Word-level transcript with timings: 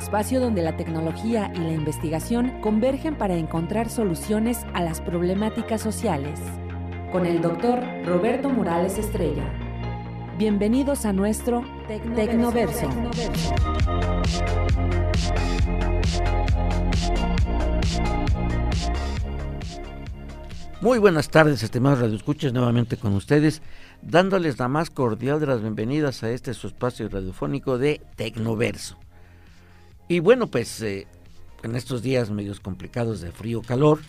Espacio 0.00 0.40
donde 0.40 0.62
la 0.62 0.78
tecnología 0.78 1.52
y 1.54 1.58
la 1.58 1.72
investigación 1.72 2.58
convergen 2.62 3.16
para 3.16 3.34
encontrar 3.34 3.90
soluciones 3.90 4.64
a 4.72 4.82
las 4.82 5.02
problemáticas 5.02 5.82
sociales. 5.82 6.40
Con 7.12 7.26
el 7.26 7.42
doctor 7.42 7.80
Roberto 8.06 8.48
Morales 8.48 8.96
Estrella. 8.96 9.44
Bienvenidos 10.38 11.04
a 11.04 11.12
nuestro 11.12 11.66
Tecnoverso. 11.86 12.88
Muy 20.80 20.98
buenas 20.98 21.28
tardes, 21.28 21.62
estimados 21.62 22.00
radioescuchas, 22.00 22.54
nuevamente 22.54 22.96
con 22.96 23.12
ustedes, 23.12 23.60
dándoles 24.00 24.58
la 24.58 24.68
más 24.68 24.88
cordial 24.88 25.40
de 25.40 25.46
las 25.46 25.60
bienvenidas 25.60 26.22
a 26.22 26.30
este 26.30 26.54
su 26.54 26.68
espacio 26.68 27.06
radiofónico 27.10 27.76
de 27.76 28.00
Tecnoverso. 28.16 28.96
Y 30.10 30.18
bueno, 30.18 30.48
pues 30.48 30.82
eh, 30.82 31.06
en 31.62 31.76
estos 31.76 32.02
días 32.02 32.32
medios 32.32 32.58
complicados 32.58 33.20
de 33.20 33.30
frío, 33.30 33.62
calor, 33.62 34.00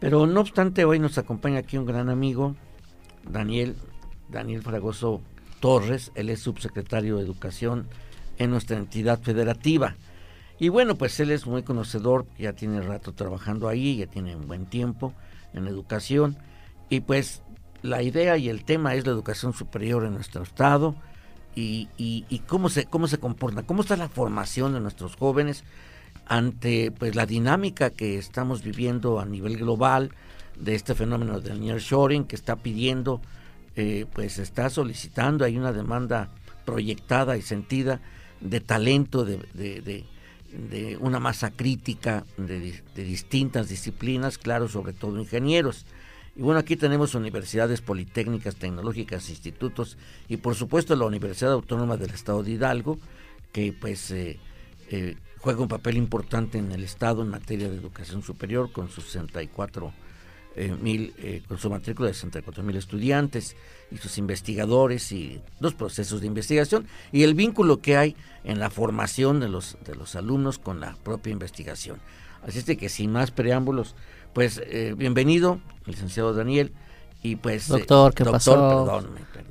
pero 0.00 0.26
no 0.26 0.40
obstante 0.40 0.86
hoy 0.86 0.98
nos 0.98 1.18
acompaña 1.18 1.58
aquí 1.58 1.76
un 1.76 1.84
gran 1.84 2.08
amigo, 2.08 2.56
Daniel, 3.30 3.76
Daniel 4.30 4.62
Fragoso 4.62 5.20
Torres, 5.60 6.10
él 6.14 6.30
es 6.30 6.40
subsecretario 6.40 7.18
de 7.18 7.24
Educación 7.24 7.86
en 8.38 8.50
nuestra 8.50 8.78
entidad 8.78 9.20
federativa. 9.20 9.96
Y 10.58 10.70
bueno, 10.70 10.94
pues 10.94 11.20
él 11.20 11.30
es 11.30 11.46
muy 11.46 11.62
conocedor, 11.62 12.24
ya 12.38 12.54
tiene 12.54 12.80
rato 12.80 13.12
trabajando 13.12 13.68
ahí, 13.68 13.98
ya 13.98 14.06
tiene 14.06 14.34
un 14.34 14.48
buen 14.48 14.64
tiempo 14.64 15.12
en 15.52 15.68
educación. 15.68 16.38
Y 16.88 17.00
pues 17.00 17.42
la 17.82 18.02
idea 18.02 18.38
y 18.38 18.48
el 18.48 18.64
tema 18.64 18.94
es 18.94 19.04
la 19.04 19.12
educación 19.12 19.52
superior 19.52 20.06
en 20.06 20.14
nuestro 20.14 20.42
estado 20.42 20.94
y, 21.56 22.42
cómo 22.46 22.68
se 22.68 22.84
cómo 22.84 23.08
se 23.08 23.18
comporta, 23.18 23.62
cómo 23.62 23.82
está 23.82 23.96
la 23.96 24.08
formación 24.08 24.74
de 24.74 24.80
nuestros 24.80 25.16
jóvenes 25.16 25.64
ante 26.26 26.90
pues 26.90 27.14
la 27.14 27.24
dinámica 27.24 27.90
que 27.90 28.18
estamos 28.18 28.62
viviendo 28.62 29.20
a 29.20 29.24
nivel 29.24 29.56
global 29.56 30.10
de 30.58 30.74
este 30.74 30.94
fenómeno 30.94 31.40
del 31.40 31.60
nearshoring 31.60 32.24
que 32.24 32.36
está 32.36 32.56
pidiendo 32.56 33.20
eh, 33.74 34.06
pues 34.12 34.38
está 34.38 34.68
solicitando 34.70 35.44
hay 35.44 35.56
una 35.56 35.72
demanda 35.72 36.30
proyectada 36.64 37.36
y 37.36 37.42
sentida 37.42 38.00
de 38.40 38.60
talento 38.60 39.24
de 39.24 40.04
una 41.00 41.20
masa 41.20 41.50
crítica 41.50 42.24
de, 42.36 42.82
distintas 42.94 43.68
disciplinas, 43.68 44.38
claro, 44.38 44.68
sobre 44.68 44.92
todo 44.92 45.18
ingenieros. 45.18 45.86
Y 46.36 46.42
bueno, 46.42 46.60
aquí 46.60 46.76
tenemos 46.76 47.14
universidades 47.14 47.80
politécnicas, 47.80 48.56
tecnológicas, 48.56 49.30
institutos 49.30 49.96
y 50.28 50.36
por 50.36 50.54
supuesto 50.54 50.94
la 50.94 51.06
Universidad 51.06 51.52
Autónoma 51.52 51.96
del 51.96 52.10
Estado 52.10 52.42
de 52.42 52.52
Hidalgo, 52.52 52.98
que 53.52 53.72
pues 53.72 54.10
eh, 54.10 54.38
eh, 54.90 55.16
juega 55.38 55.62
un 55.62 55.68
papel 55.68 55.96
importante 55.96 56.58
en 56.58 56.72
el 56.72 56.84
Estado 56.84 57.22
en 57.22 57.28
materia 57.28 57.70
de 57.70 57.76
educación 57.76 58.22
superior 58.22 58.70
con 58.70 58.90
sus 58.90 59.04
64 59.04 59.92
eh, 60.58 60.74
mil, 60.80 61.12
eh, 61.18 61.42
con 61.46 61.58
su 61.58 61.68
matrícula 61.68 62.08
de 62.08 62.14
64 62.14 62.62
mil 62.62 62.76
estudiantes 62.76 63.56
y 63.90 63.98
sus 63.98 64.16
investigadores 64.16 65.12
y 65.12 65.38
los 65.60 65.74
procesos 65.74 66.22
de 66.22 66.26
investigación 66.26 66.86
y 67.12 67.24
el 67.24 67.34
vínculo 67.34 67.82
que 67.82 67.98
hay 67.98 68.16
en 68.42 68.58
la 68.58 68.70
formación 68.70 69.38
de 69.38 69.50
los, 69.50 69.76
de 69.84 69.94
los 69.94 70.16
alumnos 70.16 70.58
con 70.58 70.80
la 70.80 70.96
propia 70.96 71.30
investigación. 71.30 72.00
Así 72.42 72.58
es 72.58 72.64
de 72.64 72.78
que 72.78 72.88
sin 72.88 73.12
más 73.12 73.32
preámbulos, 73.32 73.94
pues 74.36 74.60
eh, 74.66 74.94
bienvenido, 74.94 75.60
licenciado 75.86 76.34
Daniel. 76.34 76.72
Y 77.22 77.36
pues, 77.36 77.68
doctor, 77.68 78.14
¿qué 78.14 78.24
pasó? 78.24 79.02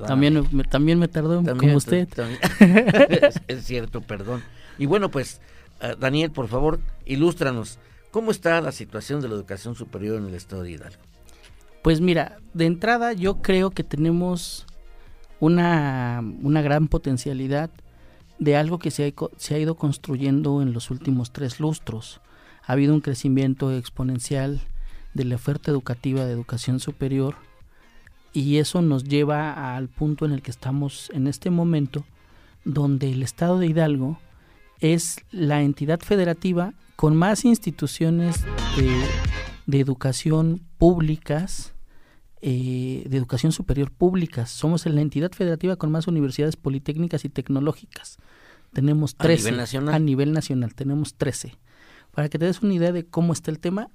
También, 0.06 0.48
me, 0.52 0.64
también 0.64 1.00
me 1.00 1.08
tardó 1.08 1.44
como 1.58 1.76
usted. 1.76 2.08
es, 3.10 3.42
es, 3.48 3.66
cierto, 3.66 4.02
perdón. 4.02 4.44
Y 4.78 4.86
bueno, 4.86 5.10
pues, 5.10 5.42
Daniel, 6.00 6.32
por 6.32 6.48
favor, 6.48 6.80
ilústranos 7.06 7.80
¿Cómo 8.16 8.32
está 8.32 8.62
la 8.62 8.72
situación 8.72 9.20
de 9.20 9.28
la 9.28 9.36
educación 9.36 9.76
superior 9.76 10.16
en 10.16 10.28
el 10.28 10.36
estado 10.36 10.64
de 10.64 10.72
Hidalgo? 10.72 11.02
Pues 11.82 12.00
mira, 12.00 12.38
de 12.54 12.66
entrada 12.66 13.12
yo 13.12 13.42
creo 13.42 13.72
que 13.72 13.84
tenemos 13.84 14.66
una, 15.42 16.24
gran 16.64 16.88
potencialidad 16.88 17.72
de 18.40 18.56
algo 18.56 18.80
que 18.80 18.90
se 18.90 19.06
ha, 19.06 19.28
se 19.36 19.56
ha 19.56 19.60
ido 19.60 19.76
construyendo 19.76 20.62
en 20.62 20.72
los 20.72 20.92
últimos 20.92 21.34
tres 21.34 21.60
lustros. 21.60 22.22
Ha 22.66 22.72
habido 22.72 22.94
un 22.94 23.02
crecimiento 23.02 23.74
exponencial 23.74 24.62
de 25.16 25.26
la 25.26 25.36
oferta 25.36 25.72
educativa 25.72 26.26
de 26.26 26.34
educación 26.34 26.80
superior 26.80 27.36
y 28.34 28.58
eso 28.58 28.82
nos 28.82 29.06
lleva 29.06 29.76
al 29.76 29.88
punto 29.88 30.26
en 30.26 30.34
el 30.34 30.42
que 30.42 30.52
estamos 30.52 31.10
en 31.14 31.28
este 31.28 31.50
momento, 31.50 32.06
donde 32.66 33.10
el 33.10 33.24
estado 33.24 33.58
de 33.58 33.68
Hidalgo 33.68 34.20
es 34.82 35.22
la 35.32 35.62
entidad 35.62 36.02
federativa 36.02 36.74
con 36.98 37.16
más 37.16 37.46
instituciones 37.46 38.44
de, 39.66 39.80
educación 39.80 40.62
públicas, 40.78 41.74
eh, 42.42 43.06
de 43.08 43.18
educación 43.18 43.54
superior 43.54 43.90
públicas. 43.92 44.50
Somos 44.50 44.86
la 44.86 45.00
entidad 45.00 45.32
federativa 45.32 45.78
con 45.78 45.92
más 45.92 46.08
universidades 46.08 46.58
politécnicas 46.58 47.24
y 47.24 47.30
tecnológicas. 47.30 48.18
Tenemos 48.74 49.16
13. 49.16 49.48
¿A 49.48 49.52
nivel 49.52 49.58
nacional? 49.58 49.96
A 49.96 50.00
nivel 50.00 50.34
nacional, 50.34 50.76
tenemos 50.76 51.16
13. 51.16 51.54
Para 52.12 52.28
que 52.28 52.38
te 52.38 52.46
des 52.46 52.62
una 52.62 52.74
idea 52.74 52.92
de 52.92 53.06
cómo 53.06 53.32
está 53.32 53.50
el 53.50 53.60
tema, 53.60 53.90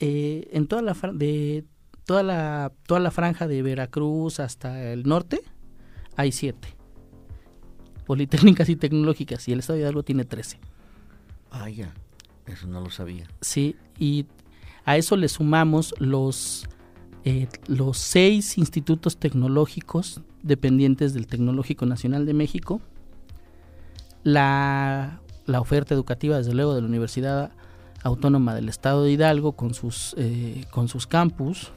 eh, 0.00 0.48
en 0.52 0.66
toda 0.66 0.82
la, 0.82 0.96
de, 1.12 1.64
toda, 2.04 2.22
la, 2.22 2.72
toda 2.86 3.00
la 3.00 3.10
franja 3.10 3.46
de 3.46 3.62
Veracruz 3.62 4.40
hasta 4.40 4.92
el 4.92 5.04
norte, 5.04 5.40
hay 6.16 6.32
7 6.32 6.68
politécnicas 8.04 8.68
y 8.68 8.76
tecnológicas 8.76 9.48
y 9.48 9.52
el 9.52 9.60
Estado 9.60 9.76
de 9.78 9.82
Hidalgo 9.82 10.02
tiene 10.02 10.24
13. 10.24 10.60
Ah, 11.50 11.68
ya. 11.68 11.92
Eso 12.46 12.66
no 12.66 12.80
lo 12.80 12.90
sabía. 12.90 13.26
Sí, 13.40 13.76
y 13.98 14.26
a 14.84 14.96
eso 14.96 15.16
le 15.16 15.28
sumamos 15.28 15.94
los, 15.98 16.68
eh, 17.24 17.48
los 17.66 17.98
seis 17.98 18.58
institutos 18.58 19.16
tecnológicos 19.16 20.20
dependientes 20.42 21.14
del 21.14 21.26
Tecnológico 21.26 21.86
Nacional 21.86 22.26
de 22.26 22.34
México, 22.34 22.82
la, 24.24 25.20
oferta 25.58 25.94
educativa, 25.94 26.36
desde 26.36 26.54
luego, 26.54 26.74
de 26.74 26.82
la 26.82 26.86
Universidad 26.86 27.52
Autónoma 28.04 28.54
del 28.54 28.68
Estado 28.68 29.02
de 29.02 29.10
Hidalgo 29.10 29.52
con 29.52 29.74
sus, 29.74 30.14
eh, 30.16 30.64
con 30.70 30.86
sus 30.86 31.08
campus, 31.08 31.72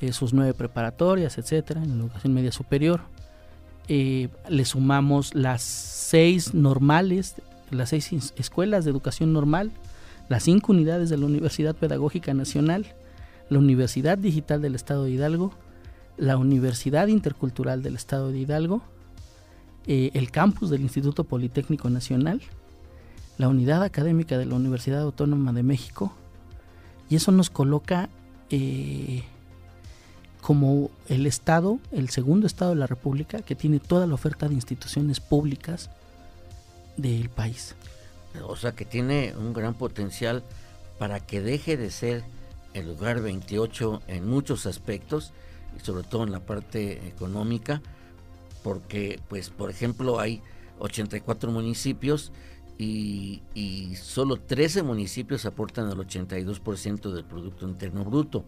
eh, 0.00 0.12
sus 0.12 0.32
nueve 0.32 0.54
preparatorias, 0.54 1.36
etcétera, 1.36 1.82
en 1.82 1.98
la 1.98 2.04
educación 2.04 2.32
media 2.32 2.52
superior. 2.52 3.00
le 3.88 4.64
sumamos 4.64 5.34
las 5.34 5.62
seis 5.62 6.54
normales 6.54 7.36
las 7.70 7.90
seis 7.90 8.32
escuelas 8.36 8.84
de 8.84 8.90
educación 8.90 9.32
normal, 9.32 9.72
las 10.28 10.44
cinco 10.44 10.72
unidades 10.72 11.10
de 11.10 11.18
la 11.18 11.26
Universidad 11.26 11.74
Pedagógica 11.74 12.34
Nacional, 12.34 12.86
la 13.48 13.58
Universidad 13.58 14.18
Digital 14.18 14.62
del 14.62 14.74
Estado 14.74 15.04
de 15.04 15.10
Hidalgo, 15.10 15.52
la 16.16 16.36
Universidad 16.36 17.08
Intercultural 17.08 17.82
del 17.82 17.94
Estado 17.94 18.32
de 18.32 18.38
Hidalgo, 18.38 18.82
eh, 19.86 20.10
el 20.14 20.30
campus 20.30 20.70
del 20.70 20.82
Instituto 20.82 21.24
Politécnico 21.24 21.90
Nacional, 21.90 22.40
la 23.38 23.48
unidad 23.48 23.82
académica 23.82 24.38
de 24.38 24.46
la 24.46 24.54
Universidad 24.54 25.02
Autónoma 25.02 25.52
de 25.52 25.62
México, 25.62 26.12
y 27.08 27.16
eso 27.16 27.32
nos 27.32 27.50
coloca 27.50 28.08
eh, 28.50 29.22
como 30.40 30.90
el 31.08 31.26
Estado, 31.26 31.78
el 31.92 32.08
segundo 32.10 32.46
Estado 32.46 32.70
de 32.70 32.76
la 32.76 32.86
República, 32.86 33.42
que 33.42 33.54
tiene 33.54 33.80
toda 33.80 34.06
la 34.06 34.14
oferta 34.14 34.48
de 34.48 34.54
instituciones 34.54 35.20
públicas 35.20 35.90
del 36.96 37.28
país. 37.28 37.74
O 38.46 38.56
sea 38.56 38.72
que 38.72 38.84
tiene 38.84 39.34
un 39.36 39.52
gran 39.52 39.74
potencial 39.74 40.42
para 40.98 41.20
que 41.20 41.40
deje 41.40 41.76
de 41.76 41.90
ser 41.90 42.24
el 42.74 42.88
lugar 42.88 43.20
28 43.20 44.02
en 44.08 44.28
muchos 44.28 44.66
aspectos 44.66 45.32
y 45.76 45.84
sobre 45.84 46.04
todo 46.04 46.24
en 46.24 46.32
la 46.32 46.40
parte 46.40 47.06
económica, 47.08 47.80
porque 48.62 49.20
pues 49.28 49.50
por 49.50 49.70
ejemplo 49.70 50.20
hay 50.20 50.42
84 50.78 51.50
municipios 51.50 52.32
y, 52.78 53.42
y 53.54 53.96
solo 53.96 54.36
13 54.36 54.82
municipios 54.82 55.46
aportan 55.46 55.90
el 55.90 55.96
82% 55.96 57.12
del 57.12 57.24
Producto 57.24 57.66
Interno 57.66 58.04
Bruto, 58.04 58.44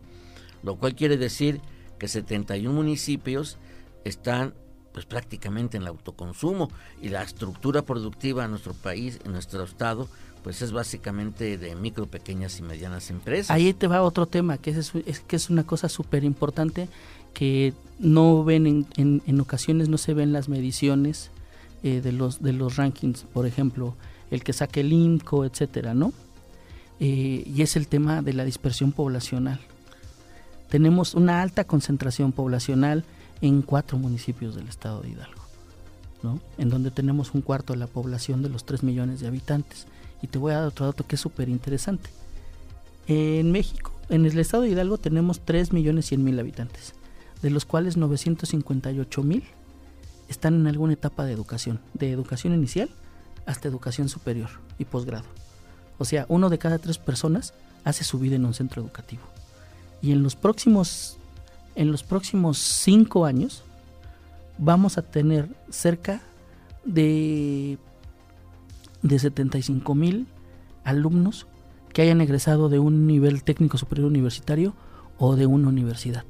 lo 0.63 0.77
cual 0.77 0.95
quiere 0.95 1.17
decir 1.17 1.61
que 1.99 2.09
71 2.09 2.73
municipios 2.73 3.59
están 4.05 4.55
pues 4.93 5.07
prácticamente 5.07 5.77
en 5.77 5.85
el 5.85 5.89
autoconsumo 5.89 6.71
y 7.01 7.09
la 7.09 7.23
estructura 7.23 7.83
productiva 7.83 8.45
en 8.45 8.51
nuestro 8.51 8.75
país, 8.75 9.21
en 9.25 9.33
nuestro 9.33 9.63
estado, 9.63 10.09
pues 10.43 10.63
es 10.63 10.73
básicamente 10.73 11.59
de 11.59 11.77
micro, 11.77 12.07
pequeñas 12.07 12.59
y 12.59 12.63
medianas 12.63 13.11
empresas. 13.11 13.51
Ahí 13.51 13.73
te 13.75 13.87
va 13.87 14.03
otro 14.03 14.27
tema, 14.27 14.59
que 14.59 14.71
es, 14.71 14.93
que 15.27 15.37
es 15.37 15.51
una 15.51 15.65
cosa 15.65 15.89
súper 15.89 16.25
importante 16.25 16.89
que 17.35 17.75
no 17.99 18.45
ven 18.45 18.87
en, 18.97 19.23
en, 19.25 19.41
ocasiones, 19.41 19.89
no 19.89 19.99
se 19.99 20.15
ven 20.15 20.33
las 20.33 20.49
mediciones 20.49 21.31
eh, 21.83 22.01
de, 22.01 22.13
los, 22.13 22.43
de 22.43 22.53
los 22.53 22.77
rankings, 22.77 23.23
por 23.33 23.47
ejemplo, 23.47 23.95
el 24.31 24.45
que 24.45 24.53
saque 24.53 24.81
el 24.81 24.93
INCO, 24.93 25.45
etcétera, 25.45 25.95
¿no? 25.95 26.13
Eh, 27.01 27.45
y 27.47 27.63
es 27.63 27.77
el 27.77 27.87
tema 27.87 28.23
de 28.23 28.33
la 28.33 28.45
dispersión 28.45 28.93
poblacional. 28.93 29.61
Tenemos 30.69 31.15
una 31.15 31.41
alta 31.43 31.65
concentración 31.65 32.33
poblacional 32.33 33.05
en 33.41 33.63
cuatro 33.63 33.99
municipios 33.99 34.55
del 34.55 34.69
estado 34.69 35.01
de 35.01 35.11
Hidalgo, 35.11 35.43
¿no? 36.23 36.41
en 36.59 36.69
donde 36.69 36.91
tenemos 36.91 37.35
un 37.35 37.41
cuarto 37.41 37.73
de 37.73 37.79
la 37.79 37.87
población 37.87 38.43
de 38.43 38.49
los 38.49 38.65
3 38.65 38.83
millones 38.83 39.21
de 39.21 39.29
habitantes. 39.29 39.87
Y 40.21 40.27
te 40.27 40.39
voy 40.39 40.53
a 40.53 40.59
dar 40.59 40.69
otro 40.69 40.87
dato 40.87 41.07
que 41.07 41.15
es 41.15 41.21
súper 41.21 41.49
interesante. 41.49 42.11
En 43.07 43.53
México, 43.53 43.93
en 44.11 44.27
el 44.27 44.39
estado 44.39 44.65
de 44.65 44.71
Hidalgo 44.71 44.99
tenemos 44.99 45.41
3 45.41 45.73
millones 45.73 46.07
100 46.07 46.25
mil 46.25 46.39
habitantes, 46.39 46.95
de 47.41 47.51
los 47.51 47.65
cuales 47.65 47.97
958 47.97 49.23
mil 49.23 49.45
están 50.29 50.55
en 50.55 50.67
alguna 50.67 50.93
etapa 50.93 51.25
de 51.25 51.33
educación, 51.33 51.81
de 51.95 52.11
educación 52.11 52.53
inicial 52.53 52.91
hasta 53.49 53.67
educación 53.67 54.09
superior 54.09 54.51
y 54.79 54.85
posgrado. 54.85 55.25
O 55.97 56.05
sea, 56.05 56.27
uno 56.29 56.51
de 56.51 56.59
cada 56.59 56.79
tres 56.79 56.99
personas 56.99 57.55
hace 57.83 58.05
su 58.05 58.19
vida 58.19 58.37
en 58.37 58.45
un 58.45 58.55
centro 58.55 58.83
educativo. 58.83 59.23
Y 60.03 60.13
en 60.13 60.23
los 60.23 60.37
próximos, 60.37 61.17
en 61.75 61.91
los 61.91 62.03
próximos 62.03 62.59
cinco 62.59 63.25
años 63.25 63.65
vamos 64.59 64.99
a 64.99 65.03
tener 65.03 65.49
cerca 65.71 66.21
de, 66.85 67.79
de 69.03 69.19
75 69.19 69.95
mil 69.95 70.27
alumnos 70.85 71.47
que 71.95 72.03
hayan 72.03 72.21
egresado 72.21 72.69
de 72.69 72.79
un 72.79 73.07
nivel 73.07 73.43
técnico 73.45 73.79
superior 73.79 74.09
universitario 74.09 74.75
o 75.19 75.37
de 75.37 75.47
una 75.47 75.69
universidad. 75.69 76.25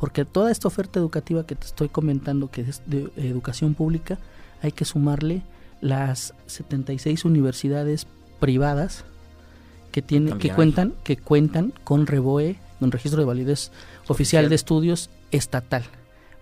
Porque 0.00 0.24
toda 0.24 0.50
esta 0.50 0.66
oferta 0.66 0.98
educativa 0.98 1.46
que 1.46 1.54
te 1.54 1.66
estoy 1.66 1.88
comentando, 1.88 2.50
que 2.50 2.62
es 2.62 2.82
de 2.86 3.10
educación 3.16 3.74
pública, 3.74 4.18
hay 4.62 4.72
que 4.72 4.84
sumarle 4.84 5.42
las 5.80 6.34
76 6.46 7.24
universidades 7.24 8.06
privadas 8.38 9.04
que 9.92 10.02
tienen 10.02 10.38
que 10.38 10.50
cuentan 10.50 10.94
que 11.04 11.16
cuentan 11.16 11.72
con 11.84 12.06
REBOE, 12.06 12.56
un 12.80 12.92
registro 12.92 13.20
de 13.20 13.26
validez 13.26 13.72
oficial, 14.08 14.48
de 14.48 14.54
estudios 14.54 15.10
estatal, 15.30 15.84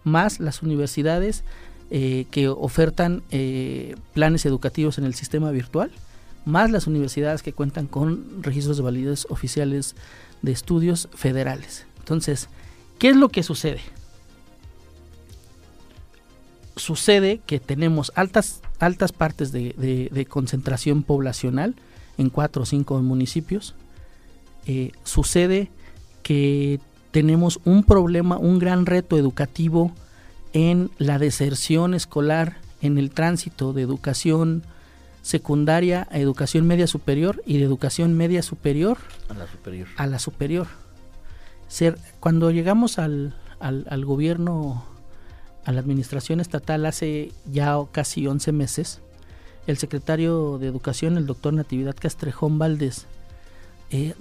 más 0.04 0.40
las 0.40 0.62
universidades 0.62 1.44
eh, 1.90 2.26
que 2.30 2.48
ofertan 2.48 3.22
eh, 3.30 3.96
planes 4.12 4.44
educativos 4.46 4.98
en 4.98 5.04
el 5.04 5.14
sistema 5.14 5.50
virtual, 5.50 5.90
más 6.44 6.70
las 6.70 6.86
universidades 6.86 7.42
que 7.42 7.52
cuentan 7.52 7.86
con 7.86 8.42
registros 8.42 8.76
de 8.76 8.82
validez 8.82 9.26
oficiales 9.30 9.96
de 10.42 10.52
estudios 10.52 11.08
federales. 11.14 11.86
Entonces, 11.98 12.48
¿qué 12.98 13.08
es 13.08 13.16
lo 13.16 13.28
que 13.28 13.42
sucede? 13.42 13.80
Sucede 16.78 17.40
que 17.46 17.60
tenemos 17.60 18.10
altas, 18.14 18.62
altas 18.78 19.12
partes 19.12 19.52
de 19.52 20.26
concentración 20.28 21.02
poblacional, 21.02 21.74
en 22.18 22.28
cuatro 22.30 22.64
o 22.64 22.66
cinco 22.66 23.00
municipios. 23.00 23.74
Eh, 24.66 24.92
sucede 25.04 25.70
que 26.22 26.80
tenemos 27.10 27.60
un 27.64 27.84
problema, 27.84 28.36
un 28.36 28.58
gran 28.58 28.84
reto 28.84 29.16
educativo 29.16 29.92
en 30.52 30.90
la 30.98 31.18
deserción 31.18 31.94
escolar, 31.94 32.58
en 32.82 32.98
el 32.98 33.10
tránsito 33.10 33.72
de 33.72 33.82
educación 33.82 34.62
secundaria 35.22 36.06
a 36.10 36.18
educación 36.18 36.66
media 36.66 36.86
superior 36.86 37.42
y 37.44 37.58
de 37.58 37.64
educación 37.64 38.16
media 38.16 38.42
superior 38.42 38.98
a 39.28 39.34
la 39.34 39.46
superior. 39.46 39.88
A 39.96 40.06
la 40.06 40.18
superior. 40.18 40.66
Ser, 41.68 41.98
cuando 42.20 42.50
llegamos 42.50 42.98
al, 42.98 43.34
al, 43.60 43.86
al 43.90 44.04
gobierno, 44.04 44.84
a 45.64 45.72
la 45.72 45.80
administración 45.80 46.40
estatal 46.40 46.86
hace 46.86 47.32
ya 47.50 47.76
casi 47.92 48.26
11 48.26 48.52
meses, 48.52 49.00
el 49.66 49.76
secretario 49.76 50.58
de 50.58 50.66
Educación, 50.66 51.18
el 51.18 51.26
doctor 51.26 51.52
Natividad 51.52 51.94
Castrejón 51.98 52.58
Valdés, 52.58 53.06
eh, 53.90 54.14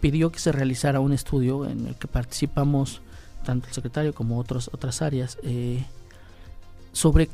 pidió 0.00 0.30
que 0.30 0.38
se 0.38 0.52
realizara 0.52 1.00
un 1.00 1.12
estudio 1.12 1.66
en 1.66 1.86
el 1.86 1.94
que 1.96 2.08
participamos 2.08 3.00
tanto 3.44 3.68
el 3.68 3.74
secretario 3.74 4.14
como 4.14 4.38
otros, 4.38 4.70
otras 4.72 5.02
áreas 5.02 5.38
eh, 5.42 5.84
sobre 6.92 7.28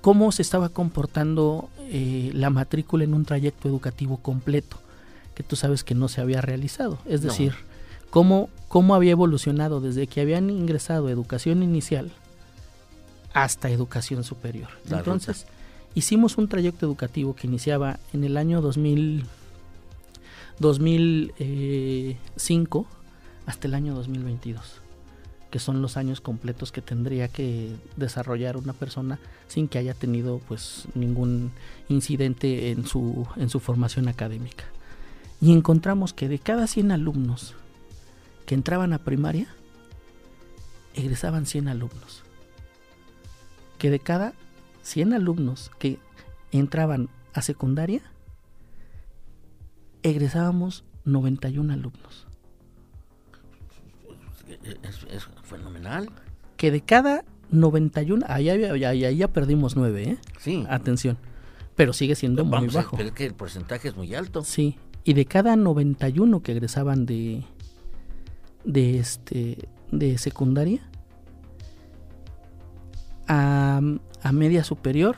cómo 0.00 0.30
se 0.32 0.42
estaba 0.42 0.68
comportando 0.68 1.68
eh, 1.80 2.30
la 2.34 2.50
matrícula 2.50 3.04
en 3.04 3.14
un 3.14 3.24
trayecto 3.24 3.68
educativo 3.68 4.18
completo, 4.18 4.78
que 5.34 5.42
tú 5.42 5.56
sabes 5.56 5.84
que 5.84 5.94
no 5.94 6.08
se 6.08 6.20
había 6.20 6.40
realizado. 6.40 6.98
Es 7.06 7.22
decir, 7.22 7.54
cómo, 8.10 8.48
cómo 8.68 8.94
había 8.94 9.12
evolucionado 9.12 9.80
desde 9.80 10.06
que 10.06 10.20
habían 10.20 10.48
ingresado 10.48 11.08
educación 11.08 11.62
inicial 11.62 12.12
hasta 13.36 13.68
educación 13.68 14.24
superior. 14.24 14.70
Entonces, 14.90 15.46
hicimos 15.94 16.38
un 16.38 16.48
trayecto 16.48 16.86
educativo 16.86 17.36
que 17.36 17.46
iniciaba 17.46 18.00
en 18.14 18.24
el 18.24 18.38
año 18.38 18.62
2000, 18.62 19.26
2005 20.58 21.36
eh, 21.36 22.16
hasta 23.44 23.68
el 23.68 23.74
año 23.74 23.94
2022, 23.94 24.80
que 25.50 25.58
son 25.58 25.82
los 25.82 25.98
años 25.98 26.22
completos 26.22 26.72
que 26.72 26.80
tendría 26.80 27.28
que 27.28 27.76
desarrollar 27.96 28.56
una 28.56 28.72
persona 28.72 29.18
sin 29.48 29.68
que 29.68 29.76
haya 29.76 29.92
tenido 29.92 30.40
pues 30.48 30.88
ningún 30.94 31.52
incidente 31.90 32.70
en 32.70 32.86
su, 32.86 33.28
en 33.36 33.50
su 33.50 33.60
formación 33.60 34.08
académica. 34.08 34.64
Y 35.42 35.52
encontramos 35.52 36.14
que 36.14 36.30
de 36.30 36.38
cada 36.38 36.66
100 36.66 36.90
alumnos 36.90 37.54
que 38.46 38.54
entraban 38.54 38.94
a 38.94 38.98
primaria, 39.04 39.46
egresaban 40.94 41.44
100 41.44 41.68
alumnos. 41.68 42.22
Que 43.78 43.90
de 43.90 43.98
cada 43.98 44.32
100 44.82 45.12
alumnos 45.12 45.70
que 45.78 45.98
entraban 46.52 47.08
a 47.34 47.42
secundaria, 47.42 48.02
egresábamos 50.02 50.84
91 51.04 51.72
alumnos. 51.72 52.26
Es, 54.62 55.28
fenomenal. 55.42 56.08
Que 56.56 56.70
de 56.70 56.80
cada 56.80 57.24
91, 57.50 58.24
ahí, 58.28 58.48
ahí, 58.48 59.16
ya 59.16 59.28
perdimos 59.28 59.76
9, 59.76 60.02
¿eh? 60.02 60.18
Sí. 60.38 60.64
Atención. 60.68 61.18
Pero 61.74 61.92
sigue 61.92 62.14
siendo 62.14 62.44
muy 62.44 62.68
bajo. 62.68 62.96
Pero 62.96 63.10
es 63.10 63.14
que 63.14 63.26
el 63.26 63.34
porcentaje 63.34 63.88
es 63.88 63.96
muy 63.96 64.14
alto. 64.14 64.42
Sí. 64.44 64.78
Y 65.04 65.12
de 65.12 65.26
cada 65.26 65.56
91 65.56 66.42
que 66.42 66.52
egresaban 66.52 67.06
de, 67.06 67.44
de, 68.64 68.98
este, 68.98 69.68
de 69.92 70.18
secundaria, 70.18 70.80
a, 73.28 73.80
media 74.32 74.64
superior 74.64 75.16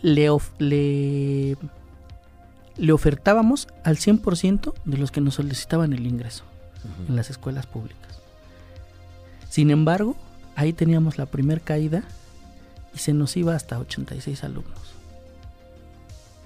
le, 0.00 0.28
le, 0.58 1.56
le 2.76 2.92
ofertábamos 2.92 3.68
al 3.84 3.96
100% 3.96 4.74
de 4.84 4.96
los 4.96 5.10
que 5.10 5.20
nos 5.20 5.34
solicitaban 5.34 5.92
el 5.92 6.06
ingreso 6.06 6.44
en 7.08 7.16
las 7.16 7.30
escuelas 7.30 7.66
públicas. 7.66 8.20
Sin 9.48 9.70
embargo, 9.70 10.16
ahí 10.56 10.72
teníamos 10.72 11.18
la 11.18 11.26
primera 11.26 11.60
caída 11.60 12.02
y 12.94 12.98
se 12.98 13.12
nos 13.12 13.36
iba 13.36 13.54
hasta 13.54 13.78
86 13.78 14.44
alumnos. 14.44 14.78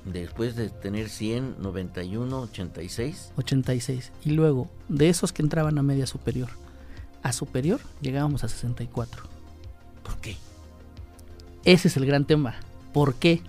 Después 0.04 0.54
de 0.54 0.68
tener 0.70 1.08
100, 1.08 1.56
91, 1.60 2.40
86. 2.40 3.32
86. 3.36 4.12
Y 4.24 4.30
luego, 4.30 4.70
de 4.88 5.08
esos 5.08 5.32
que 5.32 5.42
entraban 5.42 5.78
a 5.78 5.82
media 5.82 6.06
superior, 6.06 6.50
a 7.22 7.32
superior 7.32 7.80
llegábamos 8.00 8.44
a 8.44 8.48
64. 8.48 9.35
¿Por 10.06 10.18
qué? 10.18 10.36
Ese 11.64 11.88
es 11.88 11.96
el 11.96 12.06
gran 12.06 12.26
tema. 12.26 12.54
¿Por 12.92 13.16
qué? 13.16 13.42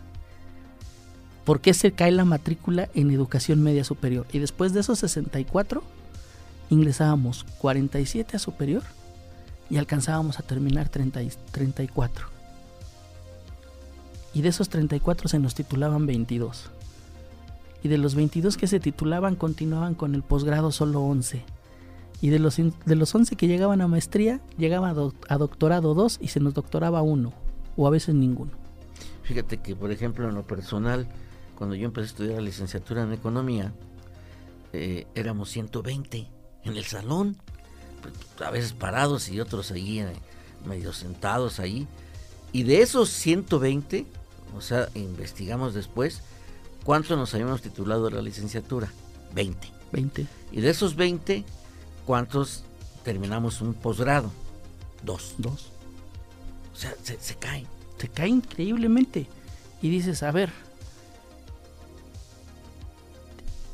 ¿Por 1.45 1.61
qué 1.61 1.75
se 1.75 1.91
cae 1.91 2.11
la 2.11 2.25
matrícula 2.25 2.89
en 2.95 3.11
educación 3.11 3.61
media 3.61 3.83
superior? 3.83 4.25
Y 4.33 4.39
después 4.39 4.73
de 4.73 4.79
esos 4.79 4.97
64, 4.97 5.83
ingresábamos 6.71 7.45
47 7.59 8.37
a 8.37 8.39
superior 8.39 8.81
y 9.69 9.77
alcanzábamos 9.77 10.39
a 10.39 10.43
terminar 10.43 10.89
34. 10.89 12.27
Y 14.33 14.41
de 14.41 14.49
esos 14.49 14.69
34 14.69 15.29
se 15.29 15.37
nos 15.37 15.53
titulaban 15.53 16.07
22. 16.07 16.71
Y 17.83 17.87
de 17.87 17.99
los 17.99 18.15
22 18.15 18.57
que 18.57 18.65
se 18.65 18.79
titulaban 18.79 19.35
continuaban 19.35 19.93
con 19.93 20.15
el 20.15 20.23
posgrado 20.23 20.71
solo 20.71 21.01
11 21.01 21.43
y 22.21 22.29
de 22.29 22.39
los, 22.39 22.57
de 22.57 22.95
los 22.95 23.13
11 23.13 23.35
que 23.35 23.47
llegaban 23.47 23.81
a 23.81 23.87
maestría, 23.87 24.41
llegaba 24.57 24.89
a, 24.89 25.37
doctorado 25.37 25.93
2 25.93 26.19
y 26.21 26.29
se 26.29 26.39
nos 26.39 26.53
doctoraba 26.53 27.01
uno, 27.01 27.33
o 27.75 27.87
a 27.87 27.89
veces 27.89 28.15
ninguno. 28.15 28.51
Fíjate 29.23 29.57
que, 29.57 29.75
por 29.75 29.91
ejemplo, 29.91 30.27
en 30.27 30.35
lo 30.35 30.43
personal, 30.43 31.07
cuando 31.55 31.75
yo 31.75 31.85
empecé 31.85 32.05
a 32.05 32.09
estudiar 32.09 32.35
la 32.35 32.41
licenciatura 32.41 33.03
en 33.03 33.13
economía, 33.13 33.73
eh, 34.73 35.05
éramos 35.15 35.49
120 35.49 36.27
en 36.63 36.77
el 36.77 36.85
salón, 36.85 37.37
pues, 38.01 38.13
a 38.47 38.51
veces 38.51 38.73
parados 38.73 39.29
y 39.29 39.39
otros 39.39 39.71
allí 39.71 39.99
eh, 39.99 40.13
medio 40.65 40.93
sentados 40.93 41.59
ahí. 41.59 41.87
Y 42.51 42.63
de 42.63 42.81
esos 42.81 43.09
120, 43.09 44.05
o 44.55 44.61
sea, 44.61 44.89
investigamos 44.95 45.73
después, 45.73 46.21
¿cuántos 46.83 47.17
nos 47.17 47.33
habíamos 47.33 47.61
titulado 47.61 48.05
de 48.05 48.15
la 48.15 48.21
licenciatura? 48.21 48.91
20. 49.35 49.71
20. 49.91 50.27
Y 50.51 50.61
de 50.61 50.69
esos 50.69 50.95
20, 50.95 51.45
¿cuántos 52.07 52.63
terminamos 53.03 53.61
un 53.61 53.75
posgrado? 53.75 54.31
Dos. 55.03 55.35
Dos. 55.37 55.67
O 56.73 56.75
sea, 56.75 56.95
se, 57.03 57.19
se 57.19 57.35
caen. 57.35 57.67
Se 57.99 58.07
cae 58.07 58.29
increíblemente. 58.29 59.27
Y 59.81 59.89
dices, 59.89 60.23
a 60.23 60.31
ver, 60.31 60.51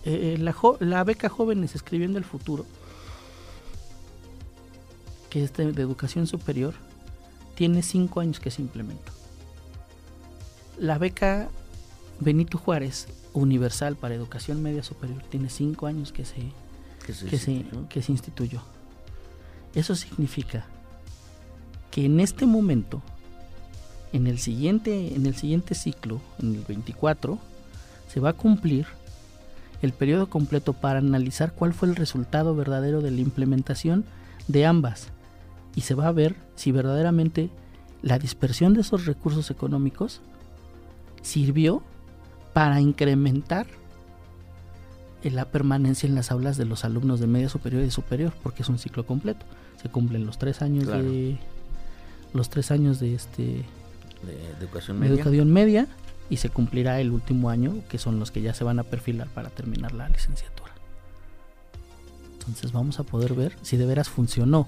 eh, 0.05 0.35
la, 0.39 0.51
jo- 0.51 0.77
la 0.81 1.03
beca 1.05 1.29
Jóvenes 1.29 1.75
Escribiendo 1.75 2.17
el 2.17 2.25
Futuro, 2.25 2.65
que 5.29 5.43
es 5.43 5.53
de, 5.53 5.71
de 5.71 5.81
educación 5.81 6.27
superior, 6.27 6.73
tiene 7.55 7.81
cinco 7.83 8.19
años 8.19 8.39
que 8.39 8.51
se 8.51 8.61
implementó. 8.61 9.11
La 10.77 10.97
beca 10.97 11.49
Benito 12.19 12.57
Juárez 12.57 13.07
Universal 13.33 13.95
para 13.95 14.15
Educación 14.15 14.61
Media 14.61 14.83
Superior 14.83 15.21
tiene 15.29 15.49
cinco 15.49 15.87
años 15.87 16.11
que 16.11 16.25
se, 16.25 16.51
Que 17.05 17.13
se 17.13 17.25
que 17.27 17.37
se, 17.37 17.51
instituyó. 17.51 17.89
que 17.89 18.01
se 18.01 18.11
instituyó. 18.11 18.61
Eso 19.75 19.95
significa 19.95 20.65
que 21.91 22.05
en 22.05 22.19
este 22.19 22.45
momento, 22.45 23.01
en 24.13 24.27
el 24.27 24.39
siguiente, 24.39 25.15
en 25.15 25.25
el 25.25 25.35
siguiente 25.35 25.75
ciclo, 25.75 26.21
en 26.39 26.55
el 26.55 26.61
24, 26.61 27.39
se 28.07 28.19
va 28.19 28.29
a 28.29 28.33
cumplir 28.33 28.87
el 29.81 29.91
periodo 29.91 30.29
completo 30.29 30.73
para 30.73 30.99
analizar 30.99 31.53
cuál 31.53 31.73
fue 31.73 31.89
el 31.89 31.95
resultado 31.95 32.55
verdadero 32.55 33.01
de 33.01 33.11
la 33.11 33.21
implementación 33.21 34.05
de 34.47 34.65
ambas 34.65 35.09
y 35.75 35.81
se 35.81 35.93
va 35.93 36.07
a 36.07 36.11
ver 36.11 36.35
si 36.55 36.71
verdaderamente 36.71 37.49
la 38.01 38.19
dispersión 38.19 38.73
de 38.73 38.81
esos 38.81 39.05
recursos 39.05 39.49
económicos 39.51 40.21
sirvió 41.21 41.83
para 42.53 42.81
incrementar 42.81 43.67
en 45.23 45.35
la 45.35 45.45
permanencia 45.45 46.07
en 46.07 46.15
las 46.15 46.31
aulas 46.31 46.57
de 46.57 46.65
los 46.65 46.83
alumnos 46.85 47.19
de 47.19 47.27
media 47.27 47.49
superior 47.49 47.83
y 47.83 47.91
superior, 47.91 48.33
porque 48.43 48.63
es 48.63 48.69
un 48.69 48.77
ciclo 48.79 49.05
completo. 49.05 49.45
Se 49.81 49.89
cumplen 49.89 50.25
los 50.25 50.37
tres 50.37 50.61
años 50.61 50.85
Claro. 50.85 51.03
de 51.03 51.37
los 52.33 52.49
tres 52.49 52.71
años 52.71 52.99
de 52.99 53.15
este 53.15 53.43
de 54.23 54.49
educación 54.59 54.97
de 54.99 55.07
media. 55.07 55.15
educación 55.21 55.51
media 55.53 55.87
y 56.29 56.37
se 56.37 56.49
cumplirá 56.49 56.99
el 57.01 57.11
último 57.11 57.49
año, 57.49 57.75
que 57.89 57.97
son 57.97 58.19
los 58.19 58.31
que 58.31 58.41
ya 58.41 58.53
se 58.53 58.63
van 58.63 58.79
a 58.79 58.83
perfilar 58.83 59.27
para 59.27 59.49
terminar 59.49 59.91
la 59.93 60.07
licenciatura. 60.09 60.71
Entonces 62.39 62.71
vamos 62.71 62.99
a 62.99 63.03
poder 63.03 63.33
ver 63.33 63.55
si 63.61 63.77
de 63.77 63.85
veras 63.85 64.09
funcionó 64.09 64.67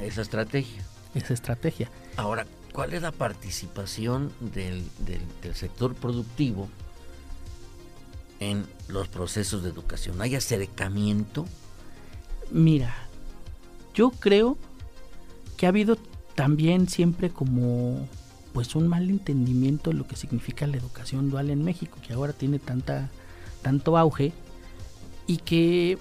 Esa 0.00 0.22
estrategia. 0.22 0.82
esa 1.14 1.34
estrategia. 1.34 1.90
Ahora, 2.16 2.46
¿cuál 2.72 2.92
es 2.94 3.02
la 3.02 3.12
participación 3.12 4.32
del, 4.40 4.82
del- 5.04 5.20
del 5.42 5.54
sector 5.54 5.94
productivo 5.94 6.68
en 8.50 8.66
los 8.88 9.08
procesos 9.08 9.62
de 9.62 9.70
educación? 9.70 10.20
¿Hay 10.20 10.34
acercamiento? 10.34 11.46
Mira, 12.50 12.94
yo 13.94 14.10
creo 14.10 14.58
que 15.56 15.66
ha 15.66 15.70
habido 15.70 15.96
también 16.34 16.88
siempre 16.88 17.30
como 17.30 18.08
pues 18.52 18.74
un 18.74 18.88
mal 18.88 19.08
entendimiento 19.08 19.90
de 19.90 19.96
lo 19.96 20.06
que 20.06 20.16
significa 20.16 20.66
la 20.66 20.76
educación 20.76 21.30
dual 21.30 21.50
en 21.50 21.64
México, 21.64 21.98
que 22.06 22.12
ahora 22.12 22.32
tiene 22.32 22.58
tanta 22.58 23.10
tanto 23.62 23.96
auge 23.96 24.32
y 25.26 25.38
que 25.38 25.98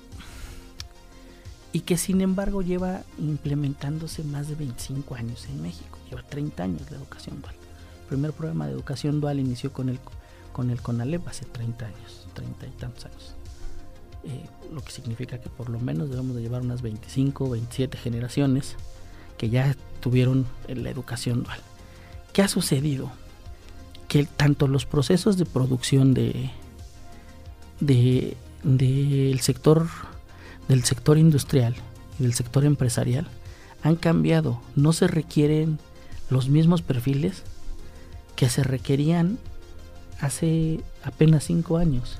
y 1.73 1.81
que 1.81 1.97
sin 1.97 2.19
embargo 2.19 2.61
lleva 2.61 3.03
implementándose 3.17 4.23
más 4.23 4.49
de 4.49 4.55
25 4.55 5.15
años 5.15 5.45
en 5.45 5.61
México, 5.61 5.97
lleva 6.09 6.23
30 6.23 6.63
años 6.63 6.91
la 6.91 6.97
educación 6.97 7.41
dual. 7.41 7.55
El 8.01 8.07
primer 8.07 8.33
programa 8.33 8.67
de 8.67 8.73
educación 8.73 9.21
dual 9.21 9.39
inició 9.39 9.71
con 9.71 9.87
el 9.87 9.99
con 10.51 10.69
el 10.69 10.81
CONALEP 10.81 11.25
hace 11.29 11.45
30 11.45 11.85
años, 11.85 12.20
30 12.33 12.67
y 12.67 12.69
tantos 12.71 13.05
años. 13.05 13.35
Eh, 14.23 14.45
lo 14.73 14.81
que 14.81 14.91
significa 14.91 15.39
que 15.39 15.49
por 15.49 15.69
lo 15.69 15.79
menos 15.79 16.09
debemos 16.09 16.35
de 16.35 16.41
llevar 16.41 16.61
unas 16.61 16.81
25, 16.81 17.49
27 17.49 17.97
generaciones 17.97 18.75
que 19.37 19.49
ya 19.49 19.75
tuvieron 19.99 20.45
la 20.67 20.89
educación 20.89 21.43
dual. 21.43 21.59
¿Qué 22.33 22.41
ha 22.43 22.47
sucedido? 22.47 23.11
Que 24.07 24.25
tanto 24.25 24.67
los 24.67 24.85
procesos 24.85 25.37
de 25.37 25.45
producción 25.45 26.13
de 26.13 26.51
de- 27.79 28.37
del 28.63 29.39
sector 29.39 29.87
del 30.67 30.83
sector 30.83 31.17
industrial 31.17 31.75
y 32.19 32.23
del 32.23 32.33
sector 32.33 32.63
empresarial 32.63 33.27
han 33.83 33.95
cambiado. 33.95 34.61
No 34.75 34.93
se 34.93 35.07
requieren 35.07 35.79
los 36.29 36.47
mismos 36.47 36.81
perfiles 36.83 37.41
que 38.35 38.49
se 38.49 38.63
requerían 38.63 39.39
hace 40.21 40.79
apenas 41.03 41.43
cinco 41.45 41.77
años. 41.77 42.17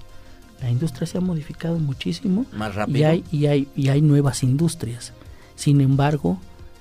La 0.62 0.70
industria 0.70 1.08
se 1.08 1.18
ha 1.18 1.22
modificado 1.22 1.80
muchísimo 1.80 2.46
Más 2.54 2.76
rápido. 2.76 2.98
y 3.00 3.04
hay, 3.04 3.24
y, 3.32 3.46
hay, 3.48 3.68
y 3.76 3.90
hay 3.90 4.02
nuevas 4.02 4.44
industrias. 4.44 5.14
Sin 5.56 5.82
embargo, 5.82 6.40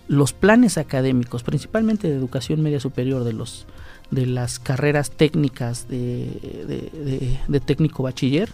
los 0.09 0.33
planes 0.33 0.77
académicos, 0.77 1.43
principalmente 1.45 2.09
de 2.09 2.17
educación 2.17 2.61
media 2.63 2.81
superior, 2.81 3.25
de, 3.25 3.33
los, 3.33 3.67
de 4.11 4.27
las 4.27 4.59
carreras 4.59 5.11
técnicas 5.13 5.89
de, 5.89 6.27
de- 6.67 6.91
de- 7.05 7.39
de 7.47 7.61
técnico 7.61 8.03
bachiller, 8.03 8.51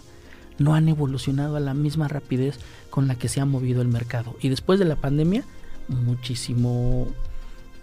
no 0.59 0.75
han 0.75 0.87
evolucionado 0.87 1.55
a 1.55 1.59
la 1.59 1.73
misma 1.73 2.07
rapidez 2.07 2.57
con 2.89 3.07
la 3.07 3.15
que 3.15 3.27
se 3.27 3.41
ha 3.41 3.45
movido 3.45 3.81
el 3.81 3.87
mercado. 3.89 4.35
Y 4.41 4.49
después 4.49 4.79
de 4.79 4.85
la 4.85 4.95
pandemia, 4.95 5.43
muchísimo 5.89 7.07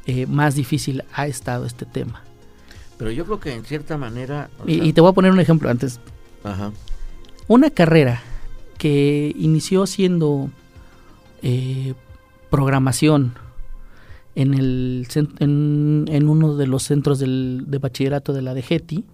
eh, 0.07 0.27
más 0.27 0.55
difícil 0.55 1.05
ha 1.13 1.27
estado 1.27 1.67
este 1.67 1.85
tema. 1.87 2.23
Pero 2.97 3.11
yo 3.11 3.25
creo 3.25 3.41
que 3.41 3.53
en 3.53 3.65
cierta 3.65 3.97
manera... 3.99 4.51
Y, 4.67 4.77
sea, 4.77 4.85
y 4.85 4.93
te 4.93 5.01
voy 5.01 5.11
a 5.11 5.15
poner 5.15 5.33
un 5.33 5.41
ejemplo 5.41 5.69
antes. 5.71 6.01
ajá. 6.45 6.73
Una 7.47 7.71
carrera 7.71 8.23
que 8.79 9.35
inició 9.37 9.87
siendo 9.87 10.49
eh, 11.43 11.95
programación 12.51 13.35
en, 14.35 14.55
el, 14.55 15.07
en, 15.41 16.07
en 16.09 16.29
uno 16.29 16.57
de 16.57 16.67
los 16.67 16.85
centros 16.85 17.19
del, 17.19 17.65
de 17.67 17.79
bachillerato 17.79 18.33
de 18.33 18.43
la 18.43 18.55
DGETI, 18.55 19.05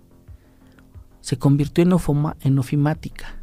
se 1.20 1.38
convirtió 1.38 1.82
en, 1.82 1.90
ofoma- 1.92 2.36
en 2.40 2.58
ofimática 2.58 3.36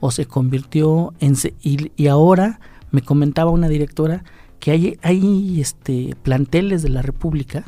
o 0.00 0.10
se 0.10 0.26
convirtió 0.26 1.14
en... 1.20 1.36
Y, 1.62 1.90
y 1.96 2.06
ahora 2.08 2.60
me 2.90 3.00
comentaba 3.02 3.50
una 3.50 3.68
directora 3.68 4.24
que 4.60 4.70
hay, 4.72 4.98
hay 5.02 5.60
este, 5.60 6.16
planteles 6.22 6.82
de 6.82 6.90
la 6.90 7.02
República 7.02 7.64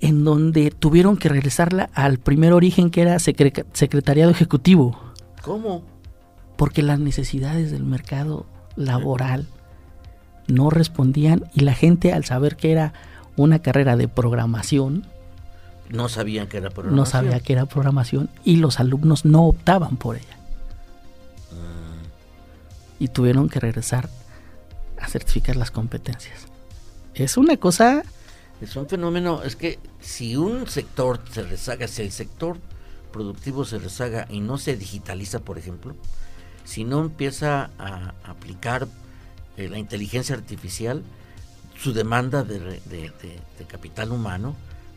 en 0.00 0.24
donde 0.24 0.70
tuvieron 0.70 1.16
que 1.16 1.28
regresarla 1.28 1.90
al 1.94 2.18
primer 2.18 2.52
origen 2.52 2.90
que 2.90 3.02
era 3.02 3.16
secre- 3.16 3.64
secretariado 3.72 4.30
ejecutivo, 4.30 4.98
¿Cómo? 5.42 5.82
porque 6.56 6.82
las 6.82 6.98
necesidades 6.98 7.70
del 7.70 7.84
mercado 7.84 8.46
laboral 8.76 9.46
no 10.46 10.70
respondían 10.70 11.44
y 11.54 11.60
la 11.60 11.74
gente 11.74 12.12
al 12.12 12.24
saber 12.24 12.56
que 12.56 12.72
era 12.72 12.92
una 13.36 13.60
carrera 13.60 13.96
de 13.96 14.08
programación, 14.08 15.06
No 15.90 16.08
sabían 16.08 16.46
que 16.48 16.58
era 16.58 16.68
no 16.68 16.74
programación. 16.74 17.06
sabía 17.06 17.40
que 17.40 17.52
era 17.52 17.66
programación 17.66 18.28
y 18.44 18.56
los 18.56 18.78
alumnos 18.80 19.24
no 19.24 19.44
optaban 19.46 19.96
por 19.96 20.16
ella. 20.16 20.36
Y 22.98 23.08
tuvieron 23.08 23.48
que 23.48 23.60
regresar 23.60 24.08
a 25.00 25.08
certificar 25.08 25.56
las 25.56 25.70
competencias. 25.70 26.46
Es 27.14 27.36
una 27.38 27.56
cosa, 27.56 28.02
Es 28.60 28.76
un 28.76 28.86
fenómeno, 28.88 29.42
es 29.42 29.56
que 29.56 29.78
si 30.00 30.36
un 30.36 30.66
sector 30.68 31.20
se 31.32 31.42
rezaga, 31.42 31.88
si 31.88 32.02
el 32.02 32.12
sector 32.12 32.58
productivo 33.12 33.64
se 33.64 33.78
rezaga 33.78 34.26
y 34.30 34.40
no 34.40 34.58
se 34.58 34.76
digitaliza, 34.76 35.40
por 35.40 35.56
ejemplo, 35.58 35.96
si 36.64 36.84
no 36.84 37.00
empieza 37.00 37.70
a 37.78 38.14
aplicar 38.24 38.86
eh, 39.56 39.68
la 39.68 39.78
inteligencia 39.78 40.34
artificial, 40.36 41.02
su 41.78 41.92
demanda 41.94 42.44
de, 42.44 42.58
de- 42.60 42.80
de- 42.90 43.40
de 43.58 43.64
capital 43.66 44.12
humano, 44.12 44.54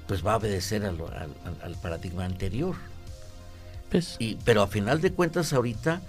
pues 0.07 0.25
va 0.25 0.33
a 0.33 0.37
obedecer 0.37 0.83
al, 0.85 0.99
al- 0.99 1.61
al 1.63 1.75
paradigma 1.75 2.25
anterior. 2.25 2.75
pues, 3.89 4.17
Y, 4.19 4.35
pero 4.43 4.61
a 4.61 4.67
final 4.67 4.99
de 4.99 5.13
cuentas 5.13 5.53
ahorita 5.53 6.01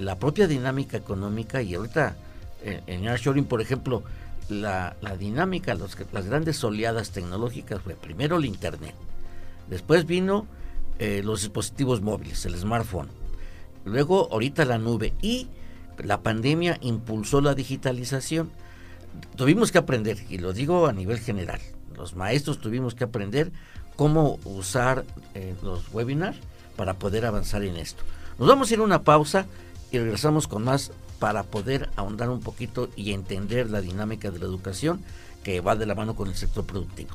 la 0.00 0.18
propia 0.18 0.48
dinámica 0.48 0.96
económica 0.96 1.62
y 1.62 1.74
ahorita 1.76 2.16
eh, 2.62 2.82
en 2.88 3.02
Nearshoring, 3.02 3.44
por 3.44 3.60
ejemplo, 3.60 4.02
la, 4.48 4.96
la 5.00 5.16
dinámica, 5.16 5.74
los- 5.74 5.96
las 6.12 6.26
grandes 6.26 6.62
oleadas 6.64 7.10
tecnológicas 7.10 7.80
fue 7.82 7.94
primero 7.94 8.36
el 8.36 8.44
Internet, 8.44 8.94
después 9.68 10.06
vino 10.06 10.46
eh, 10.98 11.22
los 11.24 11.42
dispositivos 11.42 12.00
móviles, 12.00 12.44
el 12.46 12.56
smartphone, 12.56 13.08
luego 13.84 14.28
ahorita 14.32 14.64
la 14.64 14.78
nube 14.78 15.12
y 15.22 15.48
la 15.98 16.20
pandemia 16.22 16.78
impulsó 16.80 17.40
la 17.40 17.54
digitalización. 17.54 18.50
Tuvimos 19.36 19.72
que 19.72 19.78
aprender, 19.78 20.18
y 20.28 20.38
lo 20.38 20.52
digo 20.52 20.86
a 20.86 20.92
nivel 20.92 21.18
general, 21.18 21.60
los 21.96 22.14
maestros 22.14 22.60
tuvimos 22.60 22.94
que 22.94 23.04
aprender 23.04 23.50
cómo 23.96 24.38
usar 24.44 25.04
eh, 25.34 25.54
los 25.62 25.92
webinars 25.92 26.38
para 26.76 26.94
poder 26.94 27.26
avanzar 27.26 27.64
en 27.64 27.76
esto. 27.76 28.04
Nos 28.38 28.46
vamos 28.46 28.70
a 28.70 28.74
ir 28.74 28.80
a 28.80 28.84
una 28.84 29.02
pausa 29.02 29.46
y 29.90 29.98
regresamos 29.98 30.46
con 30.46 30.62
más 30.62 30.92
para 31.18 31.42
poder 31.42 31.90
ahondar 31.96 32.30
un 32.30 32.40
poquito 32.40 32.88
y 32.96 33.12
entender 33.12 33.70
la 33.70 33.80
dinámica 33.80 34.30
de 34.30 34.38
la 34.38 34.44
educación 34.46 35.02
que 35.42 35.60
va 35.60 35.76
de 35.76 35.86
la 35.86 35.94
mano 35.94 36.14
con 36.14 36.28
el 36.28 36.34
sector 36.34 36.64
productivo. 36.64 37.10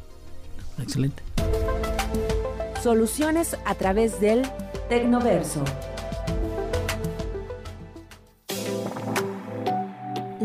Excelente. 0.82 1.24
Soluciones 2.82 3.58
a 3.66 3.76
través 3.76 4.20
del 4.20 4.44
Tecnoverso. 4.90 5.64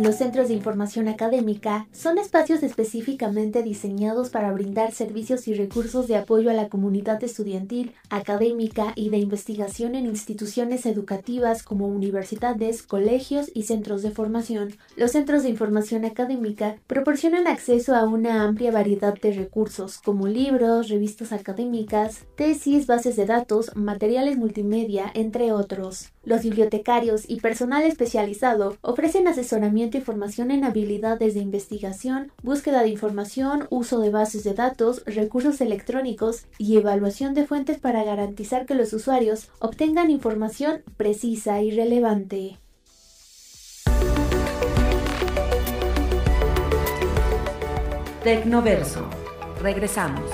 Los 0.02 0.14
centros 0.14 0.46
de 0.46 0.54
información 0.54 1.08
académica 1.08 1.88
son 1.90 2.18
espacios 2.18 2.62
específicamente 2.62 3.64
diseñados 3.64 4.30
para 4.30 4.52
brindar 4.52 4.92
servicios 4.92 5.48
y 5.48 5.54
recursos 5.54 6.06
de 6.06 6.14
apoyo 6.14 6.50
a 6.50 6.54
la 6.54 6.68
comunidad 6.68 7.22
estudiantil, 7.24 7.94
académica 8.08 8.92
y 8.94 9.10
de 9.10 9.18
investigación 9.18 9.96
en 9.96 10.06
instituciones 10.06 10.86
educativas 10.86 11.64
como 11.64 11.88
universidades, 11.88 12.84
colegios 12.84 13.50
y 13.52 13.64
centros 13.64 14.02
de 14.02 14.12
formación. 14.12 14.76
Los 14.94 15.12
centros 15.12 15.42
de 15.42 15.48
información 15.48 16.04
académica 16.04 16.76
proporcionan 16.86 17.48
acceso 17.48 17.96
a 17.96 18.04
una 18.04 18.44
amplia 18.44 18.70
variedad 18.70 19.14
de 19.20 19.32
recursos 19.32 19.98
como 19.98 20.28
libros, 20.28 20.90
revistas 20.90 21.32
académicas, 21.32 22.24
tesis, 22.36 22.86
bases 22.86 23.16
de 23.16 23.26
datos, 23.26 23.74
materiales 23.74 24.38
multimedia, 24.38 25.10
entre 25.12 25.50
otros. 25.50 26.12
Los 26.22 26.42
bibliotecarios 26.42 27.24
y 27.26 27.40
personal 27.40 27.84
especializado 27.84 28.76
ofrecen 28.82 29.26
asesoramiento 29.26 29.87
formación 30.00 30.50
en 30.50 30.64
habilidades 30.64 31.34
de 31.34 31.40
investigación, 31.40 32.30
búsqueda 32.42 32.82
de 32.82 32.90
información, 32.90 33.66
uso 33.70 33.98
de 34.00 34.10
bases 34.10 34.44
de 34.44 34.54
datos, 34.54 35.02
recursos 35.06 35.60
electrónicos 35.60 36.46
y 36.58 36.76
evaluación 36.76 37.34
de 37.34 37.46
fuentes 37.46 37.78
para 37.78 38.04
garantizar 38.04 38.66
que 38.66 38.74
los 38.74 38.92
usuarios 38.92 39.48
obtengan 39.58 40.10
información 40.10 40.82
precisa 40.96 41.62
y 41.62 41.70
relevante. 41.70 42.58
Tecnoverso. 48.22 49.08
Regresamos. 49.62 50.30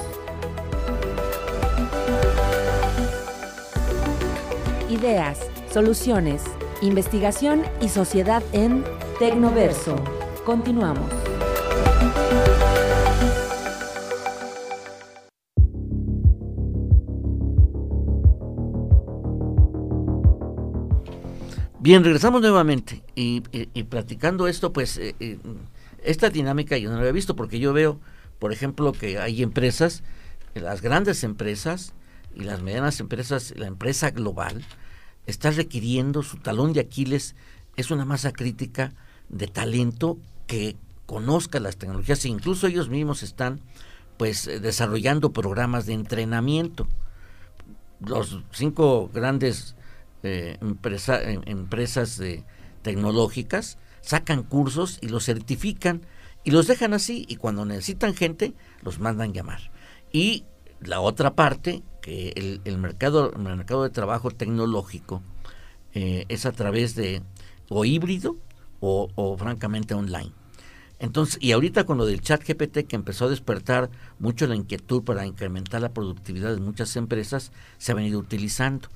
Ideas 4.91 5.39
Soluciones, 5.75 6.41
investigación 6.83 7.65
y 7.81 7.89
sociedad 7.89 8.45
en 8.53 8.85
Tecnoverso. 9.19 9.95
Continuamos. 10.45 11.09
Bien, 21.79 22.03
regresamos 22.03 22.41
nuevamente 22.41 23.05
y, 23.15 23.41
platicando 23.85 24.49
esto, 24.49 24.73
pues 24.73 24.97
eh, 24.97 25.15
eh, 25.21 25.39
esta 26.03 26.29
dinámica 26.31 26.77
yo 26.77 26.89
no 26.89 26.97
la 26.97 27.03
había 27.03 27.13
visto 27.13 27.37
porque 27.37 27.61
yo 27.61 27.73
veo, 27.73 28.01
por 28.41 28.53
ejemplo, 28.53 28.91
que 28.91 29.21
hay 29.21 29.45
empresas, 29.45 30.03
las 30.55 30.83
grandes 30.83 31.23
empresas 31.23 31.95
y 32.35 32.43
las 32.43 32.63
medianas 32.63 32.99
empresas, 32.99 33.55
la 33.57 33.69
empresa 33.69 34.11
global, 34.11 34.65
está 35.27 35.53
requiriendo, 35.53 36.25
su 36.25 36.39
talón 36.39 36.73
de 36.73 36.81
Aquiles 36.81 37.37
es 37.77 37.93
una 37.93 38.05
masa 38.05 38.33
crítica 38.33 38.93
de 39.29 39.47
talento 39.47 40.19
que 40.47 40.77
conozca 41.07 41.61
las 41.61 41.77
tecnologías 41.77 42.25
e 42.25 42.29
incluso 42.29 42.67
ellos 42.67 42.89
mismos 42.89 43.23
están 43.23 43.61
pues 44.17 44.47
eh, 44.47 44.61
desarrollando 44.61 45.33
programas 45.33 45.87
de 45.87 45.95
entrenamiento. 45.95 46.87
Los 48.01 48.41
cinco 48.53 49.11
grandes 49.13 49.77
eh, 50.23 50.59
em, 50.61 51.43
empresas 51.47 52.21
tecnológicas 52.83 53.79
sacan 54.01 54.43
cursos 54.43 54.99
y 55.01 55.09
los 55.09 55.25
certifican 55.25 56.03
y 56.45 56.51
los 56.51 56.67
dejan 56.67 56.93
así 56.93 57.25
y 57.29 57.37
cuando 57.37 57.65
necesitan 57.65 58.15
gente 58.15 58.53
los 58.83 59.01
mandan 59.01 59.33
llamar. 59.33 59.73
Y 60.13 60.45
la 60.81 61.01
otra 61.01 61.35
parte 61.35 61.83
que 62.03 62.61
el, 62.65 62.79
mercado, 62.79 63.33
el 63.33 63.39
mercado 63.39 63.83
de 63.83 63.91
trabajo 63.91 64.31
tecnológico 64.31 65.23
eh, 65.95 66.27
es 66.29 66.45
a 66.45 66.53
través 66.53 66.95
de 66.95 67.23
o 67.71 67.85
híbrido 67.87 68.37
o, 68.85 69.37
francamente 69.37 69.95
online. 69.95 70.33
Entonces, 70.99 71.39
y 71.41 71.53
ahorita 71.53 71.85
con 71.85 71.99
lo 71.99 72.07
del 72.07 72.21
chat 72.21 72.43
GPT 72.47 72.87
que 72.87 72.97
empezó 72.97 73.27
a 73.27 73.29
despertar 73.29 73.91
mucho 74.19 74.47
la 74.47 74.55
inquietud 74.55 75.03
para 75.03 75.27
incrementar 75.27 75.83
la 75.83 75.93
productividad 75.93 76.55
de 76.55 76.61
muchas 76.61 76.97
empresas, 76.97 77.53
se 77.79 77.93
ha 77.93 77.95
venido 77.95 78.19
utilizando. 78.19 78.89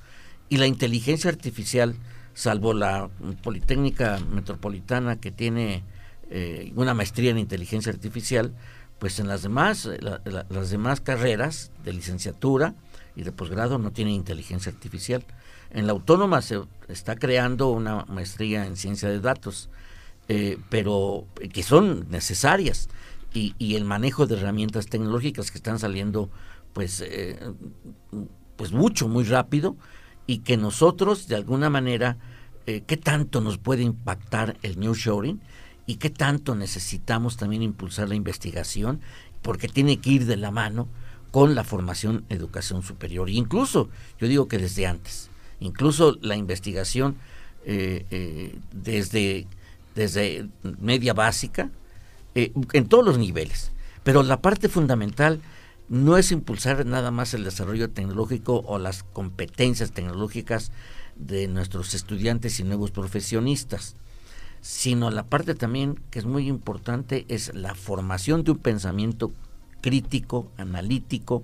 Y 0.47 0.57
la 0.57 0.65
inteligencia 0.65 1.29
artificial, 1.29 1.95
salvo 2.33 2.73
la 2.73 3.09
Politécnica 3.43 4.19
Metropolitana 4.31 5.19
que 5.19 5.31
tiene 5.31 5.83
eh, 6.29 6.71
una 6.75 6.93
maestría 6.93 7.31
en 7.31 7.37
inteligencia 7.37 7.91
artificial, 7.91 8.55
pues 8.97 9.19
en 9.19 9.27
las 9.27 9.43
demás, 9.43 9.89
las 10.49 10.69
demás 10.69 11.01
carreras 11.01 11.71
de 11.83 11.93
licenciatura, 11.93 12.75
y 13.19 13.23
de 13.23 13.31
posgrado 13.33 13.77
no 13.77 13.91
tiene 13.91 14.11
inteligencia 14.11 14.71
artificial. 14.71 15.25
En 15.71 15.87
la 15.87 15.93
autónoma 15.93 16.41
se 16.41 16.61
está 16.87 17.15
creando 17.15 17.69
una 17.69 18.05
maestría 18.05 18.65
en 18.65 18.75
ciencia 18.75 19.09
de 19.09 19.19
datos, 19.19 19.69
eh, 20.27 20.57
pero 20.69 21.27
que 21.53 21.63
son 21.63 22.07
necesarias 22.09 22.89
y, 23.33 23.75
el 23.75 23.85
manejo 23.85 24.25
de 24.25 24.35
herramientas 24.35 24.87
tecnológicas 24.87 25.51
que 25.51 25.57
están 25.57 25.77
saliendo 25.79 26.29
pues, 26.73 27.01
eh, 27.05 27.39
pues 28.55 28.71
mucho, 28.71 29.07
muy 29.07 29.23
rápido 29.23 29.75
y 30.25 30.39
que 30.39 30.57
nosotros 30.57 31.27
de 31.27 31.35
alguna 31.35 31.69
manera, 31.69 32.17
eh, 32.65 32.83
¿qué 32.85 32.97
tanto 32.97 33.41
nos 33.41 33.57
puede 33.57 33.83
impactar 33.83 34.57
el 34.63 34.79
New 34.79 34.95
Shoring? 34.95 35.39
y 35.89 35.95
qué 35.95 36.11
tanto 36.11 36.53
necesitamos 36.53 37.35
también 37.35 37.63
impulsar 37.63 38.09
la 38.09 38.13
investigación, 38.13 39.01
porque 39.41 39.67
tiene 39.67 39.97
que 39.97 40.11
ir 40.11 40.27
de 40.27 40.37
la 40.37 40.51
mano 40.51 40.87
con 41.31 41.55
la 41.55 41.63
formación 41.63 42.25
educación 42.29 42.83
superior. 42.83 43.27
incluso, 43.27 43.89
yo 44.19 44.27
digo 44.27 44.47
que 44.47 44.59
desde 44.59 44.85
antes, 44.85 45.28
incluso 45.59 46.17
la 46.21 46.35
investigación 46.35 47.15
eh, 47.65 48.05
eh, 48.11 48.55
desde, 48.71 49.47
desde 49.95 50.47
media 50.79 51.13
básica, 51.13 51.69
eh, 52.35 52.51
en 52.73 52.87
todos 52.87 53.05
los 53.05 53.17
niveles. 53.17 53.71
Pero 54.03 54.23
la 54.23 54.41
parte 54.41 54.69
fundamental 54.69 55.41
no 55.89 56.17
es 56.17 56.31
impulsar 56.31 56.85
nada 56.85 57.11
más 57.11 57.33
el 57.33 57.43
desarrollo 57.43 57.89
tecnológico 57.89 58.63
o 58.65 58.79
las 58.79 59.03
competencias 59.03 59.91
tecnológicas 59.91 60.71
de 61.15 61.47
nuestros 61.47 61.93
estudiantes 61.93 62.59
y 62.59 62.63
nuevos 62.63 62.91
profesionistas, 62.91 63.95
sino 64.61 65.09
la 65.11 65.23
parte 65.23 65.55
también 65.55 65.99
que 66.11 66.19
es 66.19 66.25
muy 66.25 66.47
importante 66.47 67.25
es 67.27 67.53
la 67.53 67.75
formación 67.75 68.43
de 68.43 68.51
un 68.51 68.57
pensamiento 68.59 69.31
crítico, 69.81 70.49
analítico, 70.57 71.43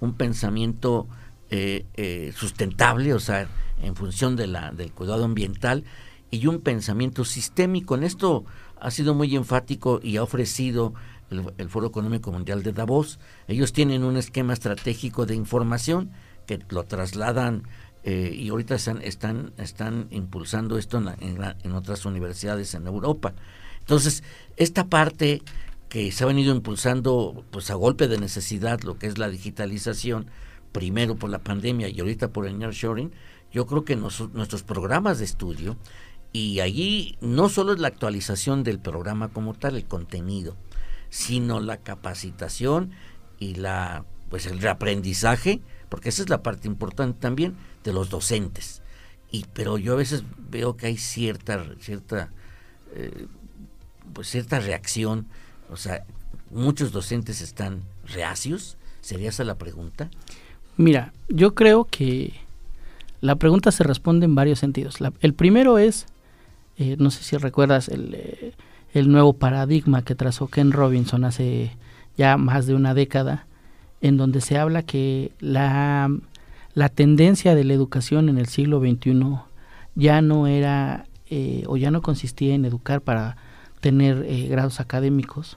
un 0.00 0.14
pensamiento 0.14 1.06
eh, 1.50 1.86
eh, 1.94 2.32
sustentable, 2.34 3.14
o 3.14 3.20
sea, 3.20 3.48
en 3.82 3.96
función 3.96 4.36
de 4.36 4.46
la, 4.46 4.72
del 4.72 4.92
cuidado 4.92 5.24
ambiental, 5.24 5.84
y 6.30 6.46
un 6.46 6.60
pensamiento 6.60 7.24
sistémico. 7.24 7.94
En 7.94 8.02
esto 8.02 8.44
ha 8.80 8.90
sido 8.90 9.14
muy 9.14 9.34
enfático 9.36 10.00
y 10.02 10.16
ha 10.16 10.22
ofrecido 10.22 10.94
el, 11.30 11.68
Foro 11.68 11.86
Económico 11.86 12.32
Mundial 12.32 12.62
de 12.62 12.72
Davos. 12.72 13.18
Ellos 13.48 13.72
tienen 13.72 14.04
un 14.04 14.16
esquema 14.16 14.52
estratégico 14.52 15.26
de 15.26 15.34
información 15.34 16.10
que 16.46 16.58
lo 16.68 16.84
trasladan 16.84 17.62
eh, 18.04 18.34
y 18.36 18.48
ahorita 18.50 18.74
están, 18.74 19.00
están, 19.02 19.52
están 19.56 20.08
impulsando 20.10 20.76
esto 20.76 20.98
en, 20.98 21.38
en, 21.62 21.72
otras 21.72 22.04
universidades 22.04 22.74
en 22.74 22.86
Europa. 22.86 23.34
Entonces, 23.80 24.22
esta 24.56 24.84
parte 24.86 25.42
que 25.88 26.10
se 26.12 26.24
ha 26.24 26.26
venido 26.26 26.54
impulsando 26.54 27.44
pues 27.50 27.70
a 27.70 27.74
golpe 27.74 28.08
de 28.08 28.18
necesidad 28.18 28.80
lo 28.82 28.98
que 28.98 29.06
es 29.06 29.18
la 29.18 29.28
digitalización, 29.28 30.26
primero 30.74 31.16
por 31.16 31.30
la 31.30 31.38
pandemia 31.38 31.88
y 31.88 32.00
ahorita 32.00 32.28
por 32.28 32.46
el 32.46 32.58
nearshoring, 32.58 33.12
yo 33.50 33.66
creo 33.66 33.86
que 33.86 33.96
nuestros 33.96 34.62
programas 34.62 35.18
de 35.18 35.24
estudio, 35.24 35.78
y 36.32 36.60
allí 36.60 37.16
no 37.22 37.48
solo 37.48 37.72
es 37.72 37.78
la 37.78 37.88
actualización 37.88 38.64
del 38.64 38.80
programa 38.80 39.28
como 39.28 39.54
tal, 39.54 39.76
el 39.76 39.86
contenido, 39.86 40.56
sino 41.08 41.60
la 41.60 41.78
capacitación 41.78 42.90
y 43.38 43.54
la 43.54 44.04
pues 44.28 44.46
el 44.46 44.58
reaprendizaje, 44.58 45.62
porque 45.88 46.08
esa 46.08 46.22
es 46.22 46.28
la 46.28 46.42
parte 46.42 46.66
importante 46.66 47.20
también 47.20 47.54
de 47.84 47.92
los 47.92 48.10
docentes. 48.10 48.82
Y 49.30 49.46
pero 49.54 49.78
yo 49.78 49.92
a 49.92 49.96
veces 49.96 50.24
veo 50.50 50.76
que 50.76 50.88
hay 50.88 50.96
cierta 50.96 51.64
cierta 51.78 52.32
eh, 52.94 53.28
pues 54.12 54.28
cierta 54.28 54.58
reacción 54.58 55.28
o 55.70 55.76
sea, 55.76 56.04
muchos 56.50 56.92
docentes 56.92 57.40
están 57.40 57.82
reacios. 58.04 58.76
¿Sería 59.00 59.30
esa 59.30 59.44
la 59.44 59.56
pregunta? 59.56 60.10
Mira, 60.76 61.12
yo 61.28 61.54
creo 61.54 61.84
que 61.84 62.34
la 63.20 63.36
pregunta 63.36 63.70
se 63.70 63.84
responde 63.84 64.26
en 64.26 64.34
varios 64.34 64.58
sentidos. 64.58 64.98
el 65.20 65.34
primero 65.34 65.78
es, 65.78 66.06
eh, 66.76 66.96
no 66.98 67.10
sé 67.10 67.22
si 67.22 67.36
recuerdas 67.36 67.88
el, 67.88 68.14
eh, 68.14 68.52
el, 68.92 69.10
nuevo 69.10 69.34
paradigma 69.34 70.02
que 70.02 70.14
trazó 70.14 70.48
Ken 70.48 70.72
Robinson 70.72 71.24
hace 71.24 71.76
ya 72.16 72.36
más 72.36 72.66
de 72.66 72.74
una 72.74 72.92
década, 72.92 73.46
en 74.00 74.16
donde 74.16 74.40
se 74.40 74.58
habla 74.58 74.82
que 74.82 75.30
la, 75.40 76.10
la 76.74 76.88
tendencia 76.88 77.54
de 77.54 77.64
la 77.64 77.72
educación 77.72 78.28
en 78.28 78.36
el 78.36 78.46
siglo 78.46 78.80
XXI 78.80 79.38
ya 79.94 80.20
no 80.22 80.48
era 80.48 81.06
eh, 81.30 81.62
o 81.68 81.76
ya 81.76 81.90
no 81.90 82.02
consistía 82.02 82.54
en 82.54 82.64
educar 82.64 83.00
para 83.00 83.36
tener 83.80 84.26
grados 84.48 84.80
académicos, 84.80 85.56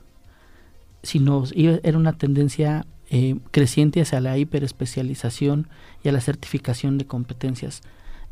sino 1.02 1.44
era 1.56 1.98
una 1.98 2.14
tendencia 2.14 2.86
eh, 3.10 3.38
creciente 3.52 4.02
hacia 4.02 4.20
la 4.22 4.38
hiperespecialización 4.38 5.68
y 6.04 6.10
a 6.10 6.12
la 6.12 6.22
certificación 6.22 6.98
de 6.98 7.06
competencias 7.06 7.82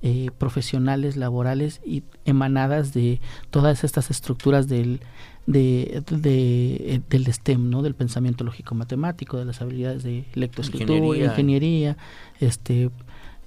eh, 0.02 0.30
profesionales, 0.38 1.16
laborales 1.16 1.82
y 1.86 2.04
emanadas 2.26 2.94
de 2.94 3.22
todas 3.50 3.84
estas 3.84 4.12
estructuras 4.12 4.68
del, 4.68 5.00
de, 5.48 6.04
de, 6.12 7.02
del 7.10 7.34
STEM, 7.34 7.70
¿no? 7.70 7.82
del 7.82 7.96
pensamiento 7.96 8.44
lógico-matemático, 8.44 9.38
de 9.38 9.46
las 9.46 9.62
habilidades 9.62 10.04
de 10.04 10.26
lectoescritura, 10.34 10.98
ingeniería, 10.98 11.26
ingeniería 11.26 11.98
este, 12.40 12.92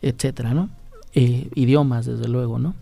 etcétera, 0.02 0.54
¿no? 0.54 0.70
Eh, 1.14 1.48
idiomas, 1.54 2.06
desde 2.06 2.28
luego, 2.28 2.58
¿no? 2.58 2.74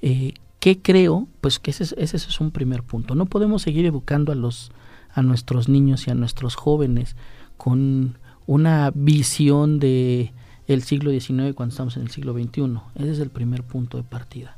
Eh, 0.00 0.34
¿Qué 0.58 0.80
creo? 0.80 1.28
Pues 1.40 1.58
que 1.58 1.70
ese, 1.70 1.84
ese 1.96 2.16
es 2.16 2.40
un 2.40 2.50
primer 2.50 2.82
punto. 2.82 3.14
No 3.14 3.26
podemos 3.26 3.62
seguir 3.62 3.86
educando 3.86 4.32
a 4.32 4.34
los 4.34 4.72
a 5.14 5.22
nuestros 5.22 5.68
niños 5.68 6.06
y 6.06 6.10
a 6.10 6.14
nuestros 6.14 6.54
jóvenes 6.54 7.16
con 7.56 8.18
una 8.46 8.90
visión 8.94 9.78
de 9.78 10.32
el 10.66 10.82
siglo 10.82 11.10
XIX 11.10 11.54
cuando 11.54 11.72
estamos 11.72 11.96
en 11.96 12.02
el 12.02 12.10
siglo 12.10 12.32
XXI. 12.32 12.78
Ese 12.96 13.10
es 13.10 13.18
el 13.18 13.30
primer 13.30 13.62
punto 13.62 13.96
de 13.96 14.04
partida. 14.04 14.56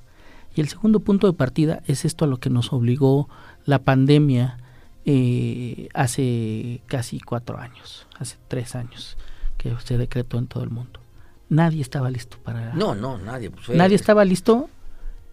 Y 0.54 0.60
el 0.60 0.68
segundo 0.68 1.00
punto 1.00 1.26
de 1.26 1.32
partida 1.32 1.82
es 1.86 2.04
esto 2.04 2.24
a 2.24 2.28
lo 2.28 2.38
que 2.38 2.50
nos 2.50 2.72
obligó 2.72 3.28
la 3.64 3.80
pandemia 3.80 4.58
eh, 5.04 5.88
hace 5.94 6.80
casi 6.86 7.20
cuatro 7.20 7.58
años, 7.58 8.06
hace 8.18 8.36
tres 8.48 8.74
años 8.74 9.16
que 9.58 9.74
se 9.84 9.98
decretó 9.98 10.38
en 10.38 10.46
todo 10.46 10.62
el 10.62 10.70
mundo. 10.70 11.00
Nadie 11.48 11.82
estaba 11.82 12.10
listo 12.10 12.38
para... 12.42 12.74
No, 12.74 12.94
no, 12.94 13.18
nadie. 13.18 13.50
Pues 13.50 13.68
nadie 13.70 13.96
estaba 13.96 14.24
listo, 14.24 14.70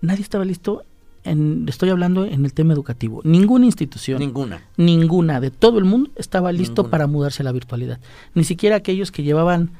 nadie 0.01 0.23
estaba 0.23 0.43
listo 0.43 0.83
en, 1.23 1.65
estoy 1.67 1.89
hablando 1.89 2.25
en 2.25 2.45
el 2.45 2.53
tema 2.53 2.73
educativo. 2.73 3.21
Ninguna 3.23 3.65
institución, 3.65 4.19
ninguna, 4.19 4.61
ninguna 4.77 5.39
de 5.39 5.51
todo 5.51 5.79
el 5.79 5.85
mundo 5.85 6.09
estaba 6.15 6.51
listo 6.51 6.89
para 6.89 7.07
mudarse 7.07 7.43
a 7.43 7.45
la 7.45 7.51
virtualidad. 7.51 7.99
Ni 8.33 8.43
siquiera 8.43 8.75
aquellos 8.77 9.11
que 9.11 9.23
llevaban 9.23 9.71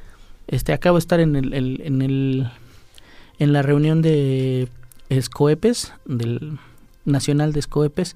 este, 0.48 0.74
acabo 0.74 0.98
de 0.98 1.00
estar 1.00 1.20
en 1.20 1.36
el, 1.36 1.54
en 1.54 2.02
el 2.02 2.52
en 3.42 3.54
la 3.54 3.64
reunión 3.64 4.04
de 4.04 4.70
Escoepes, 5.10 5.94
del 6.06 6.60
Nacional 7.06 7.54
de 7.54 7.60
Escoepes, 7.62 8.16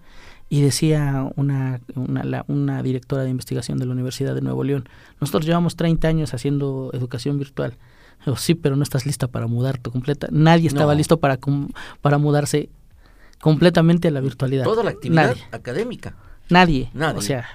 y 0.50 0.62
decía 0.62 1.32
una, 1.36 1.82
una, 1.96 2.46
una, 2.48 2.84
directora 2.84 3.24
de 3.24 3.32
investigación 3.32 3.80
de 3.80 3.88
la 3.88 3.94
Universidad 3.94 4.36
de 4.36 4.42
Nuevo 4.42 4.64
León, 4.64 4.88
nosotros 5.20 5.48
llevamos 5.48 5.78
30 5.78 6.08
años 6.08 6.36
haciendo 6.36 6.92
educación 6.94 7.40
virtual. 7.40 7.76
sí, 8.38 8.54
pero 8.54 8.76
no 8.76 8.84
estás 8.84 9.08
lista 9.08 9.28
para 9.28 9.48
mudarte 9.48 9.90
completa. 9.90 10.28
Nadie 10.30 10.68
estaba 10.68 10.94
listo 10.94 11.18
para, 11.18 11.40
para 12.02 12.20
mudarse 12.20 12.70
completamente 13.40 14.08
a 14.08 14.12
la 14.12 14.22
virtualidad. 14.22 14.64
Toda 14.64 14.84
la 14.84 14.92
actividad 14.92 15.36
académica. 15.52 16.16
Nadie. 16.50 16.90
Nadie. 16.94 17.20
O 17.20 17.22
sea, 17.22 17.46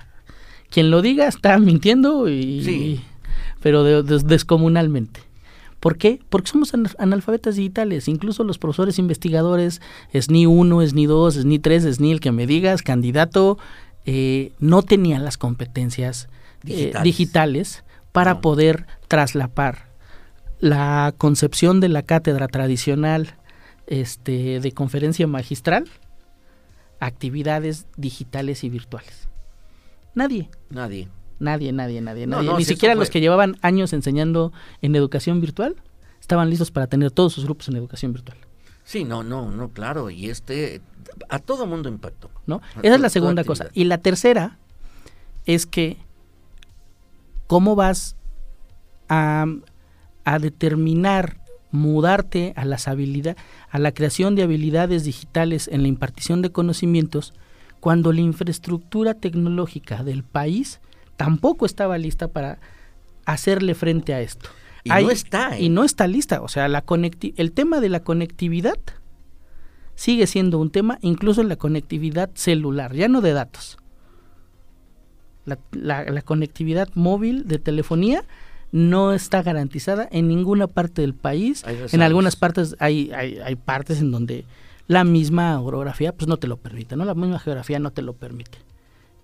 quien 0.70 0.90
lo 0.90 1.02
diga 1.02 1.26
está 1.28 1.58
mintiendo 1.58 2.28
y, 2.28 3.02
pero 3.62 4.02
descomunalmente. 4.02 5.20
¿Por 5.80 5.96
qué? 5.96 6.20
Porque 6.28 6.50
somos 6.50 6.74
analfabetas 6.98 7.56
digitales. 7.56 8.06
Incluso 8.06 8.44
los 8.44 8.58
profesores 8.58 8.98
investigadores, 8.98 9.80
SNI 10.12 10.44
1, 10.44 10.86
SNI 10.88 11.06
2, 11.06 11.34
SNI 11.36 11.58
3, 11.58 11.96
SNI, 11.96 12.12
el 12.12 12.20
que 12.20 12.32
me 12.32 12.46
digas, 12.46 12.82
candidato, 12.82 13.56
eh, 14.04 14.52
no 14.58 14.82
tenían 14.82 15.24
las 15.24 15.38
competencias 15.38 16.28
eh, 16.66 16.92
digitales, 17.02 17.82
para 18.12 18.40
poder 18.40 18.86
traslapar 19.08 19.90
la 20.58 21.14
concepción 21.16 21.80
de 21.80 21.88
la 21.88 22.02
cátedra 22.02 22.48
tradicional 22.48 23.36
este, 23.90 24.60
de 24.60 24.72
conferencia 24.72 25.26
magistral 25.26 25.84
actividades 27.00 27.86
digitales 27.96 28.62
y 28.64 28.70
virtuales. 28.70 29.28
Nadie. 30.14 30.48
Nadie. 30.70 31.08
Nadie, 31.38 31.72
nadie, 31.72 32.00
nadie, 32.00 32.26
nadie. 32.26 32.54
Ni 32.56 32.64
siquiera 32.64 32.94
los 32.94 33.10
que 33.10 33.20
llevaban 33.20 33.56
años 33.62 33.92
enseñando 33.92 34.52
en 34.82 34.94
educación 34.94 35.40
virtual 35.40 35.76
estaban 36.20 36.50
listos 36.50 36.70
para 36.70 36.86
tener 36.86 37.10
todos 37.10 37.32
sus 37.32 37.44
grupos 37.44 37.68
en 37.68 37.76
educación 37.76 38.12
virtual. 38.12 38.38
Sí, 38.84 39.04
no, 39.04 39.22
no, 39.22 39.50
no, 39.50 39.70
claro. 39.70 40.10
Y 40.10 40.28
este, 40.28 40.82
a 41.28 41.38
todo 41.38 41.66
mundo 41.66 41.88
impactó. 41.88 42.30
¿No? 42.46 42.60
Esa 42.82 42.94
es 42.94 43.00
la 43.00 43.08
segunda 43.08 43.44
cosa. 43.44 43.68
Y 43.72 43.84
la 43.84 43.98
tercera 43.98 44.58
es 45.46 45.64
que, 45.66 45.96
¿cómo 47.46 47.74
vas 47.74 48.16
a, 49.08 49.46
a 50.24 50.38
determinar 50.38 51.39
mudarte 51.70 52.52
a 52.56 52.64
las 52.64 52.88
habilidades, 52.88 53.42
a 53.70 53.78
la 53.78 53.92
creación 53.92 54.34
de 54.34 54.42
habilidades 54.42 55.04
digitales 55.04 55.68
en 55.68 55.82
la 55.82 55.88
impartición 55.88 56.42
de 56.42 56.50
conocimientos 56.50 57.34
cuando 57.80 58.12
la 58.12 58.20
infraestructura 58.20 59.14
tecnológica 59.14 60.02
del 60.02 60.22
país 60.22 60.80
tampoco 61.16 61.66
estaba 61.66 61.98
lista 61.98 62.28
para 62.28 62.58
hacerle 63.24 63.74
frente 63.74 64.14
a 64.14 64.20
esto. 64.20 64.50
Y 64.84 64.90
no 64.90 65.10
está. 65.10 65.56
¿eh? 65.56 65.62
Y 65.62 65.68
no 65.68 65.84
está 65.84 66.06
lista. 66.06 66.42
O 66.42 66.48
sea, 66.48 66.68
la 66.68 66.84
el 67.36 67.52
tema 67.52 67.80
de 67.80 67.88
la 67.88 68.00
conectividad 68.00 68.78
sigue 69.94 70.26
siendo 70.26 70.58
un 70.58 70.70
tema, 70.70 70.98
incluso 71.02 71.42
la 71.42 71.56
conectividad 71.56 72.30
celular, 72.34 72.94
ya 72.94 73.08
no 73.08 73.20
de 73.20 73.34
datos. 73.34 73.76
La, 75.44 76.22
conectividad 76.22 76.88
móvil 76.94 77.46
de 77.46 77.58
telefonía 77.58 78.24
no 78.72 79.12
está 79.12 79.42
garantizada 79.42 80.08
en 80.10 80.28
ninguna 80.28 80.66
parte 80.66 81.02
del 81.02 81.14
país. 81.14 81.64
En 81.92 82.02
algunas 82.02 82.36
partes 82.36 82.76
hay, 82.78 83.10
hay, 83.12 83.38
hay, 83.38 83.56
partes 83.56 84.00
en 84.00 84.10
donde 84.10 84.44
la 84.86 85.04
misma 85.04 85.60
orografía 85.60 86.12
pues 86.12 86.28
no 86.28 86.36
te 86.36 86.46
lo 86.46 86.56
permite, 86.56 86.96
¿no? 86.96 87.04
La 87.04 87.14
misma 87.14 87.38
geografía 87.38 87.78
no 87.78 87.90
te 87.90 88.02
lo 88.02 88.14
permite 88.14 88.58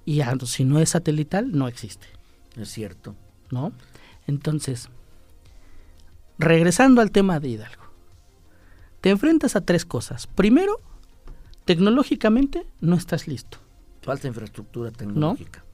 y 0.06 0.22
si 0.44 0.64
no 0.64 0.78
es 0.78 0.90
satelital 0.90 1.52
no 1.52 1.68
existe. 1.68 2.06
Es 2.56 2.70
cierto. 2.70 3.14
¿No? 3.50 3.72
Entonces, 4.26 4.88
regresando 6.38 7.00
al 7.00 7.10
tema 7.10 7.38
de 7.38 7.48
Hidalgo, 7.48 7.84
te 9.00 9.10
enfrentas 9.10 9.54
a 9.56 9.60
tres 9.60 9.84
cosas. 9.84 10.26
Primero, 10.26 10.80
tecnológicamente 11.64 12.66
no 12.80 12.96
estás 12.96 13.28
listo. 13.28 13.58
Falta 14.02 14.28
infraestructura 14.28 14.90
tecnológica. 14.90 15.64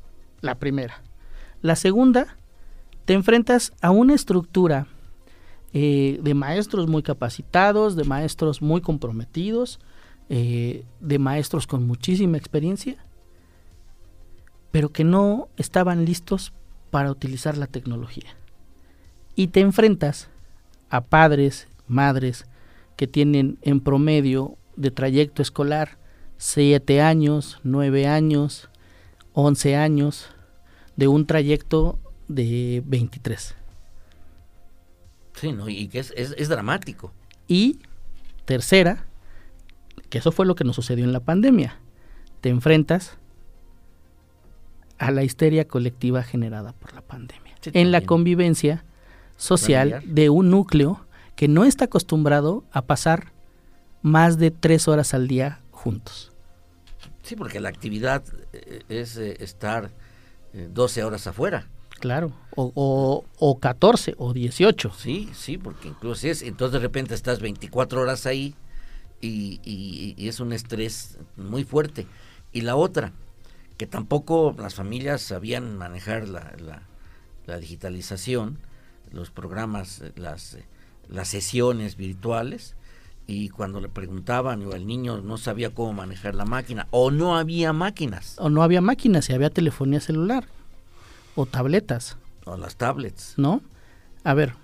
La 0.41 0.57
primera. 0.57 1.03
La 1.61 1.77
segunda, 1.77 2.37
te 3.05 3.15
enfrentas 3.15 3.73
a 3.81 3.91
una 3.91 4.15
estructura 4.15 4.87
eh, 5.73 6.21
de 6.23 6.35
maestros 6.35 6.87
muy 6.87 7.03
capacitados, 7.03 7.97
de 7.97 8.05
maestros 8.05 8.63
muy 8.63 8.81
comprometidos, 8.81 9.81
eh, 10.29 10.85
de 11.01 11.19
maestros 11.19 11.67
con 11.67 11.87
muchísima 11.87 12.37
experiencia, 12.37 12.97
pero 14.71 14.91
que 14.91 15.05
no 15.05 15.49
estaban 15.57 16.05
listos 16.05 16.53
para 16.91 17.11
utilizar 17.11 17.57
la 17.57 17.67
tecnología. 17.67 18.37
Y 19.35 19.49
te 19.49 19.61
enfrentas 19.61 20.29
a 20.91 21.01
padres, 21.03 21.69
madres, 21.87 22.47
que 22.97 23.07
tienen 23.07 23.59
en 23.63 23.81
promedio 23.81 24.57
de 24.77 24.91
trayecto 24.91 25.43
escolar 25.43 25.99
7 26.37 27.01
años, 27.01 27.61
9 27.63 28.07
años, 28.07 28.69
11 29.33 29.77
años, 29.77 30.29
de 30.97 31.09
un 31.09 31.27
trayecto 31.27 31.99
de 32.35 32.83
23. 32.85 33.55
Sí, 35.35 35.53
¿no? 35.53 35.69
y 35.69 35.89
que 35.89 35.99
es, 35.99 36.13
es 36.17 36.49
dramático. 36.49 37.13
Y 37.49 37.79
tercera, 38.45 39.07
que 40.11 40.19
eso 40.19 40.33
fue 40.33 40.47
lo 40.47 40.55
que 40.55 40.65
nos 40.65 40.77
sucedió 40.77 41.05
en 41.05 41.13
la 41.13 41.21
pandemia, 41.21 41.79
te 42.41 42.49
enfrentas 42.49 43.19
a 44.99 45.11
la 45.11 45.25
histeria 45.25 45.67
colectiva 45.67 46.23
generada 46.23 46.75
por 46.75 46.93
la 46.95 47.03
pandemia. 47.03 47.55
en 47.65 47.91
la 47.91 48.03
convivencia 48.03 48.85
social 49.37 50.03
de 50.07 50.31
un 50.31 50.51
núcleo 50.51 51.05
que 51.35 51.49
no 51.49 51.65
está 51.65 51.87
acostumbrado 51.87 52.65
a 52.71 52.83
pasar 52.83 53.33
más 54.03 54.39
de 54.39 54.53
tres 54.53 54.87
horas 54.87 55.13
al 55.13 55.27
día 55.27 55.61
juntos. 55.71 56.33
Sí, 57.23 57.35
porque 57.35 57.59
la 57.59 57.69
actividad 57.69 58.23
eh, 58.53 58.83
es 58.89 59.17
eh, 59.17 59.37
estar 59.41 59.91
12 60.53 61.01
eh, 61.01 61.05
horas 61.05 61.27
afuera. 61.27 61.67
Claro, 62.03 62.33
o, 62.57 62.73
o, 62.75 63.25
o, 63.39 63.61
14 63.61 64.17
o 64.19 64.33
18. 64.33 64.91
Sí, 64.99 65.31
sí, 65.35 65.57
porque 65.57 65.87
incluso 65.87 66.27
es, 66.27 66.43
entonces 66.43 66.73
de 66.73 66.81
repente 66.81 67.15
estás 67.15 67.41
24 67.41 68.01
horas 68.01 68.27
ahí 68.27 68.57
y, 69.21 69.61
y 70.17 70.27
es 70.27 70.41
un 70.41 70.53
estrés 70.53 71.17
muy 71.37 71.63
fuerte. 71.63 72.09
Y 72.53 72.63
la 72.63 72.75
otra, 72.75 73.13
que 73.77 73.87
tampoco 73.87 74.53
las 74.59 74.75
familias 74.75 75.23
sabían 75.23 75.79
manejar 75.79 76.29
la, 76.29 76.53
la, 77.47 77.59
digitalización, 77.59 78.59
los 79.13 79.31
programas, 79.31 80.03
las, 80.17 80.59
las 81.09 81.29
sesiones 81.29 81.97
virtuales, 81.97 82.75
y 83.27 83.49
cuando 83.51 83.81
le 83.81 83.89
preguntaban 83.89 84.63
o 84.67 84.73
el 84.73 84.87
niño 84.87 85.21
no 85.21 85.39
sabía 85.39 85.71
cómo 85.71 85.93
manejar 85.93 86.35
la 86.35 86.45
máquina, 86.45 86.89
o 86.91 87.13
no 87.13 87.37
había 87.37 87.73
máquinas. 87.73 88.35
O 88.39 88.51
no 88.51 88.65
había 88.65 88.81
máquinas, 88.81 89.31
y 89.31 89.35
había 89.35 89.51
telefonía 89.51 90.01
celular, 90.01 90.49
o 91.35 91.47
tabletas. 91.47 92.17
O 92.45 92.57
las 92.57 92.77
tablets. 92.77 93.35
¿No? 93.37 93.63
A 94.25 94.35
ver, 94.35 94.55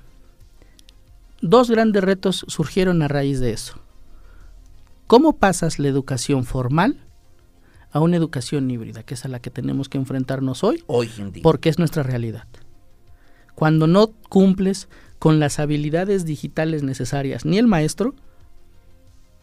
dos 1.40 1.70
grandes 1.70 2.02
retos 2.02 2.44
surgieron 2.48 3.02
a 3.02 3.08
raíz 3.08 3.40
de 3.40 3.52
eso. 3.52 3.80
¿Cómo 5.06 5.36
pasas 5.36 5.78
la 5.78 5.88
educación 5.88 6.44
formal 6.44 7.00
a 7.90 8.00
una 8.00 8.16
educación 8.16 8.70
híbrida, 8.70 9.02
que 9.02 9.14
es 9.14 9.24
a 9.24 9.28
la 9.28 9.40
que 9.40 9.50
tenemos 9.50 9.88
que 9.88 9.98
enfrentarnos 9.98 10.62
hoy? 10.62 10.84
Hoy 10.86 11.10
en 11.18 11.32
día. 11.32 11.42
Porque 11.42 11.70
es 11.70 11.78
nuestra 11.78 12.02
realidad. 12.02 12.46
Cuando 13.54 13.86
no 13.86 14.08
cumples 14.28 14.88
con 15.18 15.40
las 15.40 15.58
habilidades 15.58 16.24
digitales 16.24 16.82
necesarias, 16.82 17.44
ni 17.44 17.58
el 17.58 17.66
maestro, 17.66 18.14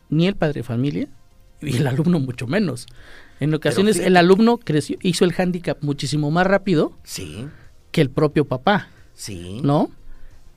ni 0.10 0.28
el 0.28 0.36
padre 0.36 0.60
de 0.60 0.64
familia, 0.64 1.10
y 1.62 1.78
el 1.78 1.88
alumno 1.88 2.20
mucho 2.20 2.48
menos. 2.48 2.86
En 3.40 3.54
ocasiones 3.54 4.00
el 4.00 4.18
alumno 4.18 4.58
creció, 4.58 4.98
hizo 5.02 5.26
el 5.26 5.34
hándicap 5.34 5.84
muchísimo 5.84 6.32
más 6.32 6.48
rápido 6.48 6.94
sí. 7.04 7.48
que 7.92 8.02
el 8.02 8.10
propio 8.10 8.46
papá. 8.46 8.90
Sí. 9.14 9.60
¿No? 9.64 9.92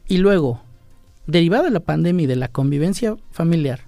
Y 0.06 0.18
luego, 0.18 0.62
derivado 1.26 1.64
de 1.64 1.70
la 1.70 1.80
pandemia 1.80 2.24
y 2.24 2.26
de 2.26 2.36
la 2.36 2.48
convivencia 2.48 3.16
familiar, 3.30 3.80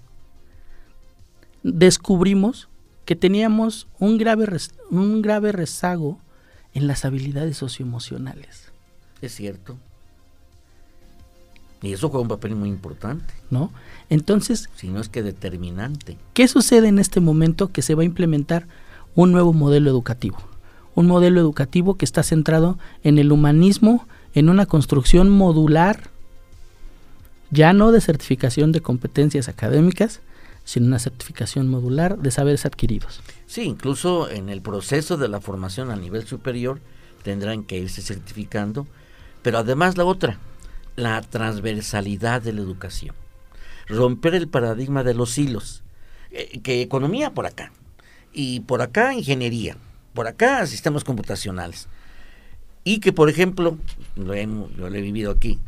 descubrimos 1.62 2.68
que 3.04 3.16
teníamos 3.16 3.88
un 3.98 4.18
grave, 4.18 4.46
un 4.90 5.22
grave 5.22 5.52
rezago 5.52 6.20
en 6.74 6.86
las 6.86 7.04
habilidades 7.04 7.56
socioemocionales. 7.56 8.72
Es 9.20 9.34
cierto. 9.34 9.78
Y 11.82 11.92
eso 11.92 12.08
juega 12.08 12.22
un 12.22 12.28
papel 12.28 12.56
muy 12.56 12.68
importante. 12.68 13.32
¿No? 13.50 13.72
Entonces... 14.08 14.68
Si 14.76 14.88
no 14.88 15.00
es 15.00 15.08
que 15.08 15.22
determinante. 15.22 16.18
¿Qué 16.34 16.46
sucede 16.48 16.88
en 16.88 16.98
este 16.98 17.20
momento 17.20 17.68
que 17.68 17.82
se 17.82 17.94
va 17.94 18.02
a 18.02 18.06
implementar 18.06 18.66
un 19.14 19.32
nuevo 19.32 19.52
modelo 19.52 19.90
educativo? 19.90 20.38
Un 20.94 21.06
modelo 21.06 21.40
educativo 21.40 21.96
que 21.96 22.04
está 22.04 22.22
centrado 22.22 22.78
en 23.02 23.18
el 23.18 23.32
humanismo, 23.32 24.06
en 24.34 24.48
una 24.48 24.66
construcción 24.66 25.30
modular, 25.30 26.10
ya 27.50 27.72
no 27.72 27.92
de 27.92 28.00
certificación 28.00 28.72
de 28.72 28.80
competencias 28.80 29.48
académicas, 29.48 30.20
sino 30.64 30.86
una 30.86 30.98
certificación 30.98 31.68
modular 31.68 32.18
de 32.18 32.30
saberes 32.30 32.64
adquiridos. 32.66 33.20
Sí, 33.46 33.62
incluso 33.62 34.30
en 34.30 34.48
el 34.48 34.60
proceso 34.60 35.16
de 35.16 35.28
la 35.28 35.40
formación 35.40 35.90
a 35.90 35.96
nivel 35.96 36.26
superior 36.26 36.80
tendrán 37.24 37.64
que 37.64 37.78
irse 37.78 38.02
certificando, 38.02 38.86
pero 39.42 39.58
además 39.58 39.96
la 39.96 40.04
otra, 40.04 40.38
la 40.96 41.20
transversalidad 41.22 42.42
de 42.42 42.52
la 42.52 42.60
educación. 42.60 43.14
Romper 43.88 44.34
el 44.34 44.48
paradigma 44.48 45.02
de 45.02 45.14
los 45.14 45.36
hilos. 45.38 45.82
Eh, 46.32 46.60
que 46.62 46.80
economía 46.80 47.34
por 47.34 47.46
acá, 47.46 47.72
y 48.32 48.60
por 48.60 48.82
acá 48.82 49.14
ingeniería, 49.14 49.76
por 50.14 50.28
acá 50.28 50.64
sistemas 50.66 51.02
computacionales. 51.02 51.88
Y 52.84 53.00
que, 53.00 53.12
por 53.12 53.28
ejemplo, 53.28 53.76
lo 54.14 54.34
he, 54.34 54.46
lo 54.46 54.86
he 54.86 55.00
vivido 55.00 55.32
aquí, 55.32 55.58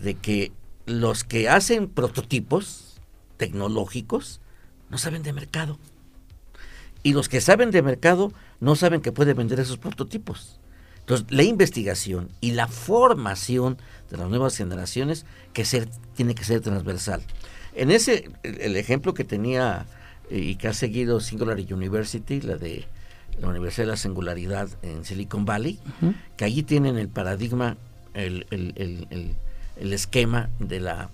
de 0.00 0.14
que 0.14 0.50
los 0.86 1.24
que 1.24 1.48
hacen 1.48 1.88
prototipos 1.88 3.00
tecnológicos 3.36 4.40
no 4.88 4.96
saben 4.96 5.22
de 5.22 5.34
mercado. 5.34 5.78
Y 7.02 7.12
los 7.12 7.28
que 7.28 7.40
saben 7.40 7.70
de 7.70 7.82
mercado 7.82 8.32
no 8.60 8.76
saben 8.76 9.02
que 9.02 9.12
puede 9.12 9.34
vender 9.34 9.60
esos 9.60 9.78
prototipos. 9.78 10.58
Entonces, 11.08 11.26
la 11.30 11.42
investigación 11.42 12.28
y 12.42 12.50
la 12.50 12.68
formación 12.68 13.78
de 14.10 14.18
las 14.18 14.28
nuevas 14.28 14.54
generaciones 14.58 15.24
que 15.54 15.64
ser, 15.64 15.88
tiene 16.14 16.34
que 16.34 16.44
ser 16.44 16.60
transversal. 16.60 17.22
En 17.74 17.90
ese, 17.90 18.30
el, 18.42 18.76
ejemplo 18.76 19.14
que 19.14 19.24
tenía 19.24 19.86
eh, 20.28 20.38
y 20.38 20.56
que 20.56 20.68
ha 20.68 20.74
seguido 20.74 21.20
Singularity 21.20 21.72
University, 21.72 22.42
la 22.42 22.56
de 22.56 22.84
la 23.40 23.48
Universidad 23.48 23.86
de 23.86 23.92
la 23.92 23.96
Singularidad 23.96 24.68
en 24.82 25.06
Silicon 25.06 25.46
Valley, 25.46 25.78
que 26.36 26.44
allí 26.44 26.62
tienen 26.62 26.98
el 26.98 27.08
paradigma, 27.08 27.78
el, 28.12 28.46
el, 28.50 29.34
el, 29.80 29.92
esquema 29.94 30.50
de 30.58 30.80
la 30.80 31.10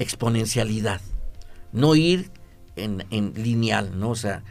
exponencialidad. 0.00 1.00
No 1.70 1.94
ir 1.94 2.32
en, 2.74 3.04
en, 3.12 3.32
lineal, 3.36 3.96
¿no? 3.96 4.10
O 4.10 4.16
sea, 4.16 4.42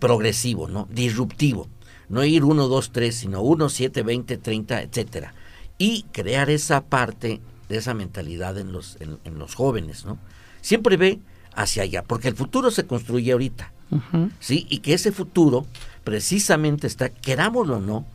progresivo, 0.00 0.66
¿no? 0.66 0.88
Disruptivo. 0.90 1.68
No 2.12 2.22
ir 2.22 2.44
1, 2.44 2.68
2, 2.68 2.92
3, 2.92 3.14
sino 3.14 3.42
1, 3.42 3.68
7, 3.68 4.02
20, 4.04 4.36
30, 4.38 4.82
etcétera 4.82 5.34
y 5.78 6.04
crear 6.12 6.48
esa 6.48 6.82
parte 6.82 7.40
de 7.68 7.76
esa 7.76 7.92
mentalidad 7.92 8.56
en 8.56 8.70
los, 8.70 8.98
en, 9.00 9.36
los 9.36 9.56
jóvenes, 9.56 10.04
¿no? 10.04 10.16
Siempre 10.60 10.96
ve 10.96 11.18
hacia 11.56 11.82
allá, 11.82 12.04
porque 12.04 12.28
el 12.28 12.36
futuro 12.36 12.70
se 12.70 12.86
construye 12.86 13.32
ahorita, 13.32 13.72
¿sí? 14.38 14.64
Y 14.70 14.78
que 14.78 14.94
ese 14.94 15.10
futuro 15.10 15.66
precisamente 16.04 16.86
está, 16.86 17.08
querámoslo 17.08 17.78
o 17.78 17.80
no, 17.80 18.06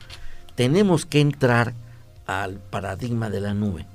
tenemos 0.55 1.05
que 1.05 1.19
entrar 1.19 1.73
al 2.25 2.59
paradigma 2.59 3.29
de 3.29 3.41
la 3.41 3.53
nube. 3.53 3.85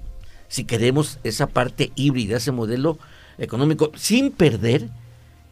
Si 0.49 0.65
queremos 0.65 1.19
esa 1.25 1.47
parte 1.47 1.93
híbrida, 1.95 2.37
ese 2.37 2.53
modelo 2.53 2.99
económico, 3.38 3.91
sin 3.95 4.33
perder, 4.33 4.91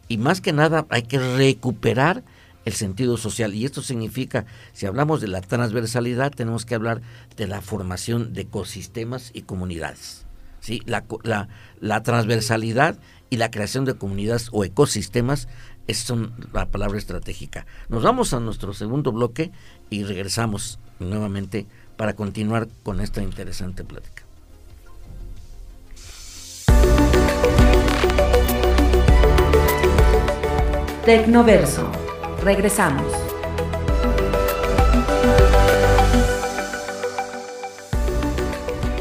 y 0.07 0.17
más 0.17 0.41
que 0.41 0.53
nada 0.53 0.85
hay 0.89 1.01
que 1.01 1.17
recuperar 1.17 2.21
el 2.65 2.73
sentido 2.73 3.17
social. 3.17 3.53
Y 3.53 3.65
esto 3.65 3.81
significa, 3.81 4.45
si 4.73 4.85
hablamos 4.85 5.21
de 5.21 5.27
la 5.27 5.41
transversalidad, 5.41 6.31
tenemos 6.31 6.65
que 6.65 6.75
hablar 6.75 7.01
de 7.37 7.47
la 7.47 7.61
formación 7.61 8.33
de 8.33 8.41
ecosistemas 8.41 9.31
y 9.33 9.43
comunidades. 9.43 10.25
¿sí? 10.59 10.81
La, 10.85 11.05
la, 11.79 12.03
transversalidad 12.03 12.97
y 13.29 13.37
la 13.37 13.51
creación 13.51 13.85
de 13.85 13.95
comunidades 13.95 14.49
o 14.51 14.63
ecosistemas 14.63 15.47
es 15.87 16.11
la 16.53 16.67
palabra 16.67 16.97
estratégica. 16.97 17.65
Nos 17.89 18.03
vamos 18.03 18.33
a 18.33 18.39
nuestro 18.39 18.73
segundo 18.73 19.11
bloque 19.11 19.51
y 19.89 20.03
regresamos 20.03 20.79
nuevamente 20.99 21.67
para 21.97 22.13
continuar 22.13 22.67
con 22.83 23.01
esta 23.01 23.21
interesante 23.21 23.83
plática. 23.83 24.23
Tecnoverso 31.05 31.91
Regresamos. 32.43 33.13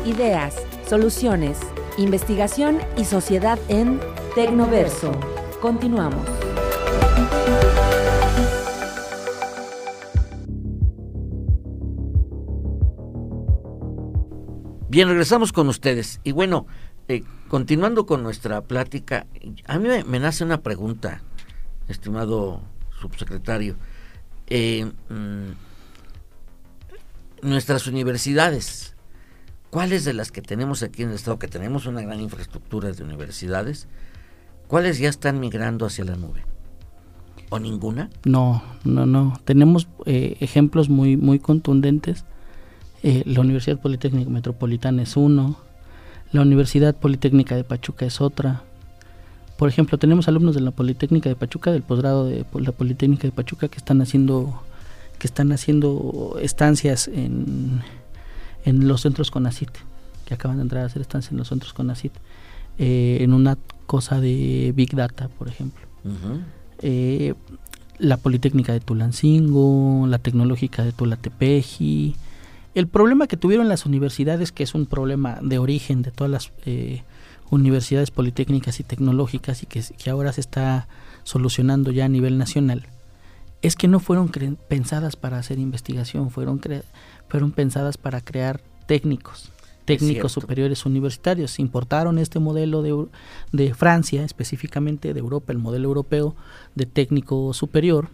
Ideas, 0.05 0.57
soluciones, 0.87 1.59
investigación 1.97 2.81
y 2.99 3.07
sociedad 3.07 3.59
en 3.69 3.99
Tecnoverso. 4.35 5.13
Continuamos. 5.63 6.27
Bien, 14.91 15.09
regresamos 15.09 15.53
con 15.53 15.69
ustedes. 15.69 16.21
Y 16.25 16.33
bueno, 16.33 16.67
eh, 17.09 17.23
continuando 17.49 18.05
con 18.05 18.23
nuestra 18.23 18.61
plática, 18.61 19.27
a 19.65 19.79
mí 19.79 19.89
me 20.07 20.19
nace 20.19 20.45
una 20.45 20.61
pregunta, 20.61 21.23
estimado 21.89 22.61
subsecretario, 23.01 23.77
eh, 24.49 24.91
mm, 25.09 25.51
nuestras 27.43 27.87
universidades, 27.87 28.95
¿cuáles 29.71 30.05
de 30.05 30.13
las 30.13 30.31
que 30.31 30.43
tenemos 30.43 30.83
aquí 30.83 31.03
en 31.03 31.11
el 31.11 31.15
Estado, 31.15 31.39
que 31.39 31.49
tenemos 31.49 31.87
una 31.87 32.03
gran 32.03 32.21
infraestructura 32.21 32.93
de 32.93 33.03
universidades, 33.03 33.89
cuáles 34.67 34.99
ya 34.99 35.09
están 35.09 35.41
migrando 35.41 35.87
hacia 35.87 36.05
la 36.05 36.17
nube? 36.17 36.45
¿O 37.49 37.59
ninguna? 37.59 38.11
No, 38.25 38.63
no, 38.85 39.07
no. 39.07 39.41
Tenemos 39.45 39.89
eh, 40.07 40.37
ejemplos 40.41 40.89
muy, 40.89 41.17
muy 41.17 41.41
contundentes. 41.41 42.25
Eh, 43.03 43.25
la 43.27 43.41
Universidad 43.41 43.81
Politécnica 43.81 44.31
Metropolitana 44.31 45.03
es 45.03 45.17
uno, 45.17 45.59
la 46.33 46.43
Universidad 46.43 46.95
Politécnica 46.95 47.57
de 47.57 47.65
Pachuca 47.65 48.07
es 48.07 48.21
otra, 48.21 48.63
por 49.61 49.69
ejemplo, 49.69 49.99
tenemos 49.99 50.27
alumnos 50.27 50.55
de 50.55 50.63
la 50.63 50.71
Politécnica 50.71 51.29
de 51.29 51.37
Pachuca, 51.37 51.71
del 51.71 51.83
posgrado 51.83 52.25
de 52.25 52.47
la 52.55 52.73
Politécnica 52.73 53.25
de 53.25 53.31
Pachuca, 53.31 53.69
que 53.69 53.77
están 53.77 54.01
haciendo, 54.01 54.63
que 55.19 55.27
están 55.27 55.53
haciendo 55.53 56.39
estancias 56.41 57.09
en, 57.09 57.83
en 58.65 58.89
los 58.89 59.03
centros 59.03 59.31
CONACIT, 59.31 59.69
que 60.25 60.33
acaban 60.33 60.57
de 60.57 60.63
entrar 60.63 60.83
a 60.83 60.87
hacer 60.87 61.03
estancias 61.03 61.33
en 61.33 61.37
los 61.37 61.49
centros 61.49 61.75
CONACIT, 61.75 62.11
eh, 62.79 63.19
en 63.21 63.35
una 63.35 63.59
cosa 63.85 64.19
de 64.19 64.73
Big 64.75 64.97
Data, 64.97 65.29
por 65.29 65.49
ejemplo. 65.49 65.87
Eh, 66.81 67.35
la 67.99 68.17
Politécnica 68.17 68.73
de 68.73 68.81
Tulancingo, 68.81 70.07
la 70.07 70.17
Tecnológica 70.17 70.85
de 70.85 70.93
Tulatepeji. 70.93 72.17
El 72.75 72.89
problema 72.89 73.27
que 73.27 73.37
tuvieron 73.37 73.69
las 73.69 73.85
universidades, 73.85 74.53
que 74.53 74.63
es 74.63 74.75
un 74.75 74.87
problema 74.87 75.39
de 75.43 75.59
origen 75.59 76.01
de 76.01 76.13
todas 76.13 76.31
las 76.31 76.51
eh, 76.65 77.03
universidades 77.51 78.11
politécnicas 78.11 78.81
y 78.81 78.85
tecnológicas 78.85 79.63
y 79.63 79.67
que, 79.67 79.83
ahora 80.11 80.33
se 80.33 80.41
está 80.41 80.89
solucionando 81.25 81.91
ya 81.91 82.07
a 82.07 82.09
nivel 82.09 82.39
nacional, 82.39 82.87
es 83.63 83.77
que 83.77 83.89
no 83.89 84.01
fueron 84.01 84.31
pensadas 84.69 85.17
para 85.17 85.39
hacer 85.39 85.59
investigación, 85.59 86.31
fueron, 86.31 86.61
fueron 87.29 87.53
pensadas 87.53 87.99
para 87.99 88.21
crear 88.21 88.63
técnicos, 88.87 89.53
técnicos 89.85 90.33
superiores 90.33 90.87
universitarios. 90.87 91.59
Importaron 91.59 92.19
este 92.19 92.39
modelo 92.39 92.83
de, 92.83 93.07
de 93.53 93.75
Francia, 93.75 94.25
específicamente 94.25 95.13
de 95.13 95.21
Europa, 95.21 95.53
el 95.53 95.59
modelo 95.59 95.89
europeo 95.89 96.35
de 96.75 96.87
técnico 96.87 97.53
superior, 97.53 98.09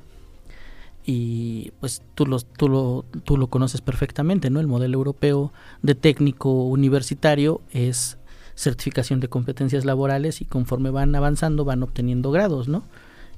y 1.09 1.70
pues 1.79 2.03
tú 2.16 2.27
lo, 2.27 2.40
tú 2.40 2.68
lo, 2.68 3.05
tú 3.22 3.37
lo 3.37 3.46
conoces 3.46 3.81
perfectamente, 3.81 4.51
¿no? 4.51 4.59
El 4.59 4.66
modelo 4.66 4.99
europeo 4.99 5.53
de 5.81 5.94
técnico 5.94 6.64
universitario 6.64 7.61
es 7.70 8.18
certificación 8.57 9.21
de 9.21 9.29
competencias 9.29 9.85
laborales 9.85 10.40
y 10.40 10.45
conforme 10.45 10.90
van 10.90 11.14
avanzando 11.14 11.64
van 11.64 11.85
obteniendo 11.85 12.33
grados, 12.33 12.66
¿no? 12.66 12.83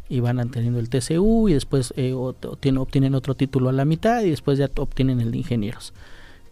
y 0.09 0.21
van 0.21 0.51
teniendo 0.51 0.79
el 0.79 0.89
TCU 0.89 1.49
y 1.49 1.55
después 1.55 1.93
eh, 1.97 2.15
obtienen, 2.15 3.15
otro 3.15 3.35
título 3.35 3.69
a 3.69 3.73
la 3.73 3.85
mitad 3.85 4.23
y 4.23 4.31
después 4.31 4.59
ya 4.59 4.71
obtienen 4.77 5.21
el 5.21 5.31
de 5.31 5.39
ingenieros. 5.39 5.93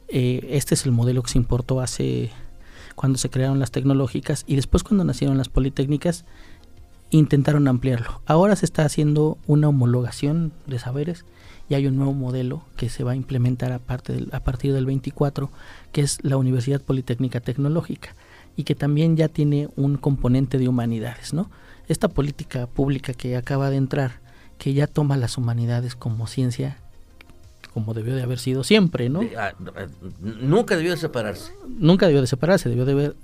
Eh, 0.09 0.47
este 0.51 0.75
es 0.75 0.85
el 0.85 0.93
modelo 0.93 1.23
que 1.23 1.31
se 1.31 1.39
importó 1.39 1.81
hace 1.81 2.31
cuando 2.95 3.19
se 3.19 3.31
crearon 3.31 3.59
las 3.59 3.71
tecnológicas 3.71 4.45
y 4.47 4.57
después 4.57 4.83
cuando 4.83 5.05
nacieron 5.05 5.39
las 5.39 5.49
politécnicas 5.49 6.25
intentaron 7.11 7.67
ampliarlo. 7.69 8.21
Ahora 8.27 8.57
se 8.57 8.67
está 8.67 8.85
haciendo 8.85 9.39
una 9.47 9.69
homologación 9.69 10.53
de 10.67 10.79
saberes 10.79 11.25
y 11.69 11.75
hay 11.75 11.87
un 11.87 11.97
nuevo 11.97 12.13
modelo 12.13 12.63
que 12.77 12.89
se 12.89 13.05
va 13.05 13.13
a 13.13 13.17
implementar 13.17 13.73
a, 13.73 13.77
a 13.77 14.41
partir 14.41 14.73
del 14.73 14.87
24, 14.87 15.51
que 15.93 16.03
es 16.03 16.19
la 16.23 16.37
Universidad 16.37 16.81
Politécnica 16.81 17.41
Tecnológica 17.41 18.15
y 18.57 18.65
que 18.65 18.75
también 18.75 19.17
ya 19.17 19.29
tiene 19.29 19.69
un 19.77 19.97
componente 19.97 20.59
de 20.59 20.69
humanidades, 20.69 21.35
¿no? 21.35 21.51
Esta 21.89 22.09
política 22.09 22.67
pública 22.67 23.13
que 23.13 23.37
acaba 23.37 23.71
de 23.71 23.77
entrar, 23.77 24.21
que 24.59 24.73
ya 24.73 24.87
toma 24.87 25.17
las 25.17 25.37
humanidades 25.39 25.95
como 25.95 26.27
ciencia, 26.27 26.79
como 27.73 27.95
debió 27.95 28.15
de 28.15 28.23
haber 28.23 28.39
sido 28.39 28.65
siempre, 28.65 29.09
¿no? 29.09 29.21
Ah, 29.39 29.53
nunca 30.21 30.77
debió 30.77 30.93
de 30.93 30.97
separarse. 30.97 31.53
Nunca 31.69 32.07
debió 32.07 32.23
de 32.23 32.27
separarse, 32.27 32.69
debió 32.69 32.87
de 32.87 32.93
haber 32.93 33.17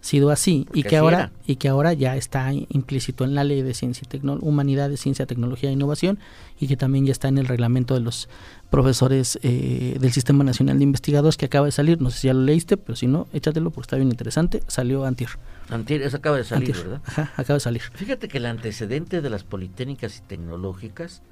sido 0.00 0.30
así 0.30 0.66
y 0.72 0.82
que 0.82 0.96
ahora 0.96 1.32
y 1.46 1.56
que 1.56 1.68
ahora 1.68 1.92
ya 1.92 2.16
está 2.16 2.52
implícito 2.52 3.24
en 3.24 3.34
la 3.34 3.44
ley 3.44 3.62
de 3.62 3.74
ciencia 3.74 4.06
y 4.10 4.26
humanidades, 4.40 5.00
ciencia, 5.00 5.26
tecnología 5.26 5.70
e 5.70 5.72
innovación 5.72 6.18
y 6.60 6.68
que 6.68 6.76
también 6.76 7.06
ya 7.06 7.12
está 7.12 7.28
en 7.28 7.38
el 7.38 7.46
reglamento 7.46 7.94
de 7.94 8.00
los 8.00 8.28
profesores 8.70 9.38
eh, 9.42 9.96
del 10.00 10.12
Sistema 10.12 10.44
Nacional 10.44 10.78
de 10.78 10.84
Investigadores 10.84 11.36
que 11.36 11.46
acaba 11.46 11.66
de 11.66 11.72
salir, 11.72 12.00
no 12.00 12.10
sé 12.10 12.20
si 12.20 12.26
ya 12.28 12.34
lo 12.34 12.42
leíste, 12.42 12.76
pero 12.76 12.96
si 12.96 13.06
no, 13.06 13.28
échatelo 13.32 13.70
porque 13.70 13.86
está 13.86 13.96
bien 13.96 14.10
interesante, 14.10 14.62
salió 14.66 15.04
antier. 15.04 15.30
Antier, 15.70 16.02
eso 16.02 16.16
acaba 16.16 16.36
de 16.36 16.44
salir, 16.44 16.76
¿verdad? 16.76 17.00
Ajá, 17.04 17.32
acaba 17.36 17.54
de 17.54 17.60
salir. 17.60 17.82
Fíjate 17.94 18.28
que 18.28 18.38
el 18.38 18.46
antecedente 18.46 19.20
de 19.20 19.30
las 19.30 19.44
politécnicas 19.44 20.18
y 20.18 20.20
tecnológicas, 20.22 21.22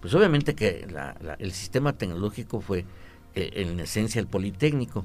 pues 0.00 0.14
obviamente 0.14 0.54
que 0.54 0.86
el 1.38 1.52
sistema 1.52 1.94
tecnológico 1.94 2.60
fue 2.60 2.84
en 3.36 3.78
esencia 3.80 4.20
el 4.20 4.26
Politécnico, 4.26 5.04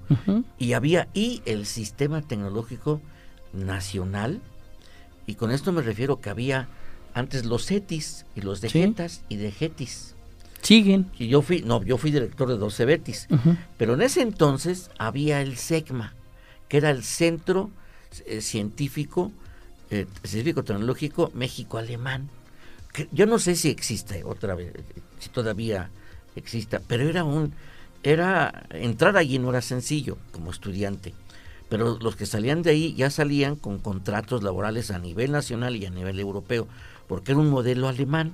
y 0.58 0.74
había 0.74 1.10
y 1.14 1.42
el 1.46 1.66
sistema 1.66 2.22
tecnológico 2.22 3.02
nacional, 3.54 4.42
y 5.28 5.36
con 5.36 5.52
esto 5.52 5.72
me 5.72 5.82
refiero 5.82 6.22
que 6.22 6.30
había 6.30 6.70
antes 7.14 7.46
los 7.46 7.68
CETIS 7.68 8.26
y 8.36 8.42
los 8.42 8.62
de 8.62 8.70
GETAS 8.70 9.24
y 9.30 9.36
de 9.36 9.52
GETIS. 9.52 10.16
Siguen. 10.62 11.12
Y 11.18 11.28
yo 11.28 11.42
fui, 11.42 11.62
no, 11.62 11.84
yo 11.84 11.98
fui 11.98 12.12
director 12.12 12.48
de 12.48 12.58
dos 12.58 12.76
CEBETIS, 12.76 13.28
pero 13.78 13.96
en 13.96 14.02
ese 14.02 14.22
entonces 14.22 14.92
había 14.98 15.42
el 15.42 15.58
SECMA, 15.58 16.14
que 16.70 16.78
era 16.78 16.92
el 16.92 17.04
Centro 17.04 17.72
eh, 18.26 18.42
Científico, 18.42 19.32
eh, 19.90 20.06
Científico 20.24 20.64
Tecnológico 20.64 21.32
México-Alemán. 21.34 22.30
Yo 23.12 23.26
no 23.26 23.40
sé 23.40 23.56
si 23.56 23.70
existe 23.70 24.24
otra 24.24 24.54
vez, 24.56 24.74
si 25.20 25.30
todavía 25.30 25.90
exista, 26.36 26.82
pero 26.88 27.10
era 27.10 27.24
un 27.24 27.54
era 28.04 28.66
entrar 28.72 29.18
allí 29.18 29.40
no 29.40 29.50
era 29.50 29.62
sencillo 29.62 30.18
como 30.32 30.52
estudiante, 30.52 31.14
pero 31.70 31.98
los 32.00 32.16
que 32.16 32.26
salían 32.26 32.64
de 32.64 32.72
ahí 32.72 32.94
ya 32.96 33.10
salían 33.10 33.56
con 33.56 33.80
contratos 33.80 34.44
laborales 34.44 34.92
a 34.92 35.00
nivel 35.00 35.32
nacional 35.32 35.76
y 35.76 35.86
a 35.86 35.90
nivel 35.90 36.20
europeo, 36.20 36.68
porque 37.08 37.32
era 37.32 37.42
un 37.42 37.50
modelo 37.50 37.88
alemán. 37.88 38.34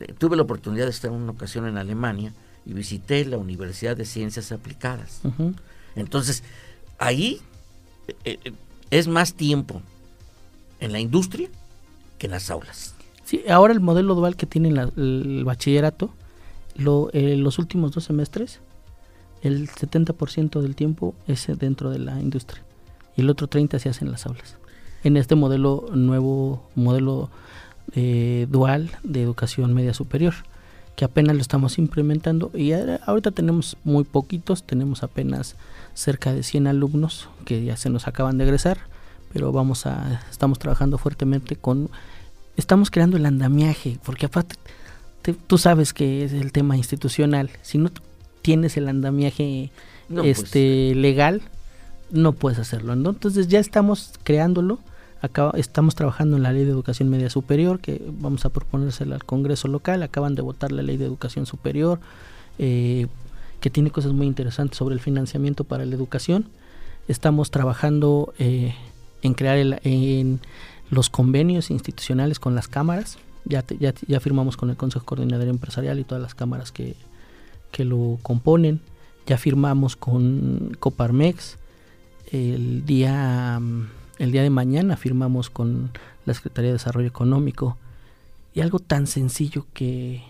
Eh, 0.00 0.12
tuve 0.16 0.36
la 0.36 0.42
oportunidad 0.42 0.84
de 0.84 0.90
estar 0.90 1.10
en 1.10 1.16
una 1.16 1.32
ocasión 1.32 1.66
en 1.66 1.78
Alemania 1.78 2.32
y 2.66 2.74
visité 2.74 3.24
la 3.24 3.38
Universidad 3.38 3.96
de 3.96 4.04
Ciencias 4.04 4.52
Aplicadas. 4.52 5.22
Entonces, 5.94 6.42
ahí 6.98 7.40
eh, 8.24 8.38
eh, 8.44 8.52
es 8.90 9.08
más 9.08 9.34
tiempo 9.34 9.80
en 10.80 10.92
la 10.92 11.00
industria 11.00 11.48
que 12.18 12.26
en 12.26 12.32
las 12.32 12.50
aulas. 12.50 12.94
Sí, 13.24 13.42
ahora 13.48 13.72
el 13.72 13.80
modelo 13.80 14.14
dual 14.14 14.36
que 14.36 14.46
tiene 14.46 14.68
el 14.68 15.42
bachillerato, 15.44 16.14
lo, 16.76 17.10
los 17.12 17.58
últimos 17.58 17.92
dos 17.92 18.04
semestres 18.04 18.60
el 19.42 19.68
70% 19.68 20.60
del 20.60 20.74
tiempo 20.74 21.14
es 21.26 21.46
dentro 21.58 21.90
de 21.90 21.98
la 21.98 22.20
industria 22.20 22.62
y 23.16 23.22
el 23.22 23.30
otro 23.30 23.48
30% 23.48 23.78
se 23.78 23.88
hace 23.88 24.04
en 24.04 24.10
las 24.10 24.26
aulas. 24.26 24.56
En 25.04 25.16
este 25.16 25.34
modelo 25.34 25.88
nuevo, 25.92 26.68
modelo 26.74 27.30
eh, 27.94 28.46
dual 28.50 28.90
de 29.02 29.22
educación 29.22 29.72
media 29.74 29.94
superior, 29.94 30.34
que 30.96 31.04
apenas 31.04 31.36
lo 31.36 31.42
estamos 31.42 31.78
implementando 31.78 32.50
y 32.54 32.72
ahorita 32.72 33.30
tenemos 33.30 33.76
muy 33.84 34.04
poquitos, 34.04 34.64
tenemos 34.64 35.02
apenas 35.02 35.56
cerca 35.94 36.32
de 36.32 36.42
100 36.42 36.66
alumnos 36.66 37.28
que 37.44 37.64
ya 37.64 37.76
se 37.76 37.90
nos 37.90 38.08
acaban 38.08 38.38
de 38.38 38.44
egresar, 38.44 38.78
pero 39.32 39.52
vamos 39.52 39.86
a, 39.86 40.22
estamos 40.30 40.58
trabajando 40.58 40.98
fuertemente 40.98 41.56
con, 41.56 41.90
estamos 42.56 42.90
creando 42.90 43.18
el 43.18 43.26
andamiaje, 43.26 43.98
porque 44.04 44.26
aparte 44.26 44.56
tú 45.46 45.58
sabes 45.58 45.92
que 45.92 46.24
es 46.24 46.32
el 46.32 46.52
tema 46.52 46.76
institucional, 46.76 47.50
si 47.62 47.78
no 47.78 47.90
tienes 48.46 48.76
el 48.76 48.86
andamiaje 48.86 49.72
pues, 50.08 50.38
este 50.38 50.94
legal, 50.94 51.42
no 52.12 52.30
puedes 52.30 52.60
hacerlo. 52.60 52.92
Entonces 52.92 53.48
ya 53.48 53.58
estamos 53.58 54.12
creándolo. 54.22 54.78
Acá 55.20 55.50
estamos 55.56 55.96
trabajando 55.96 56.36
en 56.36 56.44
la 56.44 56.52
ley 56.52 56.64
de 56.64 56.70
educación 56.70 57.08
media 57.08 57.28
superior 57.28 57.80
que 57.80 58.00
vamos 58.06 58.44
a 58.44 58.50
proponérsela 58.50 59.16
al 59.16 59.24
Congreso 59.24 59.66
local. 59.66 60.00
Acaban 60.04 60.36
de 60.36 60.42
votar 60.42 60.70
la 60.70 60.82
ley 60.82 60.96
de 60.96 61.06
educación 61.06 61.44
superior 61.44 61.98
eh, 62.60 63.08
que 63.58 63.68
tiene 63.68 63.90
cosas 63.90 64.12
muy 64.12 64.28
interesantes 64.28 64.78
sobre 64.78 64.94
el 64.94 65.00
financiamiento 65.00 65.64
para 65.64 65.84
la 65.84 65.96
educación. 65.96 66.46
Estamos 67.08 67.50
trabajando 67.50 68.32
eh, 68.38 68.76
en 69.22 69.34
crear 69.34 69.58
en 69.82 70.40
los 70.88 71.10
convenios 71.10 71.72
institucionales 71.72 72.38
con 72.38 72.54
las 72.54 72.68
cámaras. 72.68 73.18
Ya, 73.44 73.64
ya, 73.80 73.92
ya 74.06 74.20
firmamos 74.20 74.56
con 74.56 74.70
el 74.70 74.76
Consejo 74.76 75.04
Coordinador 75.04 75.48
Empresarial 75.48 75.98
y 75.98 76.04
todas 76.04 76.22
las 76.22 76.36
cámaras 76.36 76.70
que, 76.70 76.94
que 77.70 77.84
lo 77.84 78.18
componen. 78.22 78.80
Ya 79.26 79.38
firmamos 79.38 79.96
con 79.96 80.76
Coparmex. 80.78 81.58
El 82.30 82.84
día, 82.84 83.60
el 84.18 84.32
día 84.32 84.42
de 84.42 84.50
mañana 84.50 84.96
firmamos 84.96 85.50
con 85.50 85.90
la 86.24 86.34
Secretaría 86.34 86.68
de 86.68 86.74
Desarrollo 86.74 87.08
Económico. 87.08 87.76
Y 88.54 88.60
algo 88.60 88.78
tan 88.78 89.06
sencillo 89.06 89.66
que, 89.74 90.22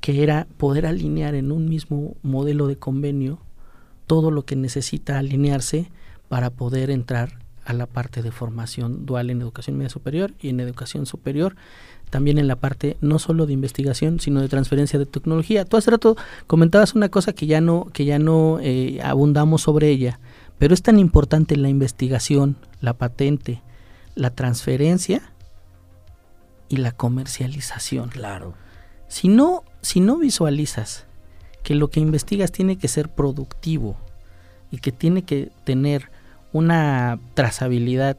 que 0.00 0.22
era 0.22 0.46
poder 0.56 0.86
alinear 0.86 1.34
en 1.34 1.52
un 1.52 1.68
mismo 1.68 2.16
modelo 2.22 2.66
de 2.66 2.76
convenio 2.76 3.38
todo 4.06 4.30
lo 4.30 4.44
que 4.44 4.56
necesita 4.56 5.18
alinearse 5.18 5.90
para 6.28 6.50
poder 6.50 6.90
entrar 6.90 7.38
a 7.64 7.72
la 7.72 7.86
parte 7.86 8.22
de 8.22 8.30
formación 8.30 9.06
dual 9.06 9.30
en 9.30 9.40
educación 9.40 9.76
media 9.76 9.88
superior 9.88 10.34
y 10.40 10.50
en 10.50 10.60
educación 10.60 11.06
superior 11.06 11.56
también 12.14 12.38
en 12.38 12.46
la 12.46 12.54
parte 12.54 12.96
no 13.00 13.18
solo 13.18 13.44
de 13.44 13.54
investigación, 13.54 14.20
sino 14.20 14.40
de 14.40 14.46
transferencia 14.46 15.00
de 15.00 15.04
tecnología. 15.04 15.64
Tú 15.64 15.76
hace 15.76 15.90
rato 15.90 16.16
comentabas 16.46 16.94
una 16.94 17.08
cosa 17.08 17.32
que 17.32 17.48
ya 17.48 17.60
no, 17.60 17.90
que 17.92 18.04
ya 18.04 18.20
no 18.20 18.60
eh, 18.62 19.00
abundamos 19.02 19.62
sobre 19.62 19.88
ella, 19.88 20.20
pero 20.56 20.74
es 20.74 20.82
tan 20.82 21.00
importante 21.00 21.56
la 21.56 21.68
investigación, 21.68 22.54
la 22.80 22.92
patente, 22.92 23.62
la 24.14 24.30
transferencia 24.30 25.22
y 26.68 26.76
la 26.76 26.92
comercialización. 26.92 28.10
Claro. 28.10 28.54
Si 29.08 29.26
no, 29.26 29.64
si 29.80 29.98
no 29.98 30.16
visualizas 30.16 31.06
que 31.64 31.74
lo 31.74 31.90
que 31.90 31.98
investigas 31.98 32.52
tiene 32.52 32.76
que 32.76 32.86
ser 32.86 33.08
productivo 33.08 33.96
y 34.70 34.78
que 34.78 34.92
tiene 34.92 35.22
que 35.22 35.50
tener 35.64 36.10
una 36.52 37.18
trazabilidad 37.34 38.16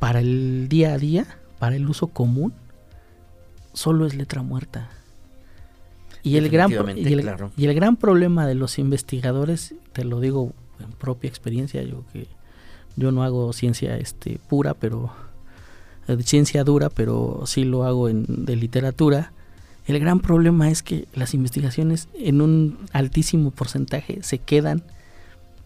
para 0.00 0.18
el 0.18 0.68
día 0.68 0.94
a 0.94 0.98
día, 0.98 1.26
para 1.60 1.76
el 1.76 1.88
uso 1.88 2.08
común, 2.08 2.52
solo 3.78 4.06
es 4.06 4.14
letra 4.16 4.42
muerta. 4.42 4.90
Y 6.24 6.36
el, 6.36 6.50
gran, 6.50 6.70
y 6.98 7.64
el, 7.64 7.74
gran 7.74 7.96
problema 7.96 8.44
de 8.44 8.56
los 8.56 8.78
investigadores, 8.80 9.74
te 9.92 10.04
lo 10.04 10.18
digo 10.18 10.52
en 10.80 10.90
propia 10.90 11.28
experiencia, 11.28 11.82
yo 11.84 12.02
que 12.12 12.26
yo 12.96 13.12
no 13.12 13.22
hago 13.22 13.52
ciencia 13.52 13.96
este 13.96 14.40
pura, 14.48 14.74
pero 14.74 15.12
eh, 16.08 16.20
ciencia 16.24 16.64
dura, 16.64 16.90
pero 16.90 17.44
sí 17.46 17.62
lo 17.62 17.84
hago 17.84 18.08
en, 18.08 18.26
de 18.26 18.56
literatura. 18.56 19.32
El 19.86 20.00
gran 20.00 20.18
problema 20.18 20.70
es 20.70 20.82
que 20.82 21.06
las 21.14 21.32
investigaciones 21.32 22.08
en 22.14 22.42
un 22.42 22.78
altísimo 22.92 23.52
porcentaje 23.52 24.18
se 24.22 24.38
quedan 24.38 24.82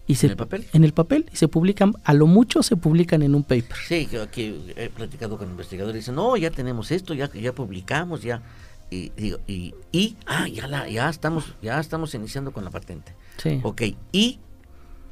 y 0.05 0.15
se, 0.15 0.25
¿En 0.25 0.31
el 0.31 0.37
papel? 0.37 0.67
En 0.73 0.83
el 0.83 0.93
papel 0.93 1.29
y 1.31 1.37
se 1.37 1.47
publican, 1.47 1.93
a 2.03 2.13
lo 2.13 2.27
mucho 2.27 2.61
se 2.61 2.75
publican 2.75 3.21
en 3.21 3.35
un 3.35 3.43
paper. 3.43 3.77
Sí, 3.87 4.09
aquí 4.21 4.61
he 4.75 4.89
platicado 4.89 5.37
con 5.37 5.49
investigadores 5.49 5.95
y 5.95 5.99
dicen, 5.99 6.15
no, 6.15 6.35
ya 6.35 6.51
tenemos 6.51 6.91
esto, 6.91 7.13
ya, 7.13 7.31
ya 7.31 7.53
publicamos, 7.53 8.21
ya. 8.21 8.41
Y 8.89 9.09
digo, 9.15 9.39
y, 9.47 9.73
y 9.91 10.17
ah, 10.25 10.47
ya, 10.47 10.67
la, 10.67 10.89
ya, 10.89 11.09
estamos, 11.09 11.55
ya 11.61 11.79
estamos 11.79 12.13
iniciando 12.15 12.51
con 12.51 12.65
la 12.65 12.69
patente. 12.69 13.15
Sí. 13.37 13.61
Ok, 13.63 13.81
y, 14.11 14.39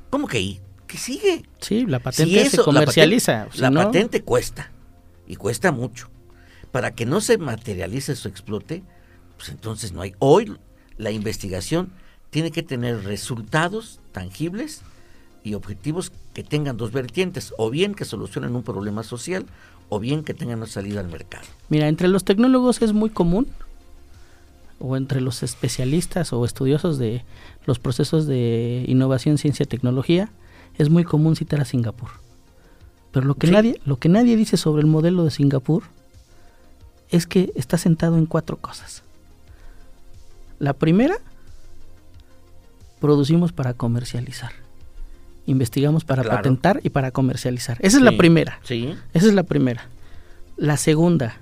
¿cómo 0.09 0.27
que 0.27 0.41
y? 0.41 0.61
¿Qué 0.87 0.97
sigue? 0.97 1.43
Sí, 1.59 1.85
la 1.85 1.99
patente 1.99 2.49
se 2.49 2.57
comercializa. 2.57 3.47
La, 3.55 3.71
patente, 3.71 4.23
cuesta, 4.23 4.71
y 5.25 5.37
cuesta 5.37 5.71
mucho. 5.71 6.09
Para 6.73 6.91
que 6.91 7.05
no 7.05 7.21
se 7.21 7.37
materialice 7.37 8.17
su 8.17 8.27
explote, 8.27 8.83
pues 9.37 9.49
entonces 9.49 9.93
no 9.93 10.01
hay. 10.01 10.15
Hoy 10.19 10.53
la 10.97 11.11
investigación 11.11 11.93
tiene 12.31 12.51
que 12.51 12.63
tener 12.63 13.03
resultados 13.03 13.99
tangibles 14.11 14.81
y 15.43 15.53
objetivos 15.53 16.11
que 16.33 16.43
tengan 16.43 16.77
dos 16.77 16.91
vertientes, 16.91 17.53
o 17.57 17.69
bien 17.69 17.93
que 17.93 18.05
solucionen 18.05 18.55
un 18.55 18.63
problema 18.63 19.03
social, 19.03 19.45
o 19.89 19.99
bien 19.99 20.23
que 20.23 20.33
tengan 20.33 20.59
una 20.59 20.67
salida 20.67 21.01
al 21.01 21.09
mercado. 21.09 21.45
Mira, 21.69 21.87
entre 21.87 22.07
los 22.07 22.23
tecnólogos 22.23 22.81
es 22.81 22.93
muy 22.93 23.09
común, 23.09 23.47
o 24.79 24.97
entre 24.97 25.21
los 25.21 25.43
especialistas 25.43 26.33
o 26.33 26.43
estudiosos 26.45 26.97
de 26.97 27.23
los 27.65 27.79
procesos 27.79 28.25
de 28.25 28.85
innovación, 28.87 29.37
ciencia 29.37 29.63
y 29.63 29.67
tecnología, 29.67 30.31
es 30.77 30.89
muy 30.89 31.03
común 31.03 31.35
citar 31.35 31.61
a 31.61 31.65
Singapur. 31.65 32.09
Pero 33.11 33.25
lo 33.25 33.35
que, 33.35 33.47
nadie, 33.51 33.79
lo 33.85 33.97
que 33.97 34.09
nadie 34.09 34.37
dice 34.37 34.55
sobre 34.57 34.81
el 34.81 34.87
modelo 34.87 35.25
de 35.25 35.31
Singapur 35.31 35.83
es 37.09 37.27
que 37.27 37.51
está 37.55 37.77
sentado 37.77 38.17
en 38.17 38.25
cuatro 38.25 38.57
cosas. 38.57 39.03
La 40.59 40.73
primera, 40.73 41.17
producimos 43.01 43.51
para 43.51 43.73
comercializar. 43.73 44.53
Investigamos 45.45 46.05
para 46.05 46.23
patentar 46.23 46.79
y 46.83 46.91
para 46.91 47.11
comercializar. 47.11 47.77
Esa 47.81 47.97
es 47.97 48.03
la 48.03 48.15
primera. 48.15 48.59
Sí. 48.63 48.95
Esa 49.13 49.27
es 49.27 49.33
la 49.33 49.43
primera. 49.43 49.89
La 50.55 50.77
segunda, 50.77 51.37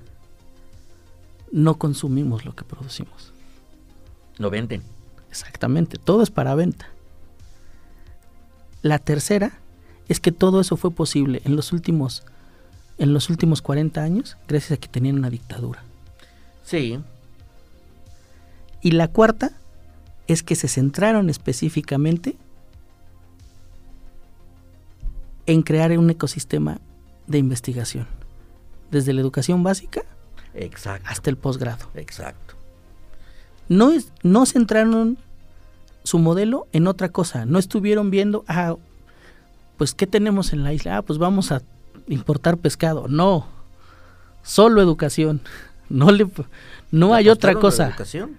no 1.52 1.76
consumimos 1.76 2.44
lo 2.44 2.56
que 2.56 2.64
producimos. 2.64 3.32
Lo 4.38 4.50
venden. 4.50 4.82
Exactamente, 5.30 5.98
todo 5.98 6.22
es 6.22 6.30
para 6.30 6.54
venta. 6.54 6.88
La 8.82 8.98
tercera 8.98 9.52
es 10.08 10.18
que 10.18 10.32
todo 10.32 10.60
eso 10.60 10.76
fue 10.76 10.90
posible 10.90 11.42
en 11.44 11.54
los 11.54 11.72
últimos 11.72 12.24
en 12.98 13.14
los 13.14 13.30
últimos 13.30 13.62
40 13.62 14.02
años 14.02 14.36
gracias 14.46 14.72
a 14.72 14.80
que 14.80 14.88
tenían 14.88 15.16
una 15.16 15.30
dictadura. 15.30 15.82
Sí. 16.64 16.98
Y 18.82 18.90
la 18.92 19.08
cuarta 19.08 19.52
es 20.32 20.42
que 20.42 20.54
se 20.54 20.68
centraron 20.68 21.30
específicamente 21.30 22.36
en 25.46 25.62
crear 25.62 25.96
un 25.98 26.10
ecosistema 26.10 26.78
de 27.26 27.38
investigación, 27.38 28.06
desde 28.90 29.12
la 29.12 29.20
educación 29.20 29.62
básica 29.62 30.02
Exacto. 30.54 31.08
hasta 31.08 31.30
el 31.30 31.36
posgrado. 31.36 31.86
Exacto. 31.94 32.54
No, 33.68 33.92
es, 33.92 34.12
no 34.22 34.46
centraron 34.46 35.18
su 36.02 36.18
modelo 36.18 36.66
en 36.72 36.86
otra 36.86 37.08
cosa, 37.08 37.44
no 37.46 37.58
estuvieron 37.58 38.10
viendo, 38.10 38.44
ah, 38.48 38.76
pues 39.76 39.94
¿qué 39.94 40.06
tenemos 40.06 40.52
en 40.52 40.64
la 40.64 40.72
isla? 40.72 40.98
Ah, 40.98 41.02
pues 41.02 41.18
vamos 41.18 41.52
a 41.52 41.62
importar 42.08 42.58
pescado. 42.58 43.08
No, 43.08 43.46
solo 44.42 44.80
educación. 44.82 45.40
No 45.90 46.12
le, 46.12 46.24
no 46.92 47.14
hay 47.14 47.28
otra 47.28 47.56
cosa. 47.56 47.88
Educación? 47.88 48.38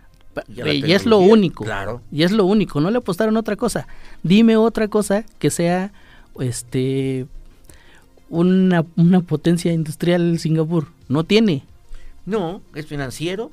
Y, 0.55 0.91
es 0.91 1.05
lo 1.05 1.19
único. 1.19 1.63
Claro. 1.65 2.01
Y 2.11 2.23
es 2.23 2.31
lo 2.31 2.45
único. 2.45 2.79
No 2.79 2.91
le 2.91 2.97
apostaron 2.99 3.35
otra 3.37 3.55
cosa. 3.55 3.87
Dime 4.23 4.57
otra 4.57 4.87
cosa 4.87 5.25
que 5.39 5.49
sea, 5.49 5.91
este, 6.39 7.25
una, 8.29 8.85
una 8.95 9.21
potencia 9.21 9.73
industrial 9.73 10.39
Singapur. 10.39 10.87
No 11.09 11.23
tiene. 11.23 11.63
No, 12.25 12.61
es 12.75 12.85
financiero. 12.85 13.51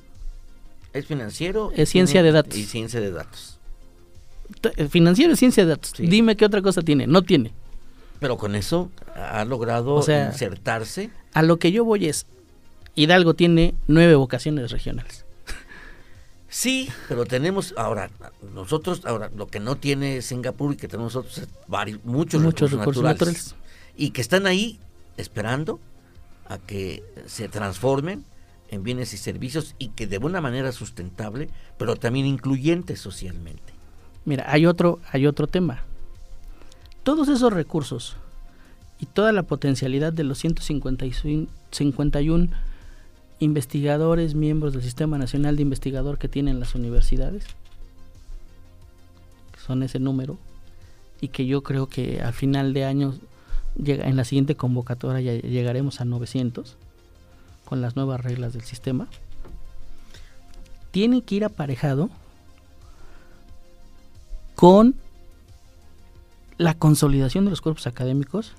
Es 0.93 1.07
financiero. 1.07 1.72
Es 1.74 1.91
ciencia 1.91 2.22
de 2.22 2.33
datos. 2.33 2.57
Y 2.57 2.64
ciencia 2.64 3.01
de 3.01 3.11
datos. 3.11 3.59
Financiero 4.91 5.33
es 5.33 5.39
ciencia 5.39 5.64
de 5.64 5.70
datos. 5.70 5.95
Dime 5.99 6.37
qué 6.37 6.45
otra 6.45 6.62
cosa 6.62 6.83
tiene. 6.83 7.07
No 7.07 7.22
tiene. 7.22 7.53
Pero 8.20 8.37
con 8.37 8.55
eso 8.55 8.91
ha 9.14 9.45
logrado 9.45 9.99
insertarse. 9.99 11.11
A 11.35 11.43
lo 11.43 11.59
que 11.59 11.70
yo 11.70 11.85
voy 11.85 12.07
es, 12.07 12.26
Hidalgo 12.95 13.35
tiene 13.35 13.74
nueve 13.87 14.14
vocaciones 14.14 14.70
regionales. 14.70 15.24
Sí, 16.49 16.88
pero 17.09 17.26
tenemos 17.26 17.74
ahora, 17.76 18.11
nosotros, 18.55 19.03
ahora, 19.05 19.30
lo 19.36 19.49
que 19.49 19.61
no 19.61 19.76
tiene 19.76 20.22
Singapur 20.22 20.72
y 20.72 20.76
que 20.76 20.88
tenemos 20.88 21.14
nosotros 21.14 21.38
es 21.38 21.49
varios, 21.66 22.03
muchos, 22.05 22.40
muchos 22.40 22.72
recursos, 22.72 23.03
naturales, 23.03 23.55
Y 23.96 24.11
que 24.11 24.22
están 24.22 24.46
ahí 24.46 24.80
esperando 25.18 25.78
a 26.49 26.59
que 26.59 27.05
se 27.26 27.49
transformen 27.49 28.24
en 28.70 28.82
bienes 28.82 29.12
y 29.12 29.18
servicios 29.18 29.74
y 29.78 29.88
que 29.88 30.07
de 30.07 30.18
una 30.18 30.40
manera 30.40 30.72
sustentable, 30.72 31.51
pero 31.76 31.96
también 31.96 32.24
incluyente 32.24 32.96
socialmente. 32.96 33.74
Mira, 34.24 34.46
hay 34.49 34.64
otro, 34.64 35.01
hay 35.12 35.26
otro 35.26 35.46
tema. 35.46 35.82
Todos 37.03 37.28
esos 37.28 37.53
recursos 37.53 38.16
y 38.99 39.07
toda 39.07 39.32
la 39.32 39.42
potencialidad 39.42 40.12
de 40.12 40.24
los 40.24 40.38
151 40.38 41.49
investigadores, 43.41 44.34
miembros 44.34 44.72
del 44.72 44.82
Sistema 44.82 45.18
Nacional 45.18 45.57
de 45.57 45.62
Investigador 45.62 46.18
que 46.18 46.28
tienen 46.28 46.61
las 46.61 46.74
universidades, 46.74 47.45
que 49.53 49.61
son 49.61 49.82
ese 49.82 49.99
número, 49.99 50.39
y 51.20 51.28
que 51.28 51.47
yo 51.47 51.62
creo 51.62 51.89
que 51.89 52.20
al 52.20 52.32
final 52.32 52.72
de 52.72 52.84
año, 52.84 53.14
en 53.76 54.16
la 54.16 54.24
siguiente 54.24 54.57
convocatoria 54.57 55.20
ya 55.20 55.41
llegaremos 55.41 56.01
a 56.01 56.05
900 56.05 56.76
con 57.64 57.80
las 57.80 57.97
nuevas 57.97 58.20
reglas 58.20 58.53
del 58.53 58.62
sistema, 58.62 59.09
tiene 60.91 61.22
que 61.22 61.36
ir 61.36 61.45
aparejado 61.45 62.09
con 64.55 64.97
la 66.57 66.74
consolidación 66.74 67.45
de 67.45 67.51
los 67.51 67.61
cuerpos 67.61 67.86
académicos 67.86 68.53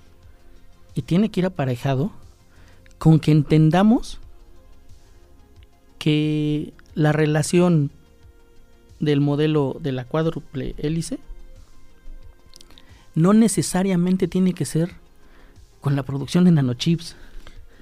y 0.95 1.01
tiene 1.01 1.29
que 1.29 1.41
ir 1.41 1.45
aparejado 1.45 2.11
con 2.97 3.19
que 3.19 3.31
entendamos 3.31 4.19
que 5.99 6.73
la 6.95 7.11
relación 7.11 7.91
del 8.99 9.21
modelo 9.21 9.77
de 9.79 9.91
la 9.91 10.05
cuádruple 10.05 10.73
hélice 10.77 11.19
no 13.15 13.33
necesariamente 13.33 14.27
tiene 14.27 14.53
que 14.53 14.65
ser 14.65 14.95
con 15.81 15.95
la 15.95 16.03
producción 16.03 16.45
de 16.45 16.51
nanochips. 16.51 17.15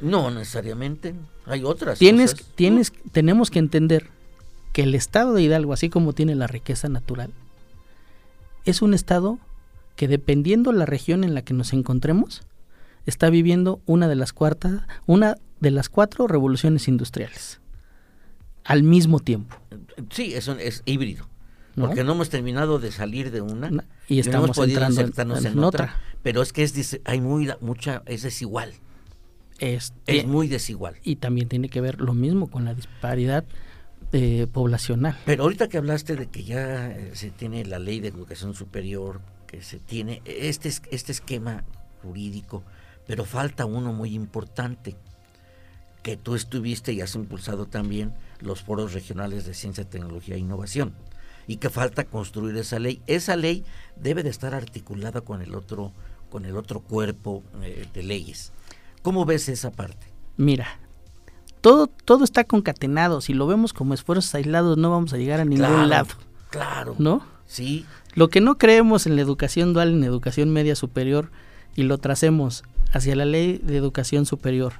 No 0.02 0.30
necesariamente, 0.32 1.14
hay 1.46 1.64
otras. 1.64 2.00
Tienes, 2.00 2.36
tienes, 2.56 2.92
tenemos 3.12 3.50
que 3.50 3.60
entender 3.60 4.10
que 4.74 4.84
el 4.84 4.94
estado 4.94 5.34
de 5.34 5.44
Hidalgo, 5.44 5.74
así 5.74 5.90
como 5.90 6.14
tiene 6.14 6.36
la 6.36 6.48
riqueza 6.48 6.90
natural, 6.90 7.32
es 8.66 8.82
un 8.82 8.94
estado 8.94 9.40
que 9.96 10.08
dependiendo 10.08 10.72
la 10.72 10.86
región 10.86 11.24
en 11.24 11.34
la 11.34 11.42
que 11.42 11.54
nos 11.54 11.74
encontremos, 11.74 12.44
está 13.06 13.30
viviendo 13.30 13.80
una 13.86 14.08
de 14.08 14.16
las 14.16 14.34
cuartas, 14.34 14.82
una 15.08 15.38
de 15.60 15.72
las 15.72 15.90
cuatro 15.90 16.28
revoluciones 16.28 16.88
industriales 16.88 17.60
al 18.68 18.84
mismo 18.84 19.20
tiempo. 19.20 19.56
Sí, 20.12 20.36
eso 20.36 20.54
es 20.60 20.84
híbrido. 20.86 21.28
Porque 21.76 22.04
no 22.04 22.14
hemos 22.14 22.30
terminado 22.30 22.80
de 22.80 22.92
salir 22.92 23.30
de 23.30 23.42
una 23.42 23.86
y 24.08 24.20
estamos 24.20 24.58
entrando 24.58 25.38
en, 25.38 25.60
otra. 25.60 25.96
Pero 26.24 26.42
es 26.42 26.52
que 26.52 26.64
es 26.64 27.00
hay 27.06 27.22
muy 27.22 27.52
mucha 27.62 28.02
es 28.08 28.24
desigual. 28.24 28.74
Es, 29.60 29.94
es 30.08 30.26
muy 30.26 30.48
desigual. 30.48 30.96
Y 31.04 31.18
también 31.18 31.48
tiene 31.48 31.70
que 31.70 31.80
ver 31.80 32.02
lo 32.02 32.14
mismo 32.14 32.48
con 32.50 32.66
la 32.66 32.74
disparidad 32.74 33.46
eh, 34.12 34.48
poblacional. 34.52 35.18
Pero 35.26 35.44
ahorita 35.44 35.70
que 35.70 35.78
hablaste 35.78 36.16
de 36.16 36.28
que 36.28 36.44
ya 36.44 36.90
eh, 36.90 37.12
se 37.14 37.30
tiene 37.30 37.64
la 37.66 37.78
ley 37.78 38.00
de 38.00 38.08
educación 38.08 38.56
superior, 38.56 39.22
que 39.46 39.62
se 39.62 39.78
tiene 39.78 40.22
este, 40.26 40.70
este 40.92 41.12
esquema 41.12 41.64
jurídico, 42.02 42.64
pero 43.06 43.24
falta 43.24 43.66
uno 43.66 43.94
muy 43.94 44.16
importante, 44.16 44.96
que 46.02 46.18
tú 46.18 46.36
estuviste 46.36 46.92
y 46.94 47.02
has 47.02 47.14
impulsado 47.16 47.68
también 47.68 48.14
los 48.40 48.62
foros 48.62 48.94
regionales 48.94 49.46
de 49.46 49.54
ciencia, 49.54 49.90
tecnología 49.90 50.36
e 50.36 50.40
innovación 50.40 50.94
y 51.48 51.58
que 51.58 51.70
falta 51.70 52.04
construir 52.04 52.56
esa 52.58 52.78
ley. 52.78 53.02
Esa 53.08 53.36
ley 53.36 53.64
debe 53.96 54.24
de 54.24 54.30
estar 54.30 54.54
articulada 54.54 55.22
con 55.22 55.42
el 55.42 55.56
otro 55.56 55.94
con 56.30 56.44
el 56.44 56.58
otro 56.58 56.82
cuerpo 56.82 57.42
eh, 57.64 57.88
de 57.94 58.04
leyes. 58.04 58.52
¿Cómo 59.02 59.24
ves 59.24 59.48
esa 59.48 59.72
parte? 59.72 60.08
Mira, 60.36 60.68
todo 61.62 61.88
todo 61.88 62.26
está 62.26 62.44
concatenado. 62.44 63.22
Si 63.22 63.34
lo 63.34 63.48
vemos 63.48 63.72
como 63.72 63.94
esfuerzos 63.94 64.36
aislados 64.36 64.78
no 64.78 64.92
vamos 64.92 65.14
a 65.14 65.18
llegar 65.18 65.40
a 65.40 65.46
ningún 65.46 65.90
lado. 65.90 66.10
Claro. 66.50 66.96
¿No? 67.00 67.26
Sí. 67.46 67.86
Lo 68.14 68.30
que 68.30 68.42
no 68.42 68.58
creemos 68.58 69.08
en 69.08 69.16
la 69.16 69.22
educación 69.22 69.74
dual, 69.74 69.94
en 69.94 70.04
educación 70.04 70.52
media 70.52 70.76
superior 70.76 71.32
y 71.76 71.84
lo 71.84 71.98
tracemos 71.98 72.64
hacia 72.92 73.16
la 73.16 73.26
ley 73.26 73.60
de 73.60 73.78
educación 73.78 74.26
superior 74.26 74.74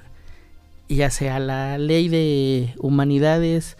ya 0.96 1.10
sea 1.10 1.38
la 1.38 1.78
ley 1.78 2.08
de 2.08 2.74
humanidades, 2.78 3.76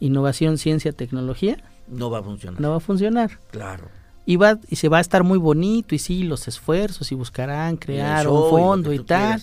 innovación, 0.00 0.58
ciencia, 0.58 0.92
tecnología, 0.92 1.62
no 1.88 2.10
va 2.10 2.18
a 2.18 2.22
funcionar. 2.22 2.60
No 2.60 2.70
va 2.70 2.76
a 2.76 2.80
funcionar. 2.80 3.38
Claro. 3.50 3.88
Y, 4.24 4.36
va, 4.36 4.58
y 4.68 4.76
se 4.76 4.88
va 4.88 4.98
a 4.98 5.00
estar 5.00 5.22
muy 5.22 5.38
bonito 5.38 5.94
y 5.94 5.98
sí, 5.98 6.24
los 6.24 6.48
esfuerzos 6.48 7.12
y 7.12 7.14
buscarán 7.14 7.76
crear 7.76 8.26
un 8.28 8.50
fondo 8.50 8.92
y, 8.92 8.98
tal. 8.98 9.40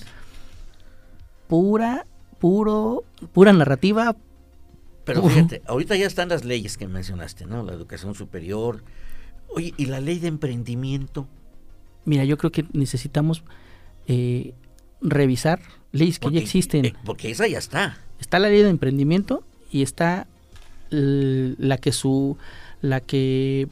Pura, 1.48 2.06
puro, 2.40 3.04
pura 3.32 3.54
narrativa. 3.54 4.16
Pero 5.06 5.24
fíjate, 5.24 5.62
ahorita 5.68 5.96
ya 5.96 6.06
están 6.06 6.30
las 6.30 6.44
leyes 6.44 6.78
que 6.78 6.88
mencionaste, 6.88 7.46
¿no? 7.46 7.64
La 7.64 7.74
educación 7.74 8.14
superior. 8.16 8.84
Oye, 9.50 9.74
¿y 9.78 9.86
la 9.86 10.02
ley 10.02 10.20
de 10.20 10.28
emprendimiento? 10.28 11.28
Mira, 12.06 12.26
yo 12.26 12.38
creo 12.38 12.52
que 12.52 12.66
necesitamos 12.74 13.44
eh, 14.08 14.54
revisar 15.02 15.62
leyes 15.94 16.20
que 16.20 16.32
ya 16.32 16.42
existen. 16.42 16.86
Eh, 16.86 16.94
porque 17.06 17.32
esa 17.32 17.48
ya 17.48 17.60
está. 17.60 17.98
Está 18.20 18.40
la 18.40 18.50
ley 18.50 18.62
de 18.62 18.70
emprendimiento 18.70 19.44
y 19.72 19.82
está 19.84 20.28
la 20.90 21.78
que 21.78 21.92
su 21.92 22.38
la 22.82 23.00
que 23.00 23.68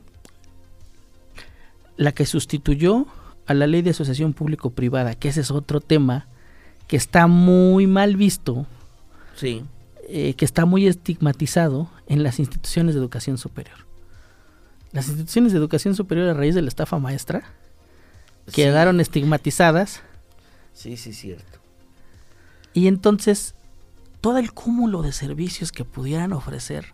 la 1.97 2.13
que 2.13 2.25
sustituyó 2.25 3.05
a 3.45 3.53
la 3.53 3.67
ley 3.67 3.81
de 3.81 3.91
asociación 3.91 4.33
público-privada, 4.33 5.15
que 5.15 5.27
ese 5.27 5.41
es 5.41 5.51
otro 5.51 5.81
tema 5.81 6.27
que 6.87 6.95
está 6.95 7.27
muy 7.27 7.85
mal 7.85 8.15
visto, 8.15 8.65
sí. 9.35 9.63
Eh, 10.07 10.33
que 10.33 10.45
está 10.45 10.65
muy 10.65 10.87
estigmatizado 10.87 11.89
en 12.07 12.23
las 12.23 12.39
instituciones 12.39 12.95
de 12.95 13.01
educación 13.01 13.37
superior. 13.37 13.77
Las 14.91 15.07
instituciones 15.07 15.53
de 15.53 15.59
educación 15.59 15.95
superior 15.95 16.29
a 16.29 16.33
raíz 16.33 16.55
de 16.55 16.61
la 16.61 16.67
estafa 16.67 16.99
maestra 16.99 17.43
quedaron 18.51 18.99
estigmatizadas. 18.99 20.01
Sí, 20.73 20.97
sí, 20.97 21.13
cierto. 21.13 21.60
Y 22.73 22.87
entonces, 22.87 23.55
todo 24.21 24.37
el 24.37 24.53
cúmulo 24.53 25.01
de 25.01 25.11
servicios 25.11 25.71
que 25.71 25.85
pudieran 25.85 26.33
ofrecer 26.33 26.93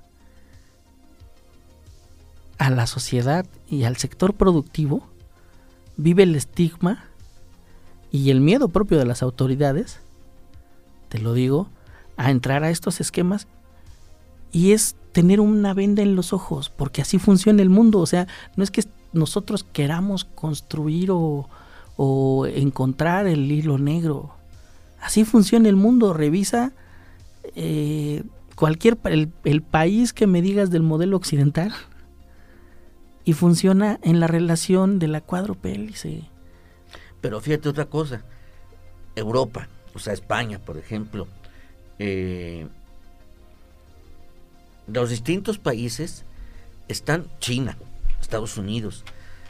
a 2.57 2.69
la 2.69 2.87
sociedad 2.87 3.45
y 3.69 3.83
al 3.83 3.97
sector 3.97 4.33
productivo 4.33 5.07
vive 5.95 6.23
el 6.23 6.35
estigma 6.35 7.05
y 8.11 8.31
el 8.31 8.41
miedo 8.41 8.69
propio 8.69 8.97
de 8.97 9.05
las 9.05 9.21
autoridades, 9.21 9.99
te 11.09 11.19
lo 11.19 11.33
digo, 11.33 11.69
a 12.15 12.31
entrar 12.31 12.63
a 12.63 12.69
estos 12.69 12.99
esquemas 12.99 13.47
y 14.51 14.71
es 14.71 14.95
tener 15.11 15.39
una 15.39 15.73
venda 15.73 16.01
en 16.01 16.15
los 16.15 16.33
ojos, 16.33 16.69
porque 16.69 17.01
así 17.01 17.19
funciona 17.19 17.61
el 17.61 17.69
mundo, 17.69 17.99
o 17.99 18.05
sea, 18.05 18.27
no 18.55 18.63
es 18.63 18.71
que 18.71 18.83
nosotros 19.13 19.63
queramos 19.63 20.25
construir 20.25 21.09
o, 21.11 21.47
encontrar 22.45 23.25
el 23.25 23.51
hilo 23.51 23.79
negro, 23.79 24.35
así 25.07 25.23
funciona 25.23 25.69
el 25.69 25.77
mundo, 25.77 26.11
revisa 26.11 26.73
eh, 27.55 28.23
cualquier, 28.55 28.97
el, 29.05 29.61
país 29.61 30.11
que 30.11 30.27
me 30.27 30.41
digas 30.41 30.69
del 30.69 30.83
modelo 30.83 31.15
occidental, 31.15 31.73
y 33.23 33.31
funciona 33.31 33.99
en 34.03 34.19
la 34.19 34.27
relación 34.27 34.99
de 34.99 35.07
la 35.07 35.21
cuádruple. 35.21 35.93
Pero 37.21 37.39
fíjate 37.39 37.69
otra 37.69 37.85
cosa, 37.85 38.25
Europa, 39.15 39.69
o 39.93 39.99
sea, 39.99 40.11
España, 40.11 40.59
por 40.59 40.77
ejemplo, 40.77 41.25
eh, 41.99 42.67
los 44.87 45.09
distintos 45.09 45.57
países 45.57 46.25
están 46.89 47.27
China, 47.39 47.77
Estados 48.19 48.57
Unidos, 48.57 49.05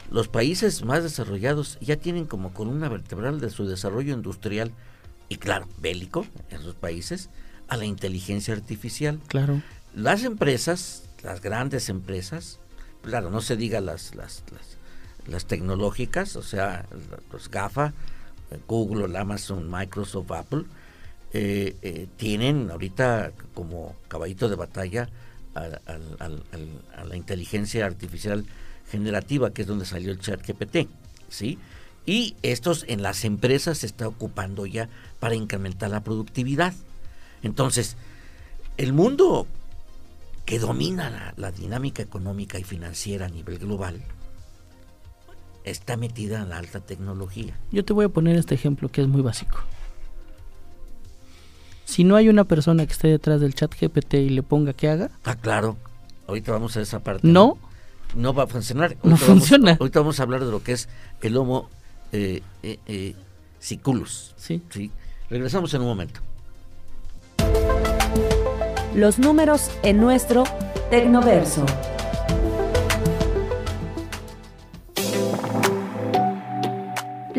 los 0.08 0.28
países 0.28 0.84
más 0.84 1.02
desarrollados 1.02 1.78
ya 1.80 1.96
tienen 1.96 2.26
como 2.26 2.54
columna 2.54 2.88
vertebral 2.88 3.40
de 3.40 3.50
su 3.50 3.66
desarrollo 3.66 4.14
industrial 4.14 4.70
y 5.28 5.36
claro, 5.36 5.68
bélico 5.78 6.26
en 6.50 6.60
esos 6.60 6.74
países, 6.74 7.30
a 7.68 7.76
la 7.76 7.84
inteligencia 7.84 8.54
artificial. 8.54 9.20
Claro. 9.28 9.62
Las 9.94 10.24
empresas, 10.24 11.04
las 11.22 11.40
grandes 11.40 11.88
empresas, 11.88 12.60
claro, 13.02 13.30
no 13.30 13.40
se 13.40 13.56
diga 13.56 13.80
las, 13.80 14.14
las, 14.14 14.42
las, 15.26 15.46
tecnológicas, 15.46 16.36
o 16.36 16.42
sea, 16.42 16.86
los 17.32 17.50
GAFA, 17.50 17.92
Google, 18.66 19.16
Amazon, 19.18 19.70
Microsoft, 19.70 20.30
Apple, 20.30 20.64
eh, 21.32 21.76
eh, 21.82 22.06
tienen 22.16 22.70
ahorita 22.70 23.32
como 23.52 23.94
caballito 24.08 24.48
de 24.48 24.56
batalla 24.56 25.10
a, 25.54 27.04
la 27.04 27.16
inteligencia 27.16 27.84
artificial 27.84 28.44
generativa, 28.90 29.50
que 29.50 29.62
es 29.62 29.68
donde 29.68 29.84
salió 29.84 30.10
el 30.10 30.20
chat 30.20 30.40
GPT, 30.46 30.88
¿sí? 31.28 31.58
Y 32.08 32.36
estos 32.42 32.86
en 32.88 33.02
las 33.02 33.26
empresas 33.26 33.76
se 33.76 33.86
está 33.86 34.08
ocupando 34.08 34.64
ya 34.64 34.88
para 35.20 35.34
incrementar 35.34 35.90
la 35.90 36.02
productividad. 36.02 36.72
Entonces, 37.42 37.98
el 38.78 38.94
mundo 38.94 39.46
que 40.46 40.58
domina 40.58 41.34
la, 41.36 41.52
dinámica 41.52 42.02
económica 42.02 42.58
y 42.58 42.64
financiera 42.64 43.26
a 43.26 43.28
nivel 43.28 43.58
global, 43.58 44.00
está 45.64 45.98
metida 45.98 46.40
en 46.40 46.48
la 46.48 46.56
alta 46.56 46.80
tecnología. 46.80 47.54
Yo 47.72 47.84
te 47.84 47.92
voy 47.92 48.06
a 48.06 48.08
poner 48.08 48.36
este 48.36 48.54
ejemplo 48.54 48.88
que 48.88 49.02
es 49.02 49.06
muy 49.06 49.20
básico. 49.20 49.58
Si 51.84 52.04
no 52.04 52.16
hay 52.16 52.30
una 52.30 52.44
persona 52.44 52.86
que 52.86 52.92
esté 52.92 53.08
detrás 53.08 53.42
del 53.42 53.54
chat 53.54 53.74
GPT 53.78 54.14
y 54.14 54.30
le 54.30 54.42
ponga 54.42 54.72
que 54.72 54.88
haga. 54.88 55.10
Ah, 55.24 55.36
claro. 55.36 55.76
Ahorita 56.26 56.52
vamos 56.52 56.74
a 56.78 56.80
esa 56.80 57.00
parte. 57.00 57.28
No. 57.28 57.58
No, 58.14 58.32
va 58.32 58.44
a 58.44 58.46
funcionar. 58.46 58.96
no 59.02 59.18
funciona. 59.18 59.76
ahorita 59.78 60.00
vamos 60.00 60.20
a 60.20 60.22
hablar 60.22 60.42
de 60.42 60.50
lo 60.50 60.62
que 60.62 60.72
es 60.72 60.88
el 61.20 61.36
Homo 61.36 61.68
eh, 62.12 62.42
eh, 62.62 62.78
eh 62.86 63.14
siculus. 63.58 64.34
Sí. 64.36 64.62
sí. 64.70 64.90
Regresamos 65.28 65.74
en 65.74 65.82
un 65.82 65.88
momento 65.88 66.20
los 68.98 69.18
números 69.18 69.70
en 69.82 70.00
nuestro 70.00 70.44
Tecnoverso. 70.90 71.64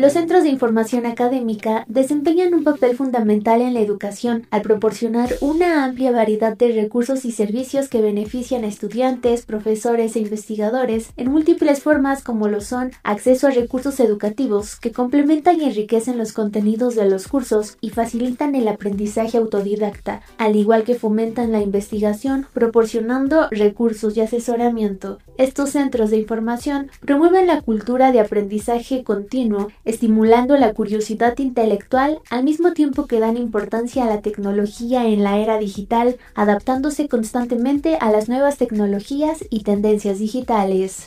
Los 0.00 0.14
centros 0.14 0.44
de 0.44 0.48
información 0.48 1.04
académica 1.04 1.84
desempeñan 1.86 2.54
un 2.54 2.64
papel 2.64 2.96
fundamental 2.96 3.60
en 3.60 3.74
la 3.74 3.80
educación 3.80 4.46
al 4.50 4.62
proporcionar 4.62 5.34
una 5.42 5.84
amplia 5.84 6.10
variedad 6.10 6.56
de 6.56 6.72
recursos 6.72 7.26
y 7.26 7.32
servicios 7.32 7.88
que 7.88 8.00
benefician 8.00 8.64
a 8.64 8.68
estudiantes, 8.68 9.44
profesores 9.44 10.16
e 10.16 10.20
investigadores 10.20 11.10
en 11.18 11.30
múltiples 11.30 11.82
formas 11.82 12.22
como 12.22 12.48
lo 12.48 12.62
son 12.62 12.92
acceso 13.02 13.48
a 13.48 13.50
recursos 13.50 14.00
educativos 14.00 14.76
que 14.76 14.90
complementan 14.90 15.60
y 15.60 15.64
enriquecen 15.64 16.16
los 16.16 16.32
contenidos 16.32 16.94
de 16.94 17.04
los 17.04 17.28
cursos 17.28 17.76
y 17.82 17.90
facilitan 17.90 18.54
el 18.54 18.68
aprendizaje 18.68 19.36
autodidacta, 19.36 20.22
al 20.38 20.56
igual 20.56 20.84
que 20.84 20.94
fomentan 20.94 21.52
la 21.52 21.60
investigación 21.60 22.46
proporcionando 22.54 23.48
recursos 23.50 24.16
y 24.16 24.22
asesoramiento. 24.22 25.18
Estos 25.36 25.70
centros 25.70 26.08
de 26.08 26.16
información 26.16 26.90
promueven 27.00 27.46
la 27.46 27.60
cultura 27.60 28.12
de 28.12 28.20
aprendizaje 28.20 29.04
continuo 29.04 29.68
estimulando 29.90 30.56
la 30.56 30.72
curiosidad 30.72 31.36
intelectual 31.38 32.20
al 32.30 32.44
mismo 32.44 32.72
tiempo 32.72 33.06
que 33.06 33.20
dan 33.20 33.36
importancia 33.36 34.04
a 34.04 34.06
la 34.06 34.22
tecnología 34.22 35.06
en 35.06 35.22
la 35.22 35.38
era 35.38 35.58
digital, 35.58 36.16
adaptándose 36.34 37.08
constantemente 37.08 37.96
a 38.00 38.10
las 38.10 38.28
nuevas 38.28 38.56
tecnologías 38.56 39.44
y 39.50 39.62
tendencias 39.64 40.18
digitales. 40.18 41.06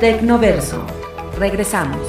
Tecnoverso. 0.00 0.84
Regresamos. 1.38 2.06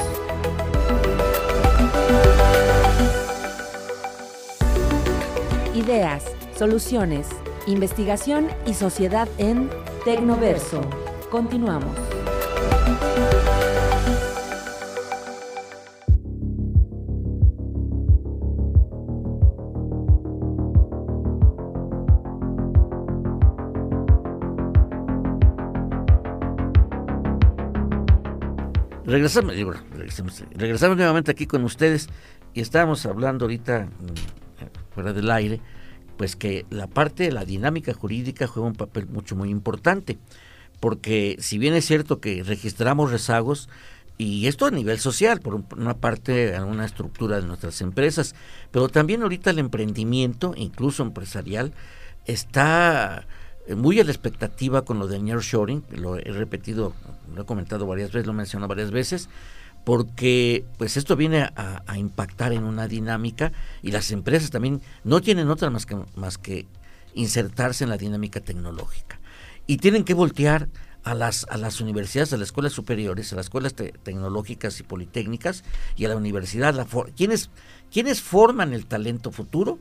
Ideas, 5.75 6.23
soluciones, 6.55 7.27
investigación 7.67 8.47
y 8.65 8.73
sociedad 8.73 9.27
en 9.37 9.69
Tecnoverso. 10.05 11.08
Continuamos. 11.29 11.95
Regresamos, 29.05 29.55
regresamos, 29.55 30.43
regresamos, 30.51 30.97
nuevamente 30.97 31.31
aquí 31.31 31.45
con 31.45 31.63
ustedes 31.63 32.09
y 32.53 32.61
estábamos 32.61 33.05
hablando 33.05 33.45
ahorita 33.45 33.85
mm, 33.85 34.93
fuera 34.93 35.13
del 35.13 35.29
aire, 35.29 35.61
pues 36.17 36.35
que 36.35 36.65
la 36.71 36.87
parte 36.87 37.23
de 37.23 37.31
la 37.31 37.45
dinámica 37.45 37.93
jurídica 37.93 38.47
juega 38.47 38.67
un 38.67 38.75
papel 38.75 39.07
mucho 39.07 39.35
muy 39.35 39.49
importante 39.49 40.17
porque 40.79 41.37
si 41.39 41.57
bien 41.57 41.73
es 41.73 41.85
cierto 41.85 42.19
que 42.19 42.43
registramos 42.43 43.11
rezagos, 43.11 43.69
y 44.17 44.47
esto 44.47 44.65
a 44.65 44.71
nivel 44.71 44.99
social, 44.99 45.39
por 45.39 45.63
una 45.77 45.95
parte, 45.95 46.53
en 46.53 46.63
una 46.63 46.85
estructura 46.85 47.39
de 47.39 47.47
nuestras 47.47 47.79
empresas, 47.79 48.35
pero 48.69 48.89
también 48.89 49.21
ahorita 49.21 49.49
el 49.49 49.59
emprendimiento, 49.59 50.53
incluso 50.57 51.03
empresarial, 51.03 51.71
está 52.25 53.25
muy 53.75 53.99
a 53.99 54.03
la 54.03 54.11
expectativa 54.11 54.83
con 54.83 54.99
lo 54.99 55.07
del 55.07 55.23
nearshoring, 55.23 55.83
lo 55.91 56.17
he 56.17 56.31
repetido, 56.31 56.93
lo 57.33 57.43
he 57.43 57.45
comentado 57.45 57.87
varias 57.87 58.11
veces, 58.11 58.27
lo 58.27 58.33
he 58.33 58.35
mencionado 58.35 58.67
varias 58.67 58.91
veces, 58.91 59.29
porque 59.85 60.65
pues 60.77 60.97
esto 60.97 61.15
viene 61.15 61.43
a, 61.43 61.83
a, 61.87 61.97
impactar 61.97 62.51
en 62.51 62.63
una 62.63 62.89
dinámica 62.89 63.53
y 63.81 63.91
las 63.91 64.11
empresas 64.11 64.51
también 64.51 64.81
no 65.05 65.21
tienen 65.21 65.49
otra 65.49 65.69
más 65.69 65.85
que, 65.85 65.97
más 66.15 66.37
que 66.37 66.67
insertarse 67.13 67.85
en 67.85 67.89
la 67.89 67.97
dinámica 67.97 68.41
tecnológica 68.41 69.18
y 69.69 69.77
tienen 69.77 70.03
que 70.03 70.15
voltear 70.15 70.67
a 71.03 71.13
las, 71.13 71.45
a 71.47 71.55
las 71.55 71.79
universidades, 71.79 72.33
a 72.33 72.37
las 72.37 72.47
escuelas 72.47 72.73
superiores, 72.73 73.31
a 73.31 73.35
las 73.35 73.45
escuelas 73.45 73.75
tecnológicas 73.75 74.79
y 74.79 74.83
politécnicas 74.83 75.63
y 75.95 76.05
a 76.05 76.09
la 76.09 76.15
universidad. 76.15 76.73
La 76.73 76.87
¿quiénes, 77.15 77.51
¿Quiénes 77.91 78.19
forman 78.19 78.73
el 78.73 78.87
talento 78.87 79.31
futuro? 79.31 79.77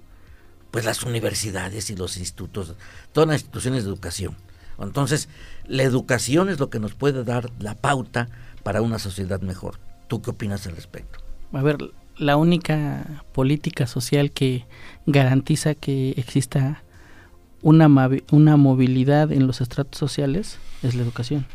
Pues 0.71 0.85
las 0.85 1.05
universidades 1.05 1.89
y 1.89 1.97
los 1.97 2.19
institutos, 2.19 2.75
todas 3.13 3.31
las 3.31 3.41
instituciones 3.41 3.85
de 3.85 3.89
educación. 3.89 4.37
Entonces, 4.79 5.31
la 5.67 5.85
educación 5.85 6.51
es 6.51 6.61
lo 6.61 6.69
que 6.69 6.81
nos 6.81 6.93
puede 6.93 7.25
dar 7.25 7.51
la 7.59 7.75
pauta 7.75 8.29
para 8.65 8.83
una 8.83 8.99
sociedad 8.99 9.41
mejor. 9.41 9.81
¿Tú 10.07 10.21
qué 10.21 10.33
opinas 10.33 10.67
al 10.67 10.77
respecto? 10.77 11.19
A 11.55 11.63
ver, 11.63 11.79
la 12.19 12.37
única 12.37 13.25
política 13.33 13.87
social 13.87 14.33
que 14.33 14.67
garantiza 15.07 15.75
que 15.75 16.11
exista 16.11 16.83
una, 17.63 17.89
una 18.31 18.57
movilidad 18.57 19.33
en 19.33 19.47
los 19.47 19.61
estratos 19.61 19.99
sociales 19.99 20.59
es 20.83 20.95
la 20.95 21.03
educación. 21.03 21.47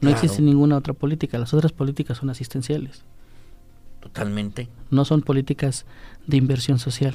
No 0.00 0.10
existe 0.10 0.40
ninguna 0.40 0.76
otra 0.76 0.94
política, 0.94 1.38
las 1.38 1.52
otras 1.52 1.72
políticas 1.72 2.18
son 2.18 2.30
asistenciales. 2.30 3.04
Totalmente. 4.00 4.68
No 4.90 5.04
son 5.04 5.20
políticas 5.20 5.84
de 6.26 6.38
inversión 6.38 6.78
social. 6.78 7.14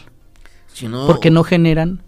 porque 1.08 1.32
no 1.32 1.44
generan, 1.44 2.04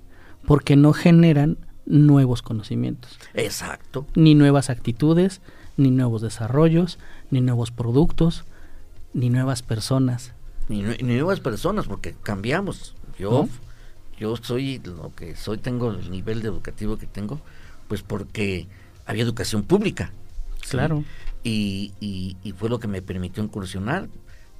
porque 0.45 0.75
no 0.75 0.93
generan 0.93 1.57
nuevos 1.85 2.41
conocimientos. 2.41 3.17
Exacto. 3.33 4.05
Ni 4.15 4.35
nuevas 4.35 4.69
actitudes, 4.69 5.41
ni 5.77 5.89
nuevos 5.89 6.21
desarrollos, 6.21 6.99
ni 7.31 7.41
nuevos 7.41 7.71
productos, 7.71 8.43
ni 9.13 9.29
nuevas 9.29 9.63
personas. 9.63 10.33
Ni, 10.69 10.81
nuevas 10.81 11.39
personas, 11.39 11.87
porque 11.87 12.15
cambiamos. 12.21 12.93
Yo, 13.17 13.47
yo 14.17 14.35
soy 14.37 14.79
lo 14.79 15.13
que 15.15 15.35
soy, 15.35 15.57
tengo 15.57 15.91
el 15.91 16.09
nivel 16.09 16.41
de 16.41 16.49
educativo 16.49 16.97
que 16.97 17.07
tengo, 17.07 17.39
pues 17.87 18.01
porque 18.01 18.67
había 19.05 19.23
educación 19.23 19.63
pública. 19.63 20.11
Claro. 20.69 21.03
Y, 21.43 21.93
y, 22.01 22.51
fue 22.53 22.69
lo 22.69 22.79
que 22.79 22.89
me 22.89 23.01
permitió 23.01 23.41
incursionar, 23.41 24.09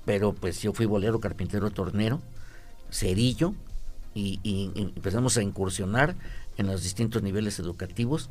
pero 0.05 0.31
pues 0.33 0.61
yo 0.61 0.71
fui 0.71 0.85
bolero, 0.85 1.19
carpintero, 1.19 1.69
tornero, 1.69 2.21
cerillo, 2.89 3.53
y, 4.13 4.39
y, 4.41 4.71
empezamos 4.95 5.35
a 5.37 5.43
incursionar 5.43 6.15
en 6.57 6.67
los 6.67 6.83
distintos 6.83 7.23
niveles 7.23 7.59
educativos 7.59 8.29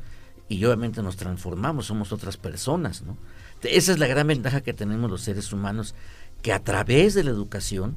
y 0.49 0.63
obviamente 0.65 1.03
nos 1.03 1.17
transformamos, 1.17 1.85
somos 1.85 2.11
otras 2.11 2.37
personas, 2.37 3.03
¿no? 3.03 3.17
Esa 3.61 3.91
es 3.91 3.99
la 3.99 4.07
gran 4.07 4.27
ventaja 4.27 4.61
que 4.61 4.73
tenemos 4.73 5.09
los 5.09 5.21
seres 5.21 5.51
humanos, 5.51 5.93
que 6.41 6.53
a 6.53 6.63
través 6.63 7.13
de 7.13 7.23
la 7.23 7.31
educación, 7.31 7.95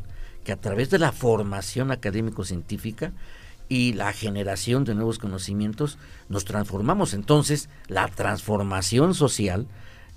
que 0.51 0.55
a 0.55 0.61
través 0.61 0.91
de 0.91 0.99
la 0.99 1.13
formación 1.13 1.93
académico-científica 1.93 3.13
y 3.69 3.93
la 3.93 4.13
generación 4.13 4.83
de 4.83 4.97
nuevos 4.97 5.21
conocimientos, 5.21 5.97
nos 6.29 6.45
transformamos. 6.45 7.15
Entonces, 7.15 7.69
la 7.87 8.09
transformación 8.09 9.15
social, 9.15 9.69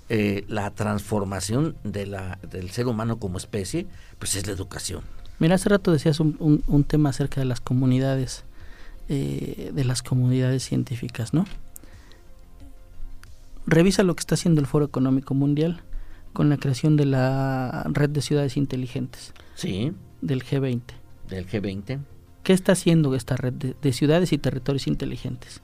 eh, 0.08 0.44
la 0.48 0.72
transformación 0.72 1.76
de 1.84 2.06
la, 2.06 2.40
del 2.50 2.70
ser 2.70 2.88
humano 2.88 3.20
como 3.20 3.38
especie, 3.38 3.86
pues 4.18 4.34
es 4.34 4.48
la 4.48 4.54
educación. 4.54 5.02
Mira, 5.38 5.54
hace 5.54 5.68
rato 5.68 5.92
decías 5.92 6.18
un, 6.18 6.64
un, 6.66 6.82
tema 6.82 7.10
acerca 7.10 7.40
de 7.40 7.44
las 7.44 7.60
comunidades, 7.60 8.42
eh, 9.08 9.70
de 9.72 9.84
las 9.84 10.02
comunidades 10.02 10.64
científicas, 10.64 11.32
¿no? 11.32 11.44
Revisa 13.68 14.02
lo 14.02 14.16
que 14.16 14.20
está 14.20 14.34
haciendo 14.34 14.60
el 14.60 14.66
Foro 14.66 14.84
Económico 14.84 15.32
Mundial 15.34 15.84
con 16.32 16.48
la 16.48 16.56
creación 16.56 16.96
de 16.96 17.06
la 17.06 17.84
red 17.88 18.10
de 18.10 18.20
ciudades 18.20 18.56
inteligentes. 18.56 19.32
Sí. 19.54 19.92
Del 20.24 20.42
G20. 20.42 20.80
Del 21.28 21.46
G20. 21.46 22.00
¿Qué 22.42 22.54
está 22.54 22.72
haciendo 22.72 23.14
esta 23.14 23.36
red 23.36 23.52
de, 23.52 23.92
ciudades 23.92 24.32
y 24.32 24.38
territorios 24.38 24.86
inteligentes? 24.86 25.60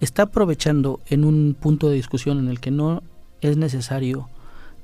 Está 0.00 0.22
aprovechando 0.22 1.00
en 1.06 1.24
un 1.24 1.56
punto 1.58 1.88
de 1.88 1.94
discusión 1.94 2.40
en 2.40 2.48
el 2.48 2.58
que 2.58 2.72
no 2.72 3.04
es 3.42 3.56
necesario 3.56 4.28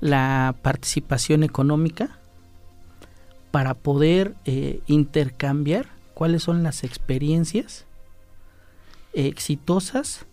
la 0.01 0.55
participación 0.63 1.43
económica 1.43 2.17
para 3.51 3.75
poder 3.75 4.37
eh, 4.45 4.81
intercambiar 4.87 5.89
cuáles 6.15 6.45
son 6.45 6.63
las 6.63 6.85
experiencias 6.85 7.87
exitosas 9.15 10.27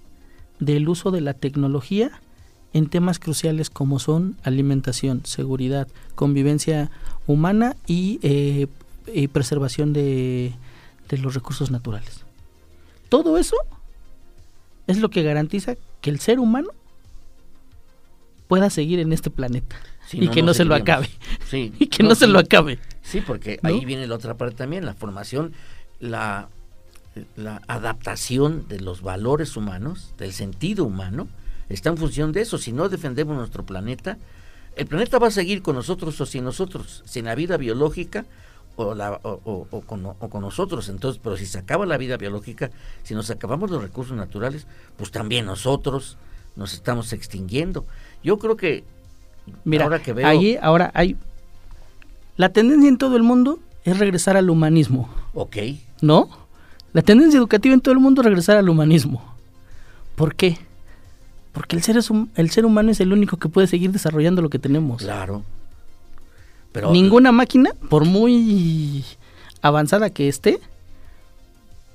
del 0.59 0.87
uso 0.89 1.09
de 1.09 1.21
la 1.21 1.33
tecnología 1.33 2.21
en 2.73 2.87
temas 2.87 3.19
cruciales 3.19 3.69
como 3.69 3.99
son 3.99 4.37
alimentación, 4.43 5.25
seguridad, 5.25 5.87
convivencia 6.15 6.91
humana 7.27 7.75
y, 7.87 8.19
eh, 8.21 8.67
preservación 9.31 9.93
de, 9.93 10.53
los 11.09 11.33
recursos 11.33 11.71
naturales. 11.71 12.23
Todo 13.09 13.37
eso 13.37 13.55
es 14.85 14.99
lo 14.99 15.09
que 15.09 15.23
garantiza 15.23 15.75
que 16.01 16.11
el 16.11 16.19
ser 16.19 16.39
humano 16.39 16.69
pueda 18.47 18.69
seguir 18.69 18.99
en 18.99 19.13
este 19.13 19.29
planeta 19.29 19.75
y 20.11 20.27
que 20.29 20.43
no, 20.43 20.53
se 20.53 20.65
lo 20.65 20.75
acabe. 20.75 21.09
y 21.51 21.87
que 21.87 22.03
no, 22.03 22.13
se 22.13 22.27
lo 22.27 22.39
acabe. 22.39 22.79
Sí, 23.01 23.21
porque 23.21 23.59
ahí 23.63 23.85
viene 23.85 24.05
la 24.05 24.15
otra 24.15 24.35
parte 24.35 24.55
también, 24.55 24.85
la 24.85 24.93
formación, 24.93 25.53
la 25.99 26.49
la 27.35 27.61
adaptación 27.67 28.67
de 28.67 28.79
los 28.79 29.01
valores 29.01 29.57
humanos, 29.57 30.13
del 30.17 30.33
sentido 30.33 30.85
humano, 30.85 31.27
está 31.69 31.89
en 31.89 31.97
función 31.97 32.31
de 32.31 32.41
eso. 32.41 32.57
Si 32.57 32.71
no 32.71 32.89
defendemos 32.89 33.37
nuestro 33.37 33.65
planeta, 33.65 34.17
el 34.75 34.87
planeta 34.87 35.19
va 35.19 35.27
a 35.27 35.31
seguir 35.31 35.61
con 35.61 35.75
nosotros 35.75 36.19
o 36.21 36.25
sin 36.25 36.43
nosotros, 36.43 37.03
sin 37.05 37.25
la 37.25 37.35
vida 37.35 37.57
biológica 37.57 38.25
o, 38.75 38.95
la, 38.95 39.19
o, 39.23 39.65
con, 39.85 40.41
nosotros. 40.41 40.89
Entonces, 40.89 41.19
pero 41.23 41.37
si 41.37 41.45
se 41.45 41.59
acaba 41.59 41.85
la 41.85 41.97
vida 41.97 42.17
biológica, 42.17 42.71
si 43.03 43.13
nos 43.13 43.29
acabamos 43.29 43.69
los 43.69 43.81
recursos 43.81 44.15
naturales, 44.15 44.67
pues 44.97 45.11
también 45.11 45.45
nosotros 45.45 46.17
nos 46.55 46.73
estamos 46.73 47.13
extinguiendo. 47.13 47.85
Yo 48.23 48.39
creo 48.39 48.55
que 48.55 48.83
Mira, 49.63 49.85
ahora 49.85 49.99
que 49.99 50.13
veo 50.13 50.27
ahí 50.27 50.57
ahora 50.61 50.91
hay 50.93 51.17
la 52.37 52.49
tendencia 52.49 52.87
en 52.87 52.97
todo 52.97 53.17
el 53.17 53.23
mundo 53.23 53.59
es 53.83 53.97
regresar 53.99 54.37
al 54.37 54.49
humanismo. 54.49 55.09
Ok. 55.33 55.57
¿No? 56.01 56.29
La 56.93 57.01
tendencia 57.01 57.37
educativa 57.37 57.73
en 57.73 57.81
todo 57.81 57.93
el 57.93 57.99
mundo 57.99 58.21
es 58.21 58.25
regresar 58.25 58.55
al 58.57 58.69
humanismo. 58.69 59.21
¿Por 60.15 60.35
qué? 60.35 60.57
Porque 61.59 61.75
el 61.75 61.83
ser, 61.83 61.97
es 61.97 62.09
el 62.35 62.51
ser 62.51 62.65
humano 62.65 62.89
es 62.89 63.01
el 63.01 63.11
único 63.11 63.35
que 63.35 63.49
puede 63.49 63.67
seguir 63.67 63.91
desarrollando 63.91 64.41
lo 64.41 64.49
que 64.49 64.59
tenemos. 64.59 65.01
Claro. 65.01 65.43
Pero, 66.71 66.93
Ninguna 66.93 67.33
máquina, 67.33 67.71
por 67.89 68.05
muy 68.05 69.03
avanzada 69.61 70.09
que 70.09 70.29
esté, 70.29 70.61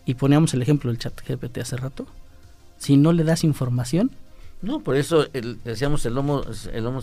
y 0.05 0.17
poníamos 0.17 0.53
el 0.53 0.61
ejemplo 0.61 0.91
del 0.91 0.99
chat 0.99 1.19
GPT 1.27 1.57
hace 1.63 1.79
rato, 1.79 2.07
si 2.77 2.99
no 2.99 3.15
le 3.15 3.25
das 3.25 3.43
información. 3.43 4.11
No, 4.61 4.81
por 4.81 4.97
eso 4.97 5.29
decíamos 5.65 6.05
el 6.05 6.19
Homo, 6.19 6.43
el 6.71 6.87
homo 6.87 7.01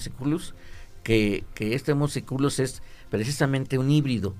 que, 1.01 1.43
que 1.55 1.73
este 1.73 1.93
Homo 1.93 2.05
es 2.05 2.83
precisamente 3.09 3.79
un 3.79 3.89
híbrido, 3.89 4.35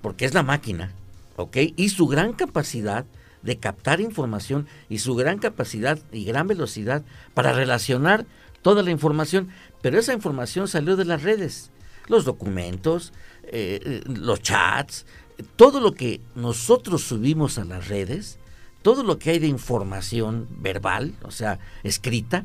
porque 0.00 0.24
es 0.24 0.32
la 0.32 0.42
máquina, 0.42 0.92
¿ok? 1.36 1.58
Y 1.76 1.90
su 1.90 2.06
gran 2.06 2.32
capacidad 2.32 3.04
de 3.42 3.58
captar 3.58 4.00
información 4.00 4.66
y 4.88 4.98
su 4.98 5.14
gran 5.14 5.38
capacidad 5.38 5.98
y 6.12 6.24
gran 6.24 6.46
velocidad 6.46 7.02
para 7.34 7.52
relacionar 7.52 8.26
toda 8.62 8.82
la 8.82 8.90
información, 8.90 9.48
pero 9.82 9.98
esa 9.98 10.12
información 10.12 10.68
salió 10.68 10.96
de 10.96 11.04
las 11.04 11.22
redes, 11.22 11.70
los 12.06 12.24
documentos, 12.24 13.12
eh, 13.44 13.80
eh, 13.84 14.02
los 14.06 14.42
chats, 14.42 15.06
todo 15.56 15.80
lo 15.80 15.92
que 15.92 16.20
nosotros 16.34 17.02
subimos 17.02 17.58
a 17.58 17.64
las 17.64 17.88
redes, 17.88 18.38
todo 18.82 19.02
lo 19.02 19.18
que 19.18 19.30
hay 19.30 19.38
de 19.38 19.46
información 19.46 20.48
verbal, 20.50 21.14
o 21.22 21.30
sea, 21.30 21.58
escrita, 21.82 22.44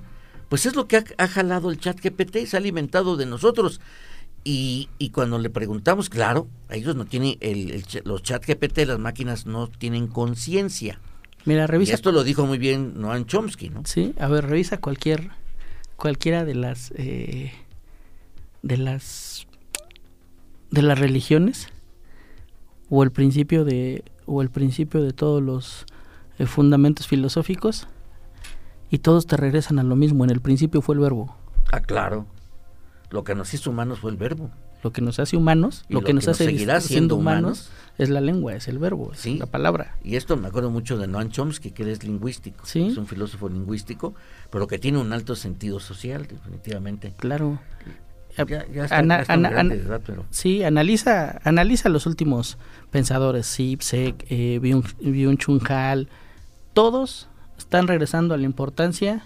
pues 0.50 0.66
es 0.66 0.76
lo 0.76 0.88
que 0.88 0.98
ha, 0.98 1.04
ha 1.18 1.28
jalado 1.28 1.72
el 1.72 1.80
chat 1.80 2.00
GPT, 2.00 2.46
se 2.46 2.56
ha 2.56 2.60
alimentado 2.60 3.18
de 3.18 3.26
nosotros. 3.26 3.82
Y, 4.44 4.89
y, 4.98 5.12
cuando 5.12 5.39
le 5.39 5.50
preguntamos, 5.50 6.10
claro, 6.10 6.48
ellos 6.70 6.96
no 6.96 7.06
tienen, 7.06 7.38
el, 7.39 7.86
los 8.04 8.24
chat 8.24 8.46
GPT, 8.46 8.80
las 8.80 9.00
máquinas 9.00 9.46
no 9.46 9.68
tienen 9.68 10.08
conciencia. 10.08 11.00
Mira, 11.46 11.66
revisa. 11.68 11.94
esto 11.94 12.12
lo 12.12 12.24
dijo 12.24 12.46
muy 12.46 12.58
bien 12.58 13.00
Noam 13.00 13.26
Chomsky, 13.26 13.70
¿no? 13.70 13.84
Sí, 13.86 14.14
a 14.20 14.28
ver, 14.28 14.46
revisa 14.46 14.80
cualquier, 14.80 15.32
cualquiera 15.96 16.44
de 16.44 16.56
las, 16.56 16.91
eh, 16.96 17.54
de 18.62 18.78
las, 18.78 19.48
de 20.72 20.82
las 20.82 21.00
religiones 21.00 21.70
o 22.89 23.04
el 23.04 23.12
principio 23.12 23.66
de, 23.66 24.04
o 24.26 24.41
el 24.41 24.50
principio 24.50 25.02
de 25.02 25.14
todos 25.14 25.41
los 25.41 25.86
eh, 26.38 26.46
fundamentos 26.46 27.08
filosóficos 27.08 27.88
y 28.89 29.00
todos 29.00 29.26
te 29.26 29.38
regresan 29.38 29.80
a 29.80 29.84
lo 29.84 29.96
mismo. 29.96 30.24
En 30.24 30.30
el 30.30 30.41
principio 30.41 30.82
fue 30.82 30.96
el 30.96 31.02
verbo. 31.02 31.36
Ah, 31.72 31.82
claro. 31.82 32.28
Lo 33.14 33.24
que 33.24 33.36
nos 33.36 33.53
hizo 33.53 33.70
humanos 33.70 33.99
fue 33.99 34.09
el 34.09 34.18
verbo. 34.18 34.49
Lo 34.82 34.91
que 34.91 34.99
nos 34.99 35.20
hace 35.20 35.38
humanos, 35.38 35.86
lo, 35.88 36.01
que 36.01 36.16
nos 36.16 36.28
hace 36.28 36.45
seguirá 36.45 36.82
siendo 36.82 37.16
humanos, 37.16 37.70
es 37.99 38.09
la 38.09 38.22
lengua, 38.22 38.55
es 38.55 38.68
el 38.68 38.80
verbo, 38.80 39.14
es 39.14 39.24
la 39.28 39.45
palabra. 39.45 39.95
Y 40.03 40.16
esto 40.16 40.36
me 40.36 40.47
acuerdo 40.47 40.72
mucho 40.72 40.97
de 40.97 41.05
Noam 41.05 41.30
Chomsky, 41.30 41.70
que 41.70 41.84
él 41.84 41.89
es 41.89 42.03
lingüístico, 42.03 42.64
es 42.66 42.97
un 42.97 43.05
filósofo 43.05 43.49
lingüístico, 43.49 44.16
pero 44.49 44.66
que 44.66 44.80
tiene 44.80 44.97
un 44.97 45.14
alto 45.14 45.36
sentido 45.36 45.80
social, 45.80 46.26
definitivamente. 46.28 47.14
Claro. 47.18 47.59
Sí, 50.32 50.64
analiza, 50.64 51.39
analiza 51.43 51.89
los 51.89 52.07
últimos 52.07 52.57
pensadores, 52.89 53.45
Sipsek, 53.45 54.26
eh, 54.32 54.57
Byung 54.59 55.38
Chun 55.38 55.61
Hal, 55.70 56.09
todos 56.74 57.30
están 57.59 57.88
regresando 57.88 58.34
a 58.34 58.38
la 58.38 58.45
importancia 58.45 59.22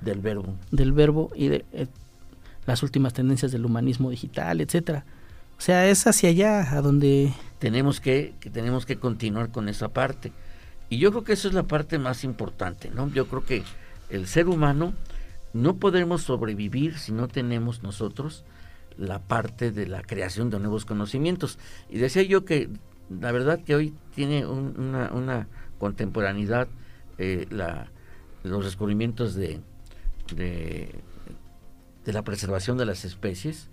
del 0.00 0.18
verbo. 0.18 0.56
Del 0.72 0.92
verbo 0.92 1.30
y 1.36 1.48
de, 1.48 1.64
eh, 1.72 1.86
las 2.68 2.82
últimas 2.82 3.14
tendencias 3.14 3.50
del 3.50 3.64
humanismo 3.64 4.10
digital, 4.10 4.60
etcétera. 4.60 5.06
O 5.56 5.60
sea, 5.60 5.88
es 5.88 6.06
hacia 6.06 6.28
allá 6.28 6.76
a 6.76 6.82
donde 6.82 7.32
tenemos 7.58 7.98
que, 7.98 8.34
tenemos 8.52 8.84
que 8.84 8.98
continuar 8.98 9.50
con 9.50 9.70
esa 9.70 9.88
parte. 9.88 10.32
Y 10.90 10.98
yo 10.98 11.10
creo 11.10 11.24
que 11.24 11.32
esa 11.32 11.48
es 11.48 11.54
la 11.54 11.62
parte 11.62 11.98
más 11.98 12.24
importante, 12.24 12.90
¿no? 12.90 13.08
Yo 13.08 13.26
creo 13.26 13.42
que 13.42 13.62
el 14.10 14.26
ser 14.26 14.48
humano 14.48 14.92
no 15.54 15.76
podemos 15.76 16.22
sobrevivir 16.22 16.98
si 16.98 17.10
no 17.10 17.26
tenemos 17.26 17.82
nosotros 17.82 18.44
la 18.98 19.18
parte 19.18 19.72
de 19.72 19.86
la 19.86 20.02
creación 20.02 20.50
de 20.50 20.58
nuevos 20.58 20.84
conocimientos. 20.84 21.58
Y 21.88 21.96
decía 21.96 22.22
yo 22.22 22.44
que 22.44 22.68
la 23.08 23.32
verdad 23.32 23.64
que 23.64 23.74
hoy 23.74 23.94
tiene 24.14 24.44
una, 24.46 25.48
contemporaneidad 25.78 26.68
eh, 27.16 27.46
los 28.42 28.64
descubrimientos 28.64 29.34
de 29.34 29.62
de, 30.34 30.94
de 32.08 32.14
la 32.14 32.24
preservación 32.24 32.78
de 32.78 32.86
las 32.86 33.04
especies, 33.04 33.68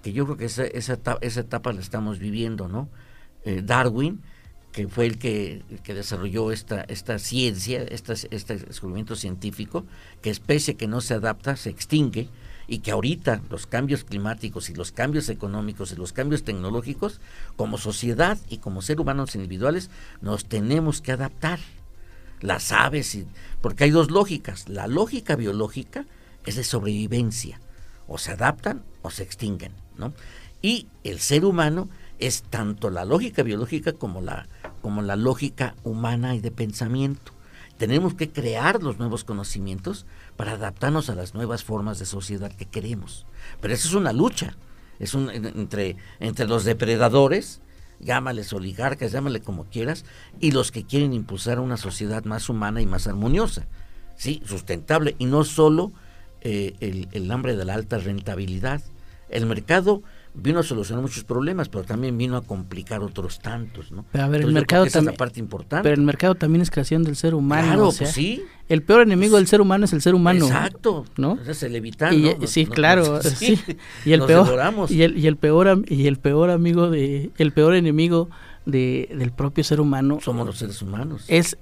que 0.00 0.12
yo 0.12 0.24
creo 0.24 0.36
que 0.36 0.44
esa, 0.44 0.64
esa, 0.64 0.92
etapa, 0.92 1.18
esa 1.22 1.40
etapa 1.40 1.72
la 1.72 1.80
estamos 1.80 2.20
viviendo, 2.20 2.68
¿no? 2.68 2.88
Eh, 3.44 3.62
Darwin, 3.64 4.22
que 4.70 4.86
fue 4.86 5.06
el 5.06 5.18
que, 5.18 5.64
que, 5.82 5.92
desarrolló 5.92 6.52
esta, 6.52 6.82
esta 6.82 7.18
ciencia, 7.18 7.82
este 7.82 8.58
descubrimiento 8.58 9.16
científico, 9.16 9.86
que 10.22 10.30
especie 10.30 10.76
que 10.76 10.86
no 10.86 11.00
se 11.00 11.14
adapta 11.14 11.56
se 11.56 11.70
extingue 11.70 12.28
y 12.68 12.78
que 12.78 12.92
ahorita 12.92 13.42
los 13.50 13.66
cambios 13.66 14.04
climáticos 14.04 14.70
y 14.70 14.74
los 14.74 14.92
cambios 14.92 15.28
económicos 15.28 15.90
y 15.90 15.96
los 15.96 16.12
cambios 16.12 16.44
tecnológicos, 16.44 17.20
como 17.56 17.76
sociedad 17.76 18.38
y 18.48 18.58
como 18.58 18.82
seres 18.82 19.00
humanos 19.00 19.34
individuales, 19.34 19.90
nos 20.20 20.44
tenemos 20.44 21.00
que 21.00 21.10
adaptar. 21.10 21.58
Las 22.40 22.70
aves, 22.70 23.18
porque 23.60 23.84
hay 23.84 23.90
dos 23.90 24.12
lógicas. 24.12 24.68
La 24.68 24.86
lógica 24.86 25.34
biológica 25.34 26.06
es 26.46 26.56
de 26.56 26.64
sobrevivencia, 26.64 27.60
o 28.10 28.18
se 28.18 28.32
adaptan 28.32 28.82
o 29.02 29.10
se 29.10 29.22
extinguen, 29.22 29.72
¿no? 29.96 30.12
Y 30.60 30.88
el 31.04 31.20
ser 31.20 31.44
humano 31.44 31.88
es 32.18 32.42
tanto 32.42 32.90
la 32.90 33.06
lógica 33.06 33.42
biológica 33.42 33.92
como 33.94 34.20
la, 34.20 34.46
como 34.82 35.00
la 35.00 35.16
lógica 35.16 35.74
humana 35.84 36.34
y 36.34 36.40
de 36.40 36.50
pensamiento. 36.50 37.32
Tenemos 37.78 38.12
que 38.12 38.28
crear 38.28 38.82
los 38.82 38.98
nuevos 38.98 39.24
conocimientos 39.24 40.04
para 40.36 40.52
adaptarnos 40.52 41.08
a 41.08 41.14
las 41.14 41.34
nuevas 41.34 41.64
formas 41.64 41.98
de 41.98 42.04
sociedad 42.04 42.52
que 42.52 42.66
queremos. 42.66 43.26
Pero 43.60 43.72
eso 43.72 43.88
es 43.88 43.94
una 43.94 44.12
lucha, 44.12 44.54
es 44.98 45.14
un, 45.14 45.30
entre, 45.30 45.96
entre 46.18 46.46
los 46.46 46.64
depredadores, 46.64 47.62
llámales 48.00 48.52
oligarcas, 48.52 49.12
llámale 49.12 49.40
como 49.40 49.64
quieras, 49.64 50.04
y 50.40 50.50
los 50.50 50.72
que 50.72 50.84
quieren 50.84 51.14
impulsar 51.14 51.58
una 51.60 51.78
sociedad 51.78 52.24
más 52.24 52.50
humana 52.50 52.82
y 52.82 52.86
más 52.86 53.06
armoniosa, 53.06 53.66
sí, 54.16 54.42
sustentable, 54.44 55.14
y 55.18 55.24
no 55.24 55.44
solo 55.44 55.92
eh, 56.42 56.74
el, 56.80 57.08
el 57.12 57.30
hambre 57.30 57.56
de 57.56 57.64
la 57.64 57.74
alta 57.74 57.98
rentabilidad. 57.98 58.82
El 59.28 59.46
mercado 59.46 60.02
vino 60.34 60.60
a 60.60 60.62
solucionar 60.62 61.02
muchos 61.02 61.24
problemas, 61.24 61.68
pero 61.68 61.84
también 61.84 62.16
vino 62.16 62.36
a 62.36 62.42
complicar 62.42 63.02
otros 63.02 63.40
tantos, 63.40 63.90
¿no? 63.90 64.04
Pero 64.12 64.24
a 64.24 64.28
ver, 64.28 64.42
el 64.42 64.52
mercado 64.52 64.86
también, 64.86 65.16
parte 65.16 65.40
importante. 65.40 65.82
Pero 65.82 65.94
el 66.00 66.02
mercado 66.06 66.34
también 66.36 66.62
es 66.62 66.70
creación 66.70 67.02
del 67.02 67.16
ser 67.16 67.34
humano. 67.34 67.66
Claro, 67.66 67.88
o 67.88 67.92
sea, 67.92 68.06
pues 68.06 68.14
sí. 68.14 68.42
El 68.68 68.82
peor 68.82 69.02
enemigo 69.02 69.36
del 69.36 69.48
ser 69.48 69.60
humano 69.60 69.84
es 69.84 69.92
el 69.92 70.00
ser 70.02 70.14
humano. 70.14 70.46
Exacto. 70.46 71.04
¿No? 71.16 71.36
Es 71.46 71.62
el 71.64 71.74
y, 71.76 71.90
¿no? 72.38 72.46
sí, 72.46 72.66
claro. 72.66 73.04
nos- 73.14 73.24
sí. 73.38 73.56
sí, 73.56 73.76
Y 74.04 74.12
el 74.12 74.20
nos 74.20 74.28
peor 74.28 74.44
devoramos. 74.44 74.90
y 74.90 75.02
el, 75.02 75.18
y 75.18 75.26
el 75.26 75.36
peor 75.36 75.82
y 75.88 76.06
el 76.06 76.16
peor 76.16 76.50
amigo 76.50 76.90
de 76.90 77.30
el 77.38 77.52
peor 77.52 77.74
enemigo 77.74 78.30
de, 78.66 79.08
del 79.16 79.32
propio 79.32 79.64
ser 79.64 79.80
humano 79.80 80.18
Somos 80.22 80.46
los 80.46 80.58
seres 80.58 80.80
humanos. 80.82 81.24
es 81.28 81.56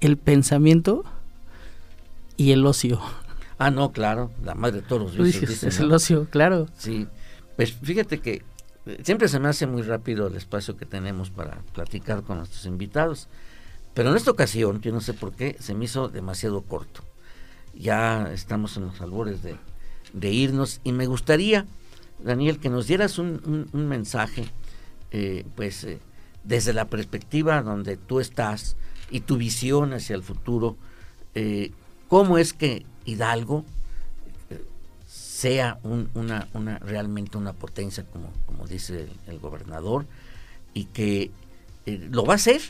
el 0.00 0.16
pensamiento 0.18 1.04
y 2.36 2.52
el 2.52 2.64
ocio. 2.66 3.00
Ah, 3.60 3.70
no, 3.70 3.92
claro, 3.92 4.30
la 4.42 4.54
madre 4.54 4.80
de 4.80 4.86
todos 4.86 5.02
los 5.02 5.16
vicios, 5.26 5.62
es 5.62 5.78
¿no? 5.78 5.84
el 5.86 5.92
ocio, 5.92 6.26
claro. 6.30 6.66
Sí, 6.78 7.06
pues 7.56 7.72
fíjate 7.74 8.18
que 8.20 8.42
eh, 8.86 9.00
siempre 9.04 9.28
se 9.28 9.38
me 9.38 9.48
hace 9.48 9.66
muy 9.66 9.82
rápido 9.82 10.26
el 10.28 10.34
espacio 10.36 10.76
que 10.78 10.86
tenemos 10.86 11.28
para 11.28 11.58
platicar 11.74 12.22
con 12.22 12.38
nuestros 12.38 12.64
invitados, 12.64 13.28
pero 13.92 14.10
en 14.10 14.16
esta 14.16 14.30
ocasión, 14.30 14.80
yo 14.80 14.92
no 14.92 15.02
sé 15.02 15.12
por 15.12 15.32
qué, 15.32 15.56
se 15.60 15.74
me 15.74 15.84
hizo 15.84 16.08
demasiado 16.08 16.62
corto. 16.62 17.02
Ya 17.74 18.30
estamos 18.32 18.76
en 18.78 18.86
los 18.86 19.00
albores 19.02 19.42
de, 19.42 19.56
de 20.14 20.30
irnos 20.32 20.80
y 20.82 20.92
me 20.92 21.06
gustaría, 21.06 21.66
Daniel, 22.18 22.60
que 22.60 22.70
nos 22.70 22.86
dieras 22.86 23.18
un, 23.18 23.42
un- 23.44 23.68
un 23.72 23.88
mensaje, 23.88 24.46
eh, 25.10 25.44
pues 25.54 25.84
eh, 25.84 25.98
desde 26.44 26.72
la 26.72 26.86
perspectiva 26.86 27.62
donde 27.62 27.98
tú 27.98 28.20
estás 28.20 28.76
y 29.10 29.20
tu 29.20 29.36
visión 29.36 29.92
hacia 29.92 30.16
el 30.16 30.22
futuro, 30.22 30.76
eh, 31.34 31.72
¿cómo 32.08 32.38
es 32.38 32.54
que 32.54 32.86
Hidalgo 33.04 33.64
sea 35.06 35.78
un- 35.82 36.08
una, 36.14 36.48
una 36.54 36.78
realmente 36.78 37.38
una 37.38 37.52
potencia 37.52 38.04
como, 38.04 38.66
dice 38.66 39.08
el, 39.26 39.38
gobernador 39.38 40.06
y 40.74 40.84
que 40.84 41.30
eh, 41.86 42.08
lo 42.10 42.24
va 42.24 42.34
a 42.34 42.36
hacer 42.36 42.60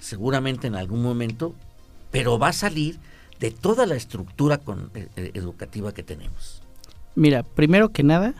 seguramente 0.00 0.66
en 0.66 0.74
algún 0.74 1.02
momento 1.02 1.54
pero 2.10 2.38
va 2.38 2.48
a 2.48 2.52
salir 2.52 2.98
de 3.38 3.50
toda 3.50 3.86
la 3.86 3.94
estructura 3.94 4.58
con- 4.58 4.90
eh, 4.94 5.08
eh, 5.16 5.30
educativa 5.34 5.92
que 5.92 6.02
tenemos. 6.02 6.62
Mira, 7.14 7.42
primero 7.42 7.90
que 7.90 8.02
nada, 8.02 8.34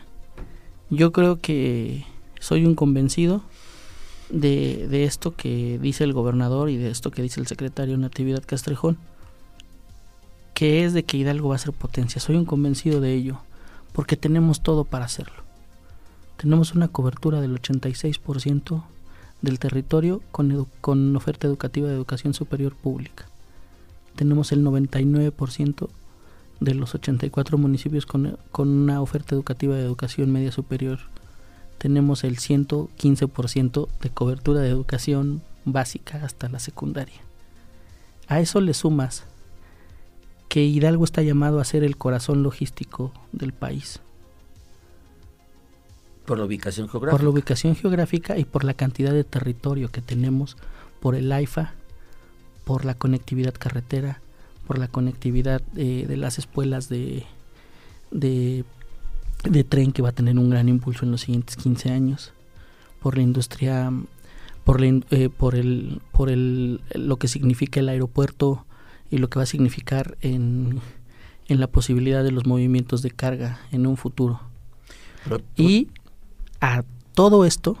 yo 0.89 1.11
creo 1.11 1.39
que 1.39 2.05
soy 2.39 2.65
un 2.65 2.75
convencido 2.75 3.43
de, 4.29 4.87
de 4.89 5.03
esto 5.05 5.35
que 5.35 5.79
dice 5.79 6.03
el 6.03 6.13
gobernador 6.13 6.69
y 6.69 6.77
de 6.77 6.89
esto 6.89 7.11
que 7.11 7.21
dice 7.21 7.39
el 7.39 7.47
secretario 7.47 7.97
Natividad 7.97 8.43
Castrejón, 8.45 8.97
que 10.61 10.85
es 10.85 10.93
de 10.93 11.01
que 11.01 11.17
Hidalgo 11.17 11.49
va 11.49 11.55
a 11.55 11.57
ser 11.57 11.73
potencia. 11.73 12.21
Soy 12.21 12.35
un 12.35 12.45
convencido 12.45 13.01
de 13.01 13.15
ello, 13.15 13.39
porque 13.93 14.15
tenemos 14.15 14.61
todo 14.61 14.83
para 14.83 15.05
hacerlo. 15.05 15.41
Tenemos 16.37 16.75
una 16.75 16.87
cobertura 16.87 17.41
del 17.41 17.59
86% 17.59 18.83
del 19.41 19.57
territorio 19.57 20.21
con, 20.31 21.15
oferta 21.15 21.47
educativa 21.47 21.87
de 21.87 21.95
educación 21.95 22.35
superior 22.35 22.75
pública. 22.75 23.25
Tenemos 24.15 24.51
el 24.51 24.63
99% 24.63 25.89
de 26.59 26.75
los 26.75 26.93
84 26.93 27.57
municipios 27.57 28.05
con, 28.05 28.37
con 28.51 28.69
una 28.69 29.01
oferta 29.01 29.33
educativa 29.33 29.75
de 29.75 29.81
educación 29.81 30.31
media 30.31 30.51
superior. 30.51 30.99
Tenemos 31.79 32.23
el 32.23 32.37
115% 32.37 33.87
de 33.99 34.09
cobertura 34.11 34.59
de 34.61 34.69
educación 34.69 35.41
básica 35.65 36.23
hasta 36.23 36.49
la 36.49 36.59
secundaria. 36.59 37.21
A 38.27 38.41
eso 38.41 38.61
le 38.61 38.75
sumas 38.75 39.25
que 40.51 40.65
Hidalgo 40.65 41.05
está 41.05 41.21
llamado 41.21 41.61
a 41.61 41.63
ser 41.63 41.85
el 41.85 41.95
corazón 41.95 42.43
logístico 42.43 43.13
del 43.31 43.53
país, 43.53 44.01
por 46.25 46.37
la 46.37 46.43
ubicación 46.43 46.87
por 46.87 46.91
geográfica 46.91 47.23
la 47.23 47.29
ubicación 47.29 47.75
geográfica 47.77 48.37
y 48.37 48.43
por 48.43 48.65
la 48.65 48.73
cantidad 48.73 49.13
de 49.13 49.23
territorio 49.23 49.87
que 49.91 50.01
tenemos, 50.01 50.57
por 50.99 51.15
el 51.15 51.31
AIFA, 51.31 51.73
por 52.65 52.83
la 52.83 52.95
conectividad 52.95 53.53
carretera, 53.53 54.19
por 54.67 54.77
la 54.77 54.89
conectividad 54.89 55.61
eh, 55.77 56.03
de 56.05 56.17
las 56.17 56.37
espuelas 56.37 56.89
de, 56.89 57.23
de, 58.11 58.65
de 59.49 59.63
tren 59.63 59.93
que 59.93 60.01
va 60.01 60.09
a 60.09 60.11
tener 60.11 60.37
un 60.37 60.49
gran 60.49 60.67
impulso 60.67 61.05
en 61.05 61.11
los 61.11 61.21
siguientes 61.21 61.55
15 61.55 61.91
años, 61.91 62.33
por 63.01 63.15
la 63.15 63.23
industria, 63.23 63.89
por, 64.65 64.81
la 64.81 64.99
eh, 65.11 65.29
por, 65.29 65.55
el, 65.55 66.01
por 66.11 66.29
el, 66.29 66.81
lo 66.93 67.15
que 67.15 67.29
significa 67.29 67.79
el 67.79 67.87
aeropuerto 67.87 68.65
y 69.11 69.17
lo 69.19 69.29
que 69.29 69.37
va 69.39 69.43
a 69.43 69.45
significar 69.47 70.17
en, 70.21 70.79
en 71.47 71.59
la 71.59 71.67
posibilidad 71.67 72.23
de 72.23 72.31
los 72.31 72.45
movimientos 72.47 73.01
de 73.03 73.11
carga 73.11 73.59
en 73.71 73.85
un 73.85 73.97
futuro. 73.97 74.39
Pero 75.25 75.41
Y 75.57 75.89
a 76.61 76.83
todo 77.13 77.45
esto, 77.45 77.77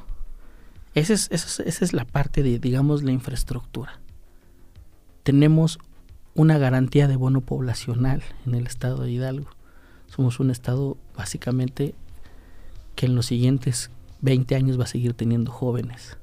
esa 0.93 1.13
es, 1.13 1.29
esa 1.31 1.47
es- 1.47 1.67
esa 1.67 1.85
es 1.85 1.93
la 1.93 2.05
parte 2.05 2.43
de, 2.43 2.59
digamos, 2.59 3.01
la 3.01 3.11
infraestructura. 3.11 3.99
Tenemos 5.23 5.79
una 6.33 6.57
garantía 6.57 7.07
de 7.07 7.15
bono 7.15 7.41
poblacional 7.41 8.23
en 8.45 8.55
el 8.55 8.67
estado 8.67 9.03
de 9.03 9.11
Hidalgo. 9.11 9.49
Somos 10.07 10.39
un 10.39 10.49
estado 10.51 10.97
básicamente 11.15 11.93
que 12.95 13.05
en 13.05 13.15
los 13.15 13.27
siguientes 13.27 13.91
20 14.21 14.55
años 14.55 14.79
va 14.79 14.83
a 14.83 14.87
seguir 14.87 15.13
teniendo 15.13 15.51
jóvenes. 15.51 16.17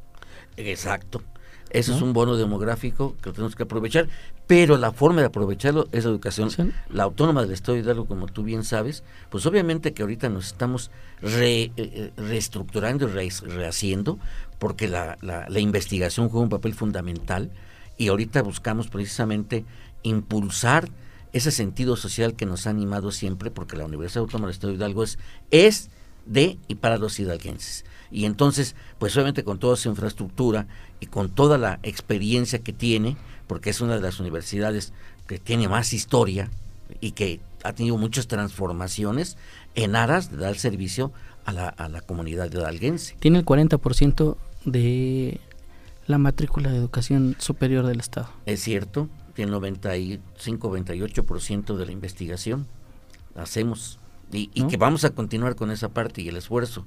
Exacto. 0.56 1.22
Eso 1.70 1.94
es 1.94 2.00
un 2.02 2.12
bono 2.14 2.36
demográfico 2.36 3.14
que 3.22 3.30
tenemos 3.30 3.54
que 3.54 3.64
aprovechar, 3.64 4.08
pero 4.46 4.78
la 4.78 4.90
forma 4.92 5.20
de 5.20 5.26
aprovecharlo 5.26 5.86
es 5.92 6.04
la 6.04 6.10
educación. 6.10 6.50
Sí. 6.50 6.62
La 6.88 7.02
autónoma 7.04 7.42
del 7.42 7.52
Estado 7.52 7.74
de 7.74 7.80
Hidalgo, 7.82 8.06
como 8.06 8.26
tú 8.26 8.42
bien 8.42 8.64
sabes, 8.64 9.02
pues 9.28 9.44
obviamente 9.46 9.92
que 9.92 10.02
ahorita 10.02 10.28
nos 10.30 10.46
estamos 10.46 10.90
re- 11.20 11.64
eh, 11.64 11.72
eh, 11.76 12.12
reestructurando 12.16 13.06
y 13.06 13.10
re- 13.12 13.28
rehaciendo, 13.54 14.18
porque 14.58 14.88
la, 14.88 15.18
la- 15.20 15.46
la 15.48 15.60
investigación 15.60 16.28
juega 16.30 16.44
un 16.44 16.48
papel 16.50 16.74
fundamental 16.74 17.50
y 17.98 18.08
ahorita 18.08 18.42
buscamos 18.42 18.88
precisamente 18.88 19.64
impulsar 20.02 20.88
ese 21.32 21.50
sentido 21.50 21.96
social 21.96 22.34
que 22.34 22.46
nos 22.46 22.66
ha 22.66 22.70
animado 22.70 23.10
siempre, 23.12 23.50
porque 23.50 23.76
la 23.76 23.84
Universidad 23.84 24.22
Autónoma 24.22 24.46
del 24.46 24.54
Estado 24.54 24.72
de 24.72 24.76
Hidalgo 24.78 25.02
es, 25.04 25.18
es 25.50 25.90
de 26.24 26.56
y 26.68 26.76
para 26.76 26.96
los 26.96 27.18
hidalguenses. 27.20 27.84
Y 28.10 28.24
entonces, 28.24 28.74
pues 28.98 29.14
obviamente 29.16 29.44
con 29.44 29.58
toda 29.58 29.76
su 29.76 29.90
infraestructura 29.90 30.66
y 31.00 31.06
con 31.06 31.30
toda 31.30 31.58
la 31.58 31.78
experiencia 31.82 32.58
que 32.60 32.72
tiene, 32.72 33.16
porque 33.46 33.70
es 33.70 33.80
una 33.80 33.94
de 33.96 34.02
las 34.02 34.20
universidades 34.20 34.92
que 35.26 35.38
tiene 35.38 35.68
más 35.68 35.92
historia 35.92 36.50
y 37.00 37.12
que 37.12 37.40
ha 37.64 37.72
tenido 37.72 37.96
muchas 37.96 38.28
transformaciones 38.28 39.36
en 39.74 39.96
aras 39.96 40.30
de 40.30 40.38
dar 40.38 40.56
servicio 40.56 41.12
a 41.44 41.52
la, 41.52 41.68
a 41.68 41.88
la 41.88 42.00
comunidad 42.00 42.50
hidalguense. 42.52 43.16
Tiene 43.20 43.38
el 43.38 43.44
40% 43.44 44.36
de 44.64 45.40
la 46.06 46.18
matrícula 46.18 46.70
de 46.70 46.78
educación 46.78 47.36
superior 47.38 47.86
del 47.86 48.00
estado. 48.00 48.30
Es 48.46 48.60
cierto, 48.60 49.08
tiene 49.34 49.52
95, 49.52 50.70
98% 50.70 51.76
de 51.76 51.86
la 51.86 51.92
investigación. 51.92 52.66
Hacemos. 53.36 53.98
Y, 54.32 54.50
y 54.52 54.62
¿No? 54.62 54.68
que 54.68 54.76
vamos 54.76 55.04
a 55.04 55.10
continuar 55.10 55.54
con 55.54 55.70
esa 55.70 55.90
parte 55.90 56.22
y 56.22 56.28
el 56.28 56.36
esfuerzo. 56.36 56.84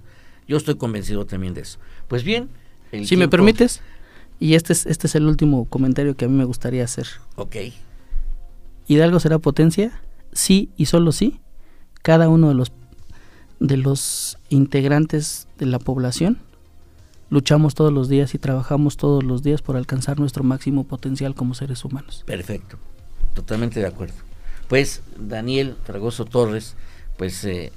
Yo 0.47 0.57
estoy 0.57 0.76
convencido 0.76 1.26
también 1.26 1.53
de 1.53 1.62
eso. 1.62 1.80
Pues 2.07 2.24
bien. 2.24 2.49
el 2.91 3.07
Si 3.07 3.16
me 3.16 3.28
permites, 3.28 3.82
y 4.41 4.55
este 4.55 4.73
es, 4.73 4.85
este 4.87 5.05
es 5.05 5.15
el 5.15 5.27
último 5.27 5.65
comentario 5.65 6.17
que 6.17 6.25
a 6.25 6.27
mí 6.27 6.35
me 6.35 6.45
gustaría 6.45 6.83
hacer. 6.83 7.07
Ok. 7.35 7.55
Hidalgo 8.87 9.19
será 9.19 9.39
potencia 9.39 10.01
sí 10.33 10.71
y 10.75 10.87
solo 10.87 11.11
sí, 11.11 11.39
cada 12.01 12.27
uno 12.27 12.49
de 12.49 12.55
los, 12.55 12.71
de 13.59 13.77
los 13.77 14.37
integrantes 14.49 15.47
de 15.59 15.67
la 15.67 15.77
población 15.79 16.39
luchamos 17.29 17.75
todos 17.75 17.93
los 17.93 18.09
días 18.09 18.33
y 18.33 18.39
trabajamos 18.39 18.97
todos 18.97 19.23
los 19.23 19.43
días 19.43 19.61
por 19.61 19.77
alcanzar 19.77 20.19
nuestro 20.19 20.43
máximo 20.43 20.85
potencial 20.85 21.35
como 21.35 21.53
seres 21.53 21.85
humanos. 21.85 22.23
Perfecto, 22.25 22.77
totalmente 23.35 23.79
de 23.79 23.85
acuerdo. 23.85 24.15
Pues 24.67 25.01
Daniel 25.17 25.75
Fragoso 25.85 26.25
Torres, 26.25 26.75
pues 27.17 27.43
eh, 27.45 27.71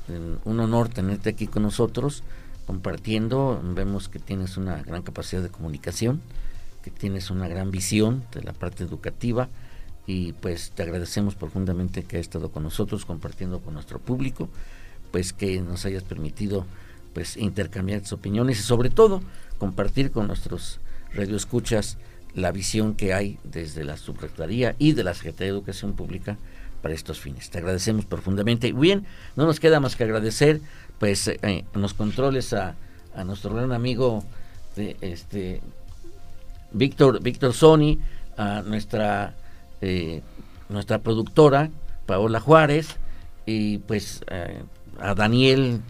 un 0.44 0.60
honor 0.60 0.88
tenerte 0.88 1.28
aquí 1.28 1.46
con 1.46 1.62
nosotros 1.62 2.24
compartiendo. 2.66 3.60
Vemos 3.74 4.08
que 4.08 4.18
tienes 4.18 4.56
una 4.56 4.82
gran 4.82 5.02
capacidad 5.02 5.42
de 5.42 5.50
comunicación, 5.50 6.20
que 6.84 6.90
tienes 6.90 7.30
una 7.30 7.48
gran 7.48 7.70
visión 7.70 8.24
de 8.34 8.42
la 8.42 8.52
parte 8.52 8.84
educativa 8.84 9.48
y 10.06 10.34
pues 10.34 10.70
te 10.72 10.82
agradecemos 10.82 11.34
profundamente 11.34 12.02
que 12.02 12.16
hayas 12.16 12.26
estado 12.26 12.50
con 12.50 12.62
nosotros 12.62 13.06
compartiendo 13.06 13.60
con 13.60 13.72
nuestro 13.72 13.98
público, 13.98 14.50
pues 15.10 15.32
que 15.32 15.62
nos 15.62 15.86
hayas 15.86 16.02
permitido 16.02 16.66
pues 17.14 17.38
intercambiar 17.38 18.02
tus 18.02 18.12
opiniones 18.12 18.60
y 18.60 18.62
sobre 18.62 18.90
todo 18.90 19.22
compartir 19.56 20.10
con 20.10 20.26
nuestros 20.26 20.78
radioescuchas 21.14 21.96
la 22.34 22.52
visión 22.52 22.94
que 22.94 23.14
hay 23.14 23.38
desde 23.44 23.82
la 23.82 23.96
Subrectoría 23.96 24.74
y 24.78 24.92
de 24.92 25.04
la 25.04 25.14
Secretaría 25.14 25.52
de 25.52 25.58
Educación 25.58 25.94
Pública 25.94 26.36
para 26.82 26.92
estos 26.92 27.18
fines. 27.18 27.48
Te 27.48 27.58
agradecemos 27.58 28.04
profundamente. 28.04 28.72
Bien, 28.72 29.06
no 29.36 29.46
nos 29.46 29.58
queda 29.58 29.80
más 29.80 29.96
que 29.96 30.04
agradecer 30.04 30.60
pues 30.98 31.28
eh, 31.28 31.64
los 31.72 31.94
controles 31.94 32.52
a, 32.52 32.74
a, 33.14 33.24
nuestro 33.24 33.54
gran 33.54 33.72
amigo 33.72 34.22
de, 34.76 34.96
este 35.00 35.62
Víctor 36.74 37.22
Víctor 37.22 37.54
Sony, 37.54 37.98
a 38.36 38.62
nuestra 38.62 39.34
eh, 39.80 40.22
nuestra 40.68 40.98
productora 40.98 41.70
Paola 42.06 42.40
Juárez 42.40 42.96
y 43.46 43.78
pues 43.78 44.22
eh, 44.28 44.62
a 45.00 45.14
Daniel 45.14 45.80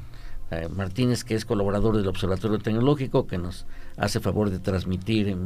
eh, 0.50 0.68
Martínez, 0.68 1.24
que 1.24 1.34
es 1.34 1.44
colaborador 1.44 1.96
del 1.96 2.06
Observatorio 2.06 2.58
Tecnológico, 2.58 3.26
que 3.26 3.38
nos 3.38 3.66
hace 3.96 4.20
favor 4.20 4.50
de 4.50 4.58
transmitir 4.58 5.36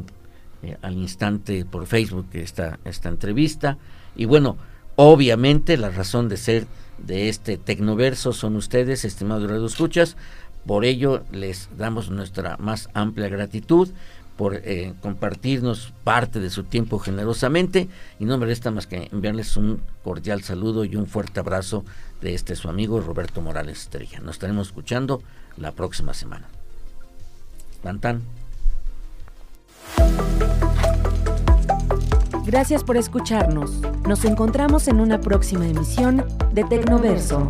eh, 0.63 0.77
al 0.81 0.93
instante 0.97 1.65
por 1.65 1.85
Facebook 1.87 2.27
esta, 2.33 2.79
esta 2.85 3.09
entrevista. 3.09 3.77
Y 4.15 4.25
bueno, 4.25 4.57
obviamente 4.95 5.77
la 5.77 5.89
razón 5.89 6.29
de 6.29 6.37
ser 6.37 6.67
de 6.97 7.29
este 7.29 7.57
Tecnoverso 7.57 8.33
son 8.33 8.55
ustedes, 8.55 9.05
estimados 9.05 9.49
Radio 9.49 9.65
Escuchas. 9.65 10.17
Por 10.65 10.83
ello 10.83 11.23
les 11.31 11.69
damos 11.77 12.09
nuestra 12.09 12.57
más 12.57 12.89
amplia 12.93 13.29
gratitud 13.29 13.89
por 14.39 14.55
eh, 14.55 14.93
compartirnos 15.01 15.91
parte 16.05 16.39
de 16.39 16.49
su 16.49 16.63
tiempo 16.63 16.97
generosamente 16.97 17.89
y 18.19 18.23
no 18.23 18.37
me 18.37 18.45
resta 18.45 18.71
más 18.71 18.87
que 18.87 19.09
enviarles 19.11 19.57
un 19.57 19.81
cordial 20.01 20.43
saludo 20.43 20.85
y 20.85 20.95
un 20.95 21.07
fuerte 21.07 21.41
abrazo 21.41 21.83
de 22.21 22.35
este 22.35 22.55
su 22.55 22.69
amigo 22.69 23.01
Roberto 23.01 23.41
Morales 23.41 23.81
Estrella. 23.81 24.21
Nos 24.21 24.35
estaremos 24.35 24.67
escuchando 24.67 25.21
la 25.57 25.73
próxima 25.73 26.13
semana. 26.13 26.47
Tan, 27.83 28.21
Gracias 32.45 32.85
por 32.85 32.95
escucharnos. 32.95 33.81
Nos 34.07 34.23
encontramos 34.23 34.87
en 34.87 35.01
una 35.01 35.19
próxima 35.19 35.67
emisión 35.67 36.23
de 36.53 36.63
Tecnoverso. 36.63 37.49